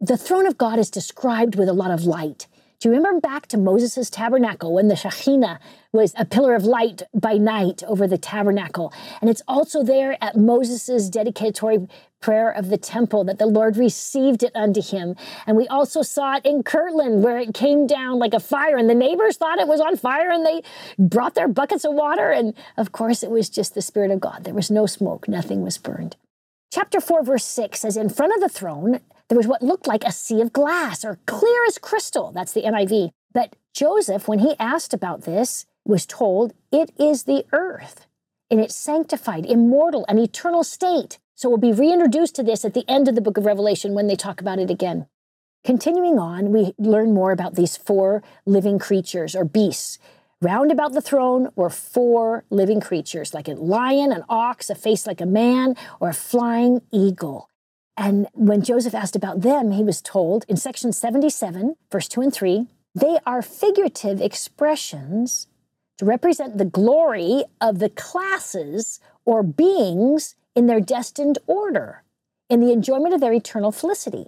The 0.00 0.16
throne 0.16 0.46
of 0.46 0.58
God 0.58 0.78
is 0.78 0.90
described 0.90 1.56
with 1.56 1.68
a 1.68 1.72
lot 1.72 1.90
of 1.90 2.04
light. 2.04 2.46
Do 2.78 2.90
you 2.90 2.94
remember 2.94 3.20
back 3.20 3.46
to 3.48 3.56
Moses' 3.56 4.10
tabernacle 4.10 4.74
when 4.74 4.88
the 4.88 4.94
Shekhinah 4.94 5.58
was 5.92 6.12
a 6.18 6.26
pillar 6.26 6.54
of 6.54 6.64
light 6.64 7.02
by 7.14 7.38
night 7.38 7.82
over 7.84 8.06
the 8.06 8.18
tabernacle? 8.18 8.92
And 9.22 9.30
it's 9.30 9.40
also 9.48 9.82
there 9.82 10.22
at 10.22 10.36
Moses' 10.36 11.08
dedicatory 11.08 11.88
prayer 12.20 12.50
of 12.50 12.68
the 12.68 12.76
temple 12.76 13.24
that 13.24 13.38
the 13.38 13.46
Lord 13.46 13.78
received 13.78 14.42
it 14.42 14.54
unto 14.54 14.82
him. 14.82 15.16
And 15.46 15.56
we 15.56 15.66
also 15.68 16.02
saw 16.02 16.36
it 16.36 16.44
in 16.44 16.62
Kirtland 16.62 17.22
where 17.22 17.38
it 17.38 17.54
came 17.54 17.86
down 17.86 18.18
like 18.18 18.34
a 18.34 18.40
fire 18.40 18.76
and 18.76 18.90
the 18.90 18.94
neighbors 18.94 19.38
thought 19.38 19.58
it 19.58 19.68
was 19.68 19.80
on 19.80 19.96
fire 19.96 20.30
and 20.30 20.44
they 20.44 20.62
brought 20.98 21.34
their 21.34 21.48
buckets 21.48 21.84
of 21.86 21.94
water. 21.94 22.30
And 22.30 22.52
of 22.76 22.92
course, 22.92 23.22
it 23.22 23.30
was 23.30 23.48
just 23.48 23.74
the 23.74 23.80
Spirit 23.80 24.10
of 24.10 24.20
God. 24.20 24.44
There 24.44 24.54
was 24.54 24.70
no 24.70 24.84
smoke, 24.84 25.28
nothing 25.28 25.62
was 25.62 25.78
burned. 25.78 26.16
Chapter 26.70 27.00
4, 27.00 27.22
verse 27.22 27.44
6 27.44 27.80
says, 27.80 27.96
In 27.96 28.10
front 28.10 28.34
of 28.34 28.40
the 28.40 28.50
throne, 28.50 29.00
there 29.28 29.38
was 29.38 29.46
what 29.46 29.62
looked 29.62 29.86
like 29.86 30.04
a 30.04 30.12
sea 30.12 30.40
of 30.40 30.52
glass 30.52 31.04
or 31.04 31.18
clear 31.26 31.64
as 31.66 31.78
crystal. 31.78 32.32
That's 32.32 32.52
the 32.52 32.62
NIV. 32.62 33.10
But 33.32 33.56
Joseph, 33.74 34.28
when 34.28 34.38
he 34.38 34.54
asked 34.58 34.94
about 34.94 35.22
this, 35.22 35.66
was 35.84 36.06
told, 36.06 36.52
It 36.72 36.92
is 36.98 37.24
the 37.24 37.44
earth 37.52 38.06
in 38.50 38.60
its 38.60 38.76
sanctified, 38.76 39.44
immortal, 39.46 40.04
and 40.08 40.18
eternal 40.18 40.64
state. 40.64 41.18
So 41.34 41.48
we'll 41.48 41.58
be 41.58 41.72
reintroduced 41.72 42.34
to 42.36 42.42
this 42.42 42.64
at 42.64 42.74
the 42.74 42.88
end 42.88 43.08
of 43.08 43.14
the 43.14 43.20
book 43.20 43.36
of 43.36 43.44
Revelation 43.44 43.94
when 43.94 44.06
they 44.06 44.16
talk 44.16 44.40
about 44.40 44.58
it 44.58 44.70
again. 44.70 45.06
Continuing 45.64 46.18
on, 46.18 46.52
we 46.52 46.74
learn 46.78 47.12
more 47.12 47.32
about 47.32 47.56
these 47.56 47.76
four 47.76 48.22
living 48.46 48.78
creatures 48.78 49.34
or 49.34 49.44
beasts. 49.44 49.98
Round 50.40 50.70
about 50.70 50.92
the 50.92 51.00
throne 51.00 51.48
were 51.56 51.70
four 51.70 52.44
living 52.50 52.80
creatures, 52.80 53.34
like 53.34 53.48
a 53.48 53.54
lion, 53.54 54.12
an 54.12 54.22
ox, 54.28 54.70
a 54.70 54.74
face 54.74 55.06
like 55.06 55.20
a 55.20 55.26
man, 55.26 55.74
or 55.98 56.10
a 56.10 56.14
flying 56.14 56.82
eagle. 56.92 57.50
And 57.96 58.28
when 58.34 58.62
Joseph 58.62 58.94
asked 58.94 59.16
about 59.16 59.40
them, 59.40 59.72
he 59.72 59.82
was 59.82 60.02
told 60.02 60.44
in 60.48 60.56
section 60.56 60.92
77, 60.92 61.76
verse 61.90 62.08
2 62.08 62.20
and 62.20 62.32
3, 62.32 62.66
they 62.94 63.18
are 63.26 63.42
figurative 63.42 64.20
expressions 64.20 65.46
to 65.98 66.04
represent 66.04 66.58
the 66.58 66.64
glory 66.64 67.44
of 67.60 67.78
the 67.78 67.88
classes 67.88 69.00
or 69.24 69.42
beings 69.42 70.34
in 70.54 70.66
their 70.66 70.80
destined 70.80 71.38
order, 71.46 72.02
in 72.48 72.60
the 72.60 72.72
enjoyment 72.72 73.14
of 73.14 73.20
their 73.20 73.32
eternal 73.32 73.72
felicity. 73.72 74.26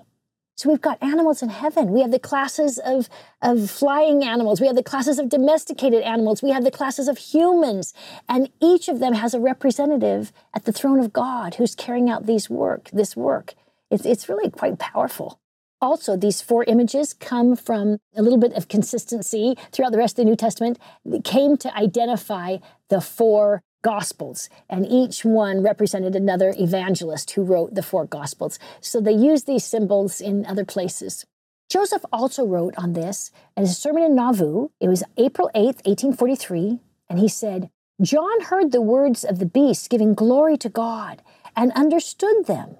So 0.59 0.69
we've 0.69 0.81
got 0.81 1.01
animals 1.01 1.41
in 1.41 1.51
heaven. 1.51 1.93
We 1.93 2.01
have 2.01 2.11
the 2.11 2.19
classes 2.19 2.81
of, 2.85 3.09
of 3.41 3.71
flying 3.71 4.25
animals. 4.25 4.61
We 4.61 4.67
have 4.67 4.75
the 4.75 4.83
classes 4.83 5.21
of 5.21 5.29
domesticated 5.29 6.03
animals. 6.03 6.43
We 6.43 6.51
have 6.51 6.65
the 6.65 6.73
classes 6.73 7.07
of 7.07 7.17
humans. 7.17 7.95
And 8.29 8.51
each 8.61 8.89
of 8.89 8.99
them 8.99 9.13
has 9.15 9.35
a 9.35 9.41
representative 9.41 10.33
at 10.53 10.65
the 10.65 10.73
throne 10.73 10.99
of 10.99 11.13
God 11.13 11.55
who's 11.55 11.77
carrying 11.77 12.11
out 12.11 12.27
these 12.27 12.51
work, 12.51 12.91
this 12.93 13.17
work. 13.17 13.55
It's, 13.89 14.05
it's 14.05 14.29
really 14.29 14.51
quite 14.51 14.81
powerful. 14.81 15.39
Also, 15.81 16.17
these 16.17 16.43
four 16.43 16.65
images 16.65 17.13
come 17.13 17.55
from 17.55 17.99
a 18.17 18.23
little 18.23 18.37
bit 18.37 18.53
of 18.55 18.67
consistency 18.67 19.55
throughout 19.71 19.93
the 19.93 19.99
rest 19.99 20.19
of 20.19 20.25
the 20.25 20.31
New 20.31 20.35
Testament. 20.35 20.77
Came 21.23 21.57
to 21.59 21.73
identify 21.77 22.57
the 22.89 23.01
four 23.01 23.63
Gospels, 23.83 24.49
and 24.69 24.87
each 24.87 25.25
one 25.25 25.63
represented 25.63 26.15
another 26.15 26.55
evangelist 26.59 27.31
who 27.33 27.43
wrote 27.43 27.75
the 27.75 27.83
four 27.83 28.05
Gospels. 28.05 28.59
So 28.81 29.01
they 29.01 29.13
used 29.13 29.47
these 29.47 29.65
symbols 29.65 30.21
in 30.21 30.45
other 30.47 30.65
places. 30.65 31.25
Joseph 31.71 32.05
also 32.13 32.47
wrote 32.47 32.75
on 32.79 32.95
this 32.95 33.31
in 33.57 33.65
his 33.65 33.77
sermon 33.77 34.03
in 34.03 34.15
Nauvoo. 34.15 34.69
It 34.81 34.89
was 34.89 35.05
April 35.17 35.51
8th, 35.55 35.85
1843, 35.87 36.81
and 37.11 37.19
he 37.19 37.29
said, 37.29 37.71
John 38.01 38.43
heard 38.43 38.73
the 38.73 38.81
words 38.81 39.25
of 39.25 39.39
the 39.39 39.47
beasts 39.47 39.89
giving 39.89 40.15
glory 40.15 40.57
to 40.59 40.69
God 40.69 41.23
and 41.57 41.73
understood 41.73 42.47
them. 42.47 42.77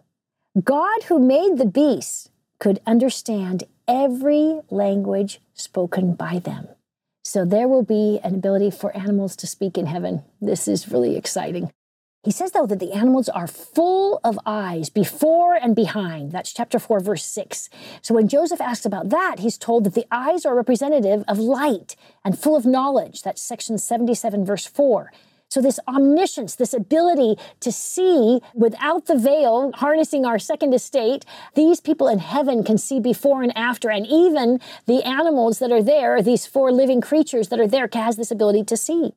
God, 0.63 1.05
who 1.05 1.19
made 1.19 1.59
the 1.59 1.67
beasts, 1.67 2.31
could 2.59 2.81
understand 2.87 3.65
every 3.87 4.61
language 4.71 5.41
spoken 5.55 6.15
by 6.15 6.39
them. 6.39 6.69
So 7.29 7.45
there 7.45 7.69
will 7.69 7.83
be 7.83 8.19
an 8.25 8.37
ability 8.37 8.71
for 8.71 8.97
animals 8.97 9.37
to 9.37 9.47
speak 9.47 9.77
in 9.77 9.85
heaven. 9.85 10.23
This 10.41 10.67
is 10.67 10.91
really 10.91 11.15
exciting. 11.15 11.71
He 12.25 12.31
says, 12.31 12.53
though, 12.53 12.65
that 12.65 12.79
the 12.79 12.95
animals 12.95 13.29
are 13.29 13.47
full 13.47 14.19
of 14.25 14.39
eyes 14.47 14.89
before 14.89 15.55
and 15.55 15.77
behind. 15.77 16.33
That's 16.33 16.55
chapter 16.55 16.79
4, 16.79 17.01
verse 17.01 17.27
6. 17.27 17.69
So 18.01 18.15
when 18.15 18.29
Joseph 18.29 18.63
asks 18.63 18.87
about 18.87 19.11
that, 19.11 19.41
he's 19.41 19.59
told 19.59 19.85
that 19.85 19.93
the 19.93 20.07
eyes 20.11 20.47
are 20.47 20.57
representative 20.57 21.23
of 21.29 21.39
light 21.39 21.97
and 22.25 22.39
full 22.39 22.57
of 22.57 22.65
knowledge. 22.65 23.21
That's 23.21 23.43
section 23.43 23.77
77, 23.77 24.47
verse 24.47 24.65
4. 24.65 25.13
So, 25.51 25.63
this 25.63 25.81
omniscience, 25.89 26.55
this 26.55 26.75
ability 26.75 27.37
to 27.61 27.73
see 27.73 28.41
without 28.55 29.07
the 29.07 29.17
veil, 29.17 29.73
harnessing 29.75 30.27
our 30.27 30.39
second 30.39 30.75
estate, 30.75 31.25
these 31.55 31.81
people 31.81 32.07
in 32.09 32.19
heaven 32.19 32.63
can 32.63 32.77
see 32.77 33.01
before 33.01 33.43
and 33.43 33.57
after. 33.57 33.91
And 33.91 34.07
even 34.07 34.61
the 34.87 35.03
animals 35.07 35.59
that 35.61 35.73
are 35.73 35.83
there, 35.83 36.21
these 36.21 36.47
four 36.47 36.71
living 36.71 37.01
creatures 37.01 37.49
that 37.49 37.61
are 37.61 37.67
there, 37.67 37.89
has 37.95 38.17
this 38.17 38.31
ability 38.31 38.65
to 38.65 38.77
see. 38.77 39.13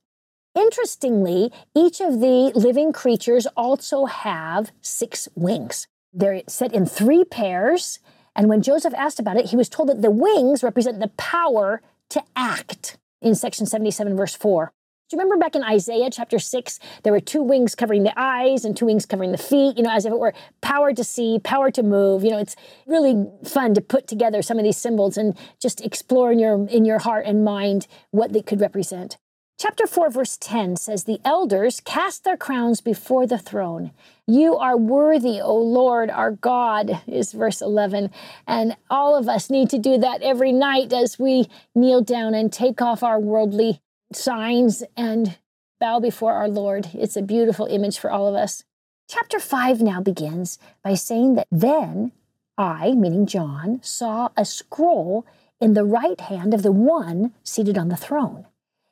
Interestingly, 0.55 1.51
each 1.75 2.01
of 2.01 2.19
the 2.19 2.51
living 2.55 2.91
creatures 2.91 3.45
also 3.55 4.05
have 4.05 4.71
six 4.81 5.29
wings. 5.35 5.87
They're 6.13 6.41
set 6.47 6.73
in 6.73 6.85
three 6.85 7.23
pairs. 7.23 7.99
And 8.35 8.47
when 8.47 8.61
Joseph 8.61 8.93
asked 8.95 9.19
about 9.19 9.37
it, 9.37 9.47
he 9.47 9.55
was 9.55 9.69
told 9.69 9.89
that 9.89 10.01
the 10.01 10.11
wings 10.11 10.63
represent 10.63 10.99
the 10.99 11.09
power 11.09 11.81
to 12.09 12.23
act 12.35 12.97
in 13.21 13.35
section 13.35 13.65
77, 13.65 14.15
verse 14.15 14.35
4. 14.35 14.71
Do 15.11 15.17
you 15.17 15.23
remember 15.23 15.43
back 15.43 15.55
in 15.55 15.63
Isaiah 15.63 16.09
chapter 16.09 16.39
6, 16.39 16.79
there 17.03 17.11
were 17.11 17.19
two 17.19 17.43
wings 17.43 17.75
covering 17.75 18.03
the 18.03 18.17
eyes 18.17 18.63
and 18.63 18.77
two 18.77 18.85
wings 18.85 19.05
covering 19.05 19.33
the 19.33 19.37
feet, 19.37 19.75
you 19.75 19.83
know, 19.83 19.91
as 19.91 20.05
if 20.05 20.13
it 20.13 20.17
were 20.17 20.33
power 20.61 20.93
to 20.93 21.03
see, 21.03 21.37
power 21.37 21.69
to 21.69 21.83
move. 21.83 22.23
You 22.23 22.29
know, 22.29 22.37
it's 22.37 22.55
really 22.87 23.27
fun 23.43 23.73
to 23.73 23.81
put 23.81 24.07
together 24.07 24.41
some 24.41 24.57
of 24.57 24.63
these 24.63 24.77
symbols 24.77 25.17
and 25.17 25.37
just 25.61 25.81
explore 25.81 26.31
in 26.31 26.39
your 26.39 26.65
in 26.69 26.85
your 26.85 26.99
heart 26.99 27.25
and 27.25 27.43
mind 27.43 27.87
what 28.11 28.31
they 28.31 28.41
could 28.41 28.61
represent. 28.61 29.17
Chapter 29.59 29.85
4, 29.85 30.11
verse 30.11 30.37
10 30.37 30.77
says, 30.77 31.03
The 31.03 31.19
elders 31.25 31.81
cast 31.81 32.23
their 32.23 32.37
crowns 32.37 32.79
before 32.79 33.27
the 33.27 33.37
throne. 33.37 33.91
You 34.25 34.55
are 34.55 34.77
worthy, 34.77 35.41
O 35.41 35.57
Lord, 35.57 36.09
our 36.09 36.31
God, 36.31 37.01
is 37.05 37.33
verse 37.33 37.61
11. 37.61 38.11
And 38.47 38.77
all 38.89 39.17
of 39.17 39.27
us 39.27 39.49
need 39.49 39.69
to 39.71 39.77
do 39.77 39.97
that 39.97 40.21
every 40.21 40.53
night 40.53 40.93
as 40.93 41.19
we 41.19 41.49
kneel 41.75 42.01
down 42.01 42.33
and 42.33 42.51
take 42.51 42.81
off 42.81 43.03
our 43.03 43.19
worldly 43.19 43.81
signs 44.15 44.83
and 44.95 45.37
bow 45.79 45.99
before 45.99 46.33
our 46.33 46.47
Lord. 46.47 46.89
It's 46.93 47.17
a 47.17 47.21
beautiful 47.21 47.65
image 47.65 47.97
for 47.99 48.11
all 48.11 48.27
of 48.27 48.35
us. 48.35 48.63
Chapter 49.09 49.39
5 49.39 49.81
now 49.81 50.01
begins 50.01 50.57
by 50.83 50.93
saying 50.93 51.35
that 51.35 51.47
then 51.51 52.11
I, 52.57 52.91
meaning 52.91 53.25
John, 53.25 53.79
saw 53.83 54.29
a 54.37 54.45
scroll 54.45 55.25
in 55.59 55.73
the 55.73 55.83
right 55.83 56.19
hand 56.19 56.53
of 56.53 56.63
the 56.63 56.71
one 56.71 57.33
seated 57.43 57.77
on 57.77 57.89
the 57.89 57.97
throne. 57.97 58.45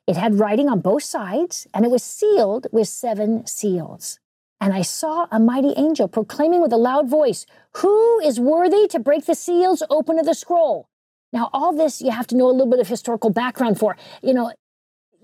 It 0.06 0.16
had 0.16 0.38
writing 0.38 0.68
on 0.68 0.80
both 0.80 1.04
sides, 1.04 1.66
and 1.72 1.84
it 1.84 1.90
was 1.90 2.02
sealed 2.02 2.66
with 2.72 2.88
seven 2.88 3.46
seals. 3.46 4.18
And 4.60 4.74
I 4.74 4.82
saw 4.82 5.26
a 5.30 5.40
mighty 5.40 5.72
angel 5.76 6.08
proclaiming 6.08 6.60
with 6.60 6.72
a 6.72 6.76
loud 6.76 7.08
voice, 7.08 7.46
Who 7.76 8.20
is 8.20 8.38
worthy 8.40 8.88
to 8.88 8.98
break 8.98 9.24
the 9.26 9.34
seals 9.34 9.82
open 9.88 10.18
of 10.18 10.26
the 10.26 10.34
scroll? 10.34 10.88
Now, 11.32 11.48
all 11.52 11.72
this 11.72 12.02
you 12.02 12.10
have 12.10 12.26
to 12.28 12.36
know 12.36 12.48
a 12.48 12.52
little 12.52 12.70
bit 12.70 12.80
of 12.80 12.88
historical 12.88 13.30
background 13.30 13.78
for. 13.78 13.96
You 14.22 14.34
know, 14.34 14.52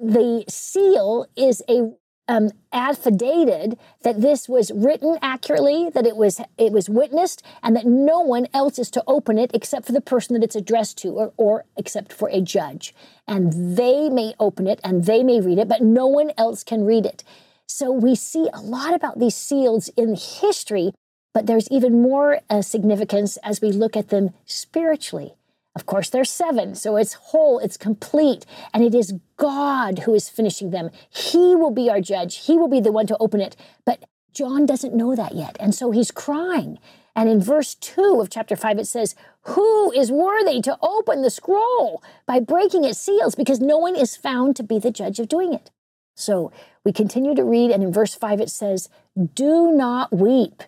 the 0.01 0.45
seal 0.49 1.27
is 1.37 1.63
a 1.69 1.93
um, 2.29 2.51
affidavit 2.73 3.79
that 4.03 4.21
this 4.21 4.49
was 4.49 4.73
written 4.73 5.19
accurately, 5.23 5.91
that 5.91 6.07
it 6.07 6.17
was 6.17 6.41
it 6.59 6.73
was 6.73 6.89
witnessed, 6.89 7.43
and 7.63 7.77
that 7.77 7.87
no 7.87 8.21
one 8.21 8.49
else 8.53 8.79
is 8.79 8.91
to 8.93 9.05
open 9.07 9.39
it 9.39 9.51
except 9.55 9.87
for 9.87 9.93
the 9.93 10.01
person 10.01 10.35
that 10.35 10.45
it's 10.45 10.57
addressed 10.57 10.99
to, 10.99 11.11
or, 11.11 11.33
or 11.37 11.65
except 11.77 12.13
for 12.13 12.29
a 12.31 12.41
judge. 12.41 12.95
And 13.29 13.77
they 13.77 14.09
may 14.09 14.35
open 14.41 14.67
it 14.67 14.81
and 14.83 15.05
they 15.05 15.23
may 15.23 15.41
read 15.41 15.59
it, 15.59 15.69
but 15.69 15.83
no 15.83 16.07
one 16.07 16.33
else 16.37 16.65
can 16.65 16.85
read 16.85 17.07
it. 17.07 17.23
So 17.69 17.93
we 17.93 18.15
see 18.15 18.49
a 18.53 18.61
lot 18.61 18.95
about 18.95 19.19
these 19.19 19.35
seals 19.35 19.89
in 19.97 20.17
history, 20.17 20.93
but 21.35 21.47
there's 21.47 21.69
even 21.71 22.03
more 22.03 22.41
uh, 22.49 22.63
significance 22.63 23.37
as 23.39 23.61
we 23.61 23.73
look 23.73 23.97
at 23.97 24.09
them 24.09 24.31
spiritually. 24.45 25.35
Of 25.77 25.85
course, 25.85 26.09
there's 26.09 26.31
seven, 26.31 26.75
so 26.75 26.97
it's 26.97 27.13
whole, 27.13 27.59
it's 27.59 27.77
complete, 27.77 28.47
and 28.73 28.83
it 28.83 28.95
is 28.95 29.13
God 29.37 30.01
who 30.01 30.15
is 30.15 30.31
finishing 30.31 30.71
them. 30.71 30.91
He 31.11 31.55
will 31.55 31.71
be 31.71 31.91
our 31.91 32.01
judge, 32.01 32.47
He 32.47 32.57
will 32.57 32.67
be 32.67 32.81
the 32.81 32.91
one 32.91 33.07
to 33.09 33.17
open 33.19 33.43
it. 33.43 33.57
But 33.85 34.07
John 34.33 34.65
doesn't 34.65 34.95
know 34.95 35.15
that 35.15 35.35
yet, 35.35 35.55
and 35.61 35.75
so 35.75 35.91
he's 35.91 36.11
crying. 36.11 36.79
And 37.15 37.29
in 37.29 37.43
verse 37.43 37.75
2 37.75 38.21
of 38.23 38.31
chapter 38.31 38.57
5, 38.57 38.79
it 38.79 38.87
says, 38.87 39.15
Who 39.43 39.93
is 39.93 40.11
worthy 40.11 40.63
to 40.63 40.79
open 40.81 41.21
the 41.21 41.29
scroll 41.29 42.03
by 42.25 42.41
breaking 42.41 42.85
its 42.85 42.99
seals? 42.99 43.35
Because 43.35 43.61
no 43.61 43.77
one 43.77 43.97
is 43.97 44.17
found 44.17 44.57
to 44.57 44.63
be 44.63 44.79
the 44.79 44.91
judge 44.91 45.19
of 45.21 45.29
doing 45.29 45.53
it. 45.53 45.71
So 46.15 46.53
we 46.85 46.93
continue 46.93 47.35
to 47.35 47.45
read, 47.45 47.71
and 47.71 47.83
in 47.83 47.93
verse 47.93 48.15
5 48.15 48.41
it 48.41 48.51
says, 48.51 48.89
Do 49.35 49.73
not 49.73 50.11
weep. 50.11 50.63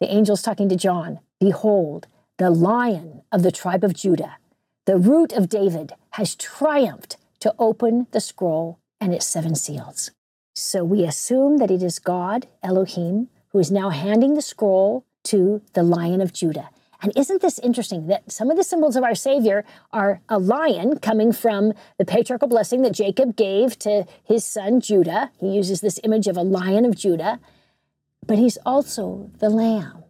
The 0.00 0.10
angel's 0.10 0.40
talking 0.40 0.70
to 0.70 0.76
John. 0.76 1.20
Behold, 1.38 2.06
the 2.38 2.48
lion 2.48 3.22
of 3.30 3.42
the 3.42 3.52
tribe 3.52 3.84
of 3.84 3.92
Judah 3.92 4.36
the 4.86 4.98
root 4.98 5.32
of 5.32 5.48
David 5.48 5.92
has 6.10 6.34
triumphed 6.34 7.16
to 7.40 7.54
open 7.58 8.06
the 8.10 8.20
scroll 8.20 8.78
and 9.00 9.14
its 9.14 9.26
seven 9.26 9.54
seals. 9.54 10.10
So 10.54 10.84
we 10.84 11.04
assume 11.04 11.56
that 11.58 11.70
it 11.70 11.82
is 11.82 11.98
God, 11.98 12.46
Elohim, 12.62 13.28
who 13.48 13.58
is 13.58 13.70
now 13.70 13.90
handing 13.90 14.34
the 14.34 14.42
scroll 14.42 15.04
to 15.24 15.62
the 15.72 15.82
Lion 15.82 16.20
of 16.20 16.32
Judah. 16.32 16.70
And 17.02 17.12
isn't 17.16 17.42
this 17.42 17.58
interesting 17.58 18.06
that 18.06 18.30
some 18.30 18.50
of 18.50 18.56
the 18.56 18.64
symbols 18.64 18.96
of 18.96 19.04
our 19.04 19.14
Savior 19.14 19.64
are 19.92 20.20
a 20.28 20.38
lion 20.38 20.98
coming 21.00 21.32
from 21.32 21.72
the 21.98 22.04
patriarchal 22.04 22.48
blessing 22.48 22.82
that 22.82 22.92
Jacob 22.92 23.36
gave 23.36 23.78
to 23.80 24.06
his 24.22 24.44
son 24.44 24.80
Judah? 24.80 25.30
He 25.38 25.48
uses 25.48 25.80
this 25.80 26.00
image 26.04 26.28
of 26.28 26.36
a 26.36 26.42
lion 26.42 26.84
of 26.84 26.96
Judah, 26.96 27.40
but 28.26 28.38
he's 28.38 28.58
also 28.64 29.30
the 29.38 29.50
lamb. 29.50 30.03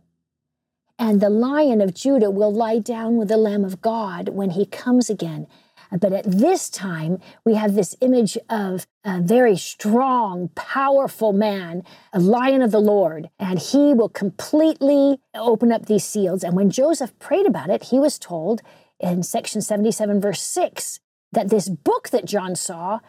And 0.99 1.21
the 1.21 1.31
lion 1.31 1.81
of 1.81 1.95
Judah 1.95 2.31
will 2.31 2.53
lie 2.53 2.79
down 2.79 3.17
with 3.17 3.29
the 3.29 3.37
Lamb 3.37 3.65
of 3.65 3.81
God 3.81 4.29
when 4.29 4.51
he 4.51 4.65
comes 4.65 5.11
again. 5.11 5.47
But 5.91 6.13
at 6.13 6.25
this 6.25 6.71
time, 6.71 7.19
we 7.45 7.55
have 7.55 7.75
this 7.75 7.95
image 8.01 8.37
of 8.49 8.87
a 9.05 9.21
very 9.21 9.57
strong, 9.57 10.49
powerful 10.55 11.33
man, 11.33 11.85
a 12.13 12.19
lion 12.19 12.63
of 12.63 12.71
the 12.71 12.81
Lord, 12.81 13.29
and 13.39 13.59
he 13.59 13.93
will 13.95 14.09
completely 14.09 15.21
open 15.35 15.71
up 15.71 15.87
these 15.87 16.05
seals. 16.05 16.43
And 16.43 16.57
when 16.57 16.71
Joseph 16.71 17.17
prayed 17.19 17.47
about 17.47 17.71
it, 17.71 17.85
he 17.85 17.99
was 17.99 18.19
told 18.19 18.63
in 18.99 19.23
section 19.23 19.61
77, 19.61 20.21
verse 20.21 20.43
6, 20.43 21.01
that 21.33 21.51
this 21.51 21.69
book 21.69 22.11
that 22.11 22.25
John 22.25 22.57
saw 22.57 23.01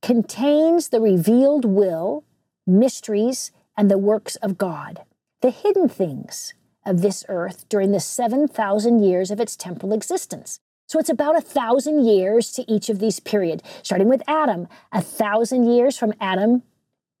contains 0.00 0.88
the 0.88 1.00
revealed 1.00 1.64
will, 1.64 2.24
mysteries, 2.66 3.52
and 3.76 3.90
the 3.90 3.98
works 3.98 4.36
of 4.36 4.58
God, 4.58 5.02
the 5.42 5.50
hidden 5.50 5.88
things 5.88 6.54
of 6.84 7.02
this 7.02 7.24
earth 7.28 7.68
during 7.68 7.92
the 7.92 8.00
7,000 8.00 9.02
years 9.02 9.30
of 9.30 9.40
its 9.40 9.56
temporal 9.56 9.92
existence. 9.92 10.60
So 10.86 10.98
it's 10.98 11.08
about 11.08 11.36
a 11.36 11.40
thousand 11.40 12.04
years 12.04 12.52
to 12.52 12.70
each 12.70 12.88
of 12.88 12.98
these 12.98 13.20
periods, 13.20 13.62
starting 13.82 14.08
with 14.08 14.22
Adam, 14.26 14.68
a 14.92 15.00
thousand 15.00 15.70
years 15.70 15.96
from 15.96 16.12
Adam 16.20 16.62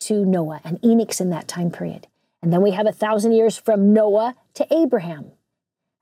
to 0.00 0.24
Noah, 0.26 0.60
and 0.64 0.78
Enoch's 0.84 1.20
in 1.20 1.30
that 1.30 1.48
time 1.48 1.70
period. 1.70 2.06
And 2.42 2.52
then 2.52 2.60
we 2.60 2.72
have 2.72 2.86
a 2.86 2.92
thousand 2.92 3.32
years 3.32 3.56
from 3.56 3.92
Noah 3.92 4.34
to 4.54 4.66
Abraham, 4.74 5.32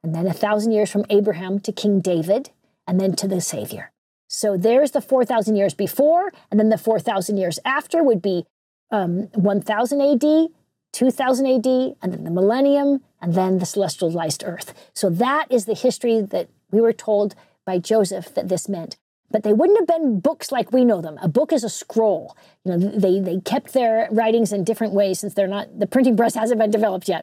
and 0.03 0.15
then 0.15 0.27
a 0.27 0.33
thousand 0.33 0.73
years 0.73 0.91
from 0.91 1.05
Abraham 1.11 1.61
to 1.61 1.71
King 1.71 2.01
David, 2.01 2.51
and 2.87 2.99
then 2.99 3.15
to 3.15 3.29
the 3.29 3.41
Savior. 3.41 3.93
So 4.27 4.57
there's 4.57 4.93
the 4.93 5.01
4,000 5.01 5.57
years 5.57 5.75
before, 5.75 6.33
and 6.51 6.59
then 6.59 6.71
the 6.71 6.79
4,000 6.79 7.37
years 7.37 7.59
after 7.65 8.03
would 8.03 8.23
be 8.23 8.47
um, 8.91 9.29
1000 9.35 10.01
AD 10.01 10.49
2000 10.93 11.47
AD, 11.47 11.67
and 12.03 12.13
then 12.13 12.25
the 12.25 12.31
millennium, 12.31 13.03
and 13.21 13.35
then 13.35 13.59
the 13.59 13.65
celestialized 13.65 14.47
earth. 14.47 14.75
So 14.93 15.11
that 15.11 15.47
is 15.51 15.67
the 15.67 15.75
history 15.75 16.21
that 16.21 16.49
we 16.71 16.81
were 16.81 16.93
told 16.93 17.35
by 17.65 17.79
Joseph 17.79 18.35
that 18.35 18.49
this 18.49 18.69
meant. 18.69 18.97
But 19.31 19.45
they 19.45 19.53
wouldn't 19.53 19.79
have 19.79 19.87
been 19.87 20.19
books 20.19 20.51
like 20.51 20.73
we 20.73 20.85
know 20.85 21.01
them. 21.01 21.19
A 21.23 21.29
book 21.29 21.53
is 21.53 21.63
a 21.63 21.69
scroll. 21.69 22.37
You 22.65 22.77
know, 22.77 22.91
they, 22.99 23.21
they 23.21 23.41
kept 23.41 23.73
their 23.73 24.09
writings 24.11 24.53
in 24.53 24.65
different 24.65 24.93
ways 24.93 25.21
since 25.21 25.35
they're 25.35 25.47
not, 25.47 25.79
the 25.79 25.87
printing 25.87 26.17
press 26.17 26.35
hasn't 26.35 26.59
been 26.59 26.71
developed 26.71 27.09
yet. 27.09 27.23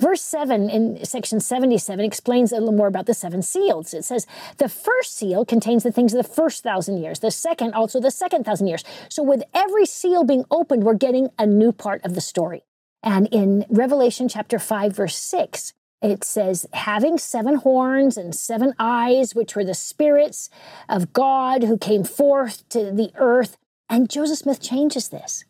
Verse 0.00 0.22
7 0.22 0.70
in 0.70 1.04
section 1.04 1.40
77 1.40 2.02
explains 2.02 2.52
a 2.52 2.54
little 2.54 2.72
more 2.72 2.86
about 2.86 3.04
the 3.04 3.12
seven 3.12 3.42
seals. 3.42 3.92
It 3.92 4.02
says, 4.02 4.26
The 4.56 4.68
first 4.68 5.14
seal 5.14 5.44
contains 5.44 5.82
the 5.82 5.92
things 5.92 6.14
of 6.14 6.24
the 6.24 6.32
first 6.32 6.62
thousand 6.62 7.02
years, 7.02 7.18
the 7.18 7.30
second 7.30 7.74
also 7.74 8.00
the 8.00 8.10
second 8.10 8.44
thousand 8.44 8.68
years. 8.68 8.82
So 9.10 9.22
with 9.22 9.42
every 9.52 9.84
seal 9.84 10.24
being 10.24 10.46
opened, 10.50 10.84
we're 10.84 10.94
getting 10.94 11.28
a 11.38 11.46
new 11.46 11.70
part 11.70 12.02
of 12.02 12.14
the 12.14 12.22
story. 12.22 12.62
And 13.02 13.28
in 13.30 13.64
Revelation 13.68 14.28
chapter 14.28 14.58
5, 14.58 14.94
verse 14.94 15.16
6, 15.16 15.72
it 16.02 16.24
says, 16.24 16.66
having 16.72 17.18
seven 17.18 17.56
horns 17.56 18.16
and 18.16 18.34
seven 18.34 18.74
eyes, 18.78 19.34
which 19.34 19.54
were 19.54 19.64
the 19.64 19.74
spirits 19.74 20.48
of 20.88 21.12
God 21.12 21.62
who 21.62 21.76
came 21.76 22.04
forth 22.04 22.66
to 22.70 22.90
the 22.90 23.10
earth. 23.16 23.56
And 23.88 24.08
Joseph 24.08 24.38
Smith 24.38 24.60
changes 24.62 25.08
this. 25.08 25.44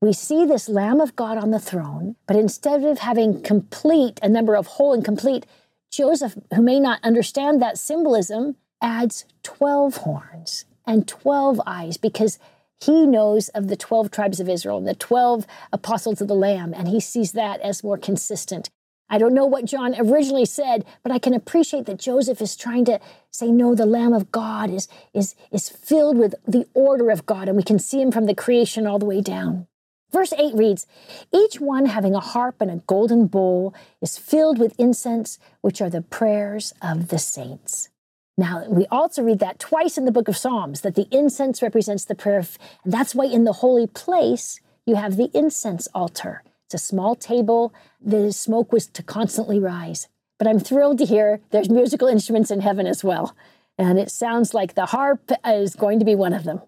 We 0.00 0.12
see 0.12 0.44
this 0.44 0.68
Lamb 0.68 1.00
of 1.00 1.16
God 1.16 1.38
on 1.38 1.50
the 1.50 1.58
throne, 1.58 2.16
but 2.26 2.36
instead 2.36 2.84
of 2.84 2.98
having 2.98 3.42
complete, 3.42 4.20
a 4.22 4.28
number 4.28 4.54
of 4.54 4.66
whole 4.66 4.92
and 4.92 5.04
complete, 5.04 5.46
Joseph, 5.90 6.36
who 6.54 6.62
may 6.62 6.78
not 6.78 7.02
understand 7.02 7.62
that 7.62 7.78
symbolism, 7.78 8.56
adds 8.82 9.24
12 9.42 9.96
horns 9.98 10.66
and 10.86 11.08
12 11.08 11.60
eyes 11.66 11.96
because 11.96 12.38
he 12.80 13.06
knows 13.06 13.48
of 13.50 13.68
the 13.68 13.76
12 13.76 14.10
tribes 14.10 14.40
of 14.40 14.48
Israel, 14.48 14.80
the 14.80 14.94
12 14.94 15.46
apostles 15.72 16.20
of 16.20 16.28
the 16.28 16.34
Lamb, 16.34 16.74
and 16.74 16.88
he 16.88 17.00
sees 17.00 17.32
that 17.32 17.60
as 17.60 17.82
more 17.82 17.98
consistent. 17.98 18.70
I 19.08 19.18
don't 19.18 19.34
know 19.34 19.46
what 19.46 19.66
John 19.66 19.94
originally 19.98 20.44
said, 20.44 20.84
but 21.02 21.12
I 21.12 21.18
can 21.18 21.32
appreciate 21.32 21.86
that 21.86 21.98
Joseph 21.98 22.40
is 22.40 22.56
trying 22.56 22.84
to 22.86 23.00
say, 23.30 23.50
no, 23.50 23.74
the 23.74 23.86
Lamb 23.86 24.12
of 24.12 24.32
God 24.32 24.70
is, 24.70 24.88
is, 25.14 25.36
is 25.52 25.68
filled 25.68 26.18
with 26.18 26.34
the 26.46 26.66
order 26.74 27.10
of 27.10 27.24
God, 27.24 27.48
and 27.48 27.56
we 27.56 27.62
can 27.62 27.78
see 27.78 28.00
him 28.00 28.10
from 28.10 28.26
the 28.26 28.34
creation 28.34 28.86
all 28.86 28.98
the 28.98 29.06
way 29.06 29.20
down. 29.20 29.68
Verse 30.12 30.32
8 30.32 30.54
reads 30.54 30.86
Each 31.32 31.60
one 31.60 31.86
having 31.86 32.14
a 32.14 32.20
harp 32.20 32.60
and 32.60 32.70
a 32.70 32.82
golden 32.86 33.26
bowl 33.26 33.74
is 34.00 34.18
filled 34.18 34.58
with 34.58 34.78
incense, 34.78 35.38
which 35.60 35.80
are 35.80 35.90
the 35.90 36.02
prayers 36.02 36.72
of 36.82 37.08
the 37.08 37.18
saints. 37.18 37.90
Now, 38.38 38.64
we 38.68 38.86
also 38.90 39.22
read 39.22 39.38
that 39.38 39.58
twice 39.58 39.96
in 39.96 40.04
the 40.04 40.12
book 40.12 40.28
of 40.28 40.36
Psalms 40.36 40.82
that 40.82 40.94
the 40.94 41.08
incense 41.10 41.62
represents 41.62 42.04
the 42.04 42.14
prayer. 42.14 42.38
Of, 42.38 42.58
and 42.84 42.92
that's 42.92 43.14
why 43.14 43.24
in 43.24 43.44
the 43.44 43.54
holy 43.54 43.86
place, 43.86 44.60
you 44.84 44.96
have 44.96 45.16
the 45.16 45.30
incense 45.32 45.88
altar. 45.94 46.42
It's 46.66 46.74
a 46.74 46.78
small 46.78 47.14
table. 47.14 47.72
The 48.00 48.32
smoke 48.32 48.72
was 48.72 48.86
to 48.88 49.02
constantly 49.02 49.58
rise. 49.58 50.08
But 50.38 50.48
I'm 50.48 50.60
thrilled 50.60 50.98
to 50.98 51.06
hear 51.06 51.40
there's 51.50 51.70
musical 51.70 52.08
instruments 52.08 52.50
in 52.50 52.60
heaven 52.60 52.86
as 52.86 53.02
well. 53.02 53.34
And 53.78 53.98
it 53.98 54.10
sounds 54.10 54.52
like 54.52 54.74
the 54.74 54.86
harp 54.86 55.30
is 55.46 55.74
going 55.74 55.98
to 55.98 56.04
be 56.04 56.14
one 56.14 56.34
of 56.34 56.44
them. 56.44 56.60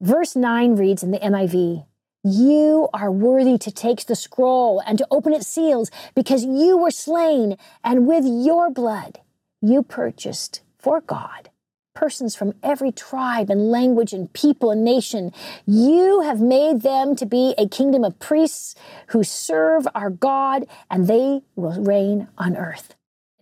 Verse 0.00 0.36
9 0.36 0.76
reads 0.76 1.02
in 1.02 1.10
the 1.10 1.18
NIV 1.18 1.86
You 2.22 2.88
are 2.94 3.10
worthy 3.10 3.58
to 3.58 3.72
take 3.72 4.06
the 4.06 4.14
scroll 4.14 4.80
and 4.86 4.98
to 4.98 5.06
open 5.10 5.32
its 5.32 5.48
seals 5.48 5.90
because 6.14 6.44
you 6.44 6.76
were 6.76 6.90
slain, 6.90 7.56
and 7.82 8.06
with 8.06 8.24
your 8.26 8.70
blood 8.70 9.20
you 9.62 9.82
purchased 9.82 10.60
for 10.86 11.00
God, 11.00 11.50
persons 11.96 12.36
from 12.36 12.54
every 12.62 12.92
tribe 12.92 13.50
and 13.50 13.72
language 13.72 14.12
and 14.12 14.32
people 14.32 14.70
and 14.70 14.84
nation. 14.84 15.32
You 15.66 16.20
have 16.20 16.40
made 16.40 16.82
them 16.82 17.16
to 17.16 17.26
be 17.26 17.56
a 17.58 17.68
kingdom 17.68 18.04
of 18.04 18.20
priests 18.20 18.76
who 19.08 19.24
serve 19.24 19.88
our 19.96 20.10
God, 20.10 20.64
and 20.88 21.08
they 21.08 21.42
will 21.56 21.82
reign 21.82 22.28
on 22.38 22.56
earth. 22.56 22.94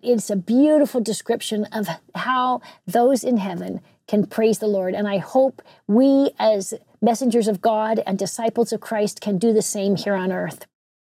It's 0.03 0.31
a 0.31 0.37
beautiful 0.37 1.03
description 1.03 1.67
of 1.67 1.87
how 2.15 2.63
those 2.87 3.23
in 3.23 3.37
heaven 3.37 3.83
can 4.09 4.25
praise 4.25 4.59
the 4.59 4.67
Lord. 4.67 4.95
And 4.95 5.07
I 5.07 5.19
hope 5.19 5.61
we 5.87 6.31
as 6.39 6.73
messengers 7.03 7.47
of 7.47 7.61
God 7.61 8.01
and 8.07 8.19
disciples 8.19 8.73
of 8.73 8.81
Christ 8.81 9.21
can 9.21 9.37
do 9.37 9.53
the 9.53 9.61
same 9.61 9.97
here 9.97 10.15
on 10.15 10.33
earth. 10.33 10.65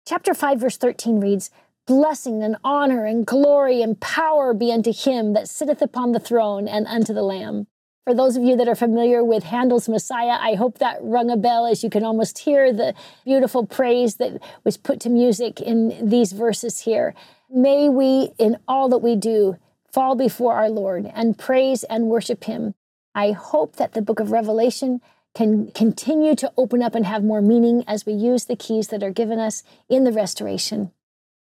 Chapter 0.07 0.34
5, 0.34 0.61
verse 0.61 0.77
13 0.77 1.19
reads, 1.19 1.49
Blessing 1.91 2.41
and 2.41 2.55
honor 2.63 3.03
and 3.03 3.25
glory 3.25 3.81
and 3.81 3.99
power 3.99 4.53
be 4.53 4.71
unto 4.71 4.93
him 4.93 5.33
that 5.33 5.49
sitteth 5.49 5.81
upon 5.81 6.13
the 6.13 6.21
throne 6.21 6.65
and 6.65 6.87
unto 6.87 7.13
the 7.13 7.21
Lamb. 7.21 7.67
For 8.05 8.13
those 8.13 8.37
of 8.37 8.43
you 8.43 8.55
that 8.55 8.69
are 8.69 8.75
familiar 8.75 9.21
with 9.25 9.43
Handel's 9.43 9.89
Messiah, 9.89 10.37
I 10.39 10.53
hope 10.53 10.77
that 10.77 10.99
rung 11.01 11.29
a 11.29 11.35
bell 11.35 11.65
as 11.65 11.83
you 11.83 11.89
can 11.89 12.05
almost 12.05 12.39
hear 12.39 12.71
the 12.71 12.93
beautiful 13.25 13.65
praise 13.65 14.15
that 14.15 14.41
was 14.63 14.77
put 14.77 15.01
to 15.01 15.09
music 15.09 15.59
in 15.59 16.07
these 16.07 16.31
verses 16.31 16.79
here. 16.79 17.13
May 17.49 17.89
we, 17.89 18.31
in 18.39 18.55
all 18.69 18.87
that 18.87 18.99
we 18.99 19.17
do, 19.17 19.57
fall 19.91 20.15
before 20.15 20.53
our 20.53 20.69
Lord 20.69 21.11
and 21.13 21.37
praise 21.37 21.83
and 21.83 22.05
worship 22.05 22.45
Him. 22.45 22.73
I 23.13 23.33
hope 23.33 23.75
that 23.75 23.91
the 23.91 24.01
book 24.01 24.21
of 24.21 24.31
Revelation 24.31 25.01
can 25.35 25.71
continue 25.71 26.35
to 26.35 26.53
open 26.55 26.81
up 26.81 26.95
and 26.95 27.05
have 27.05 27.21
more 27.21 27.41
meaning 27.41 27.83
as 27.85 28.05
we 28.05 28.13
use 28.13 28.45
the 28.45 28.55
keys 28.55 28.87
that 28.87 29.03
are 29.03 29.11
given 29.11 29.39
us 29.39 29.63
in 29.89 30.05
the 30.05 30.13
restoration. 30.13 30.93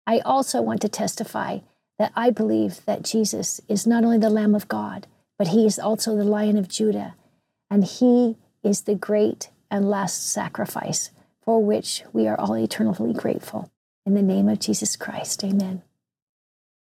I 0.08 0.20
also 0.20 0.62
want 0.62 0.82
to 0.82 0.90
testify 0.90 1.60
that 1.98 2.12
I 2.16 2.30
believe 2.30 2.84
that 2.86 3.04
Jesus 3.04 3.62
is 3.68 3.88
not 3.88 4.04
only 4.04 4.18
the 4.18 4.30
Lamb 4.30 4.56
of 4.56 4.68
God, 4.68 5.08
but 5.38 5.50
he 5.50 5.66
is 5.66 5.80
also 5.80 6.16
the 6.16 6.24
Lion 6.24 6.58
of 6.58 6.68
Judah, 6.68 7.16
and 7.70 7.84
he 7.84 8.38
is 8.64 8.82
the 8.82 8.96
great 8.96 9.50
and 9.72 9.90
last 9.90 10.32
sacrifice 10.32 11.12
for 11.42 11.64
which 11.64 12.04
we 12.14 12.28
are 12.28 12.40
all 12.40 12.58
eternally 12.58 13.14
grateful. 13.14 13.72
In 14.06 14.14
the 14.14 14.22
name 14.22 14.50
of 14.50 14.60
Jesus 14.60 14.96
Christ, 14.96 15.44
amen. 15.44 15.84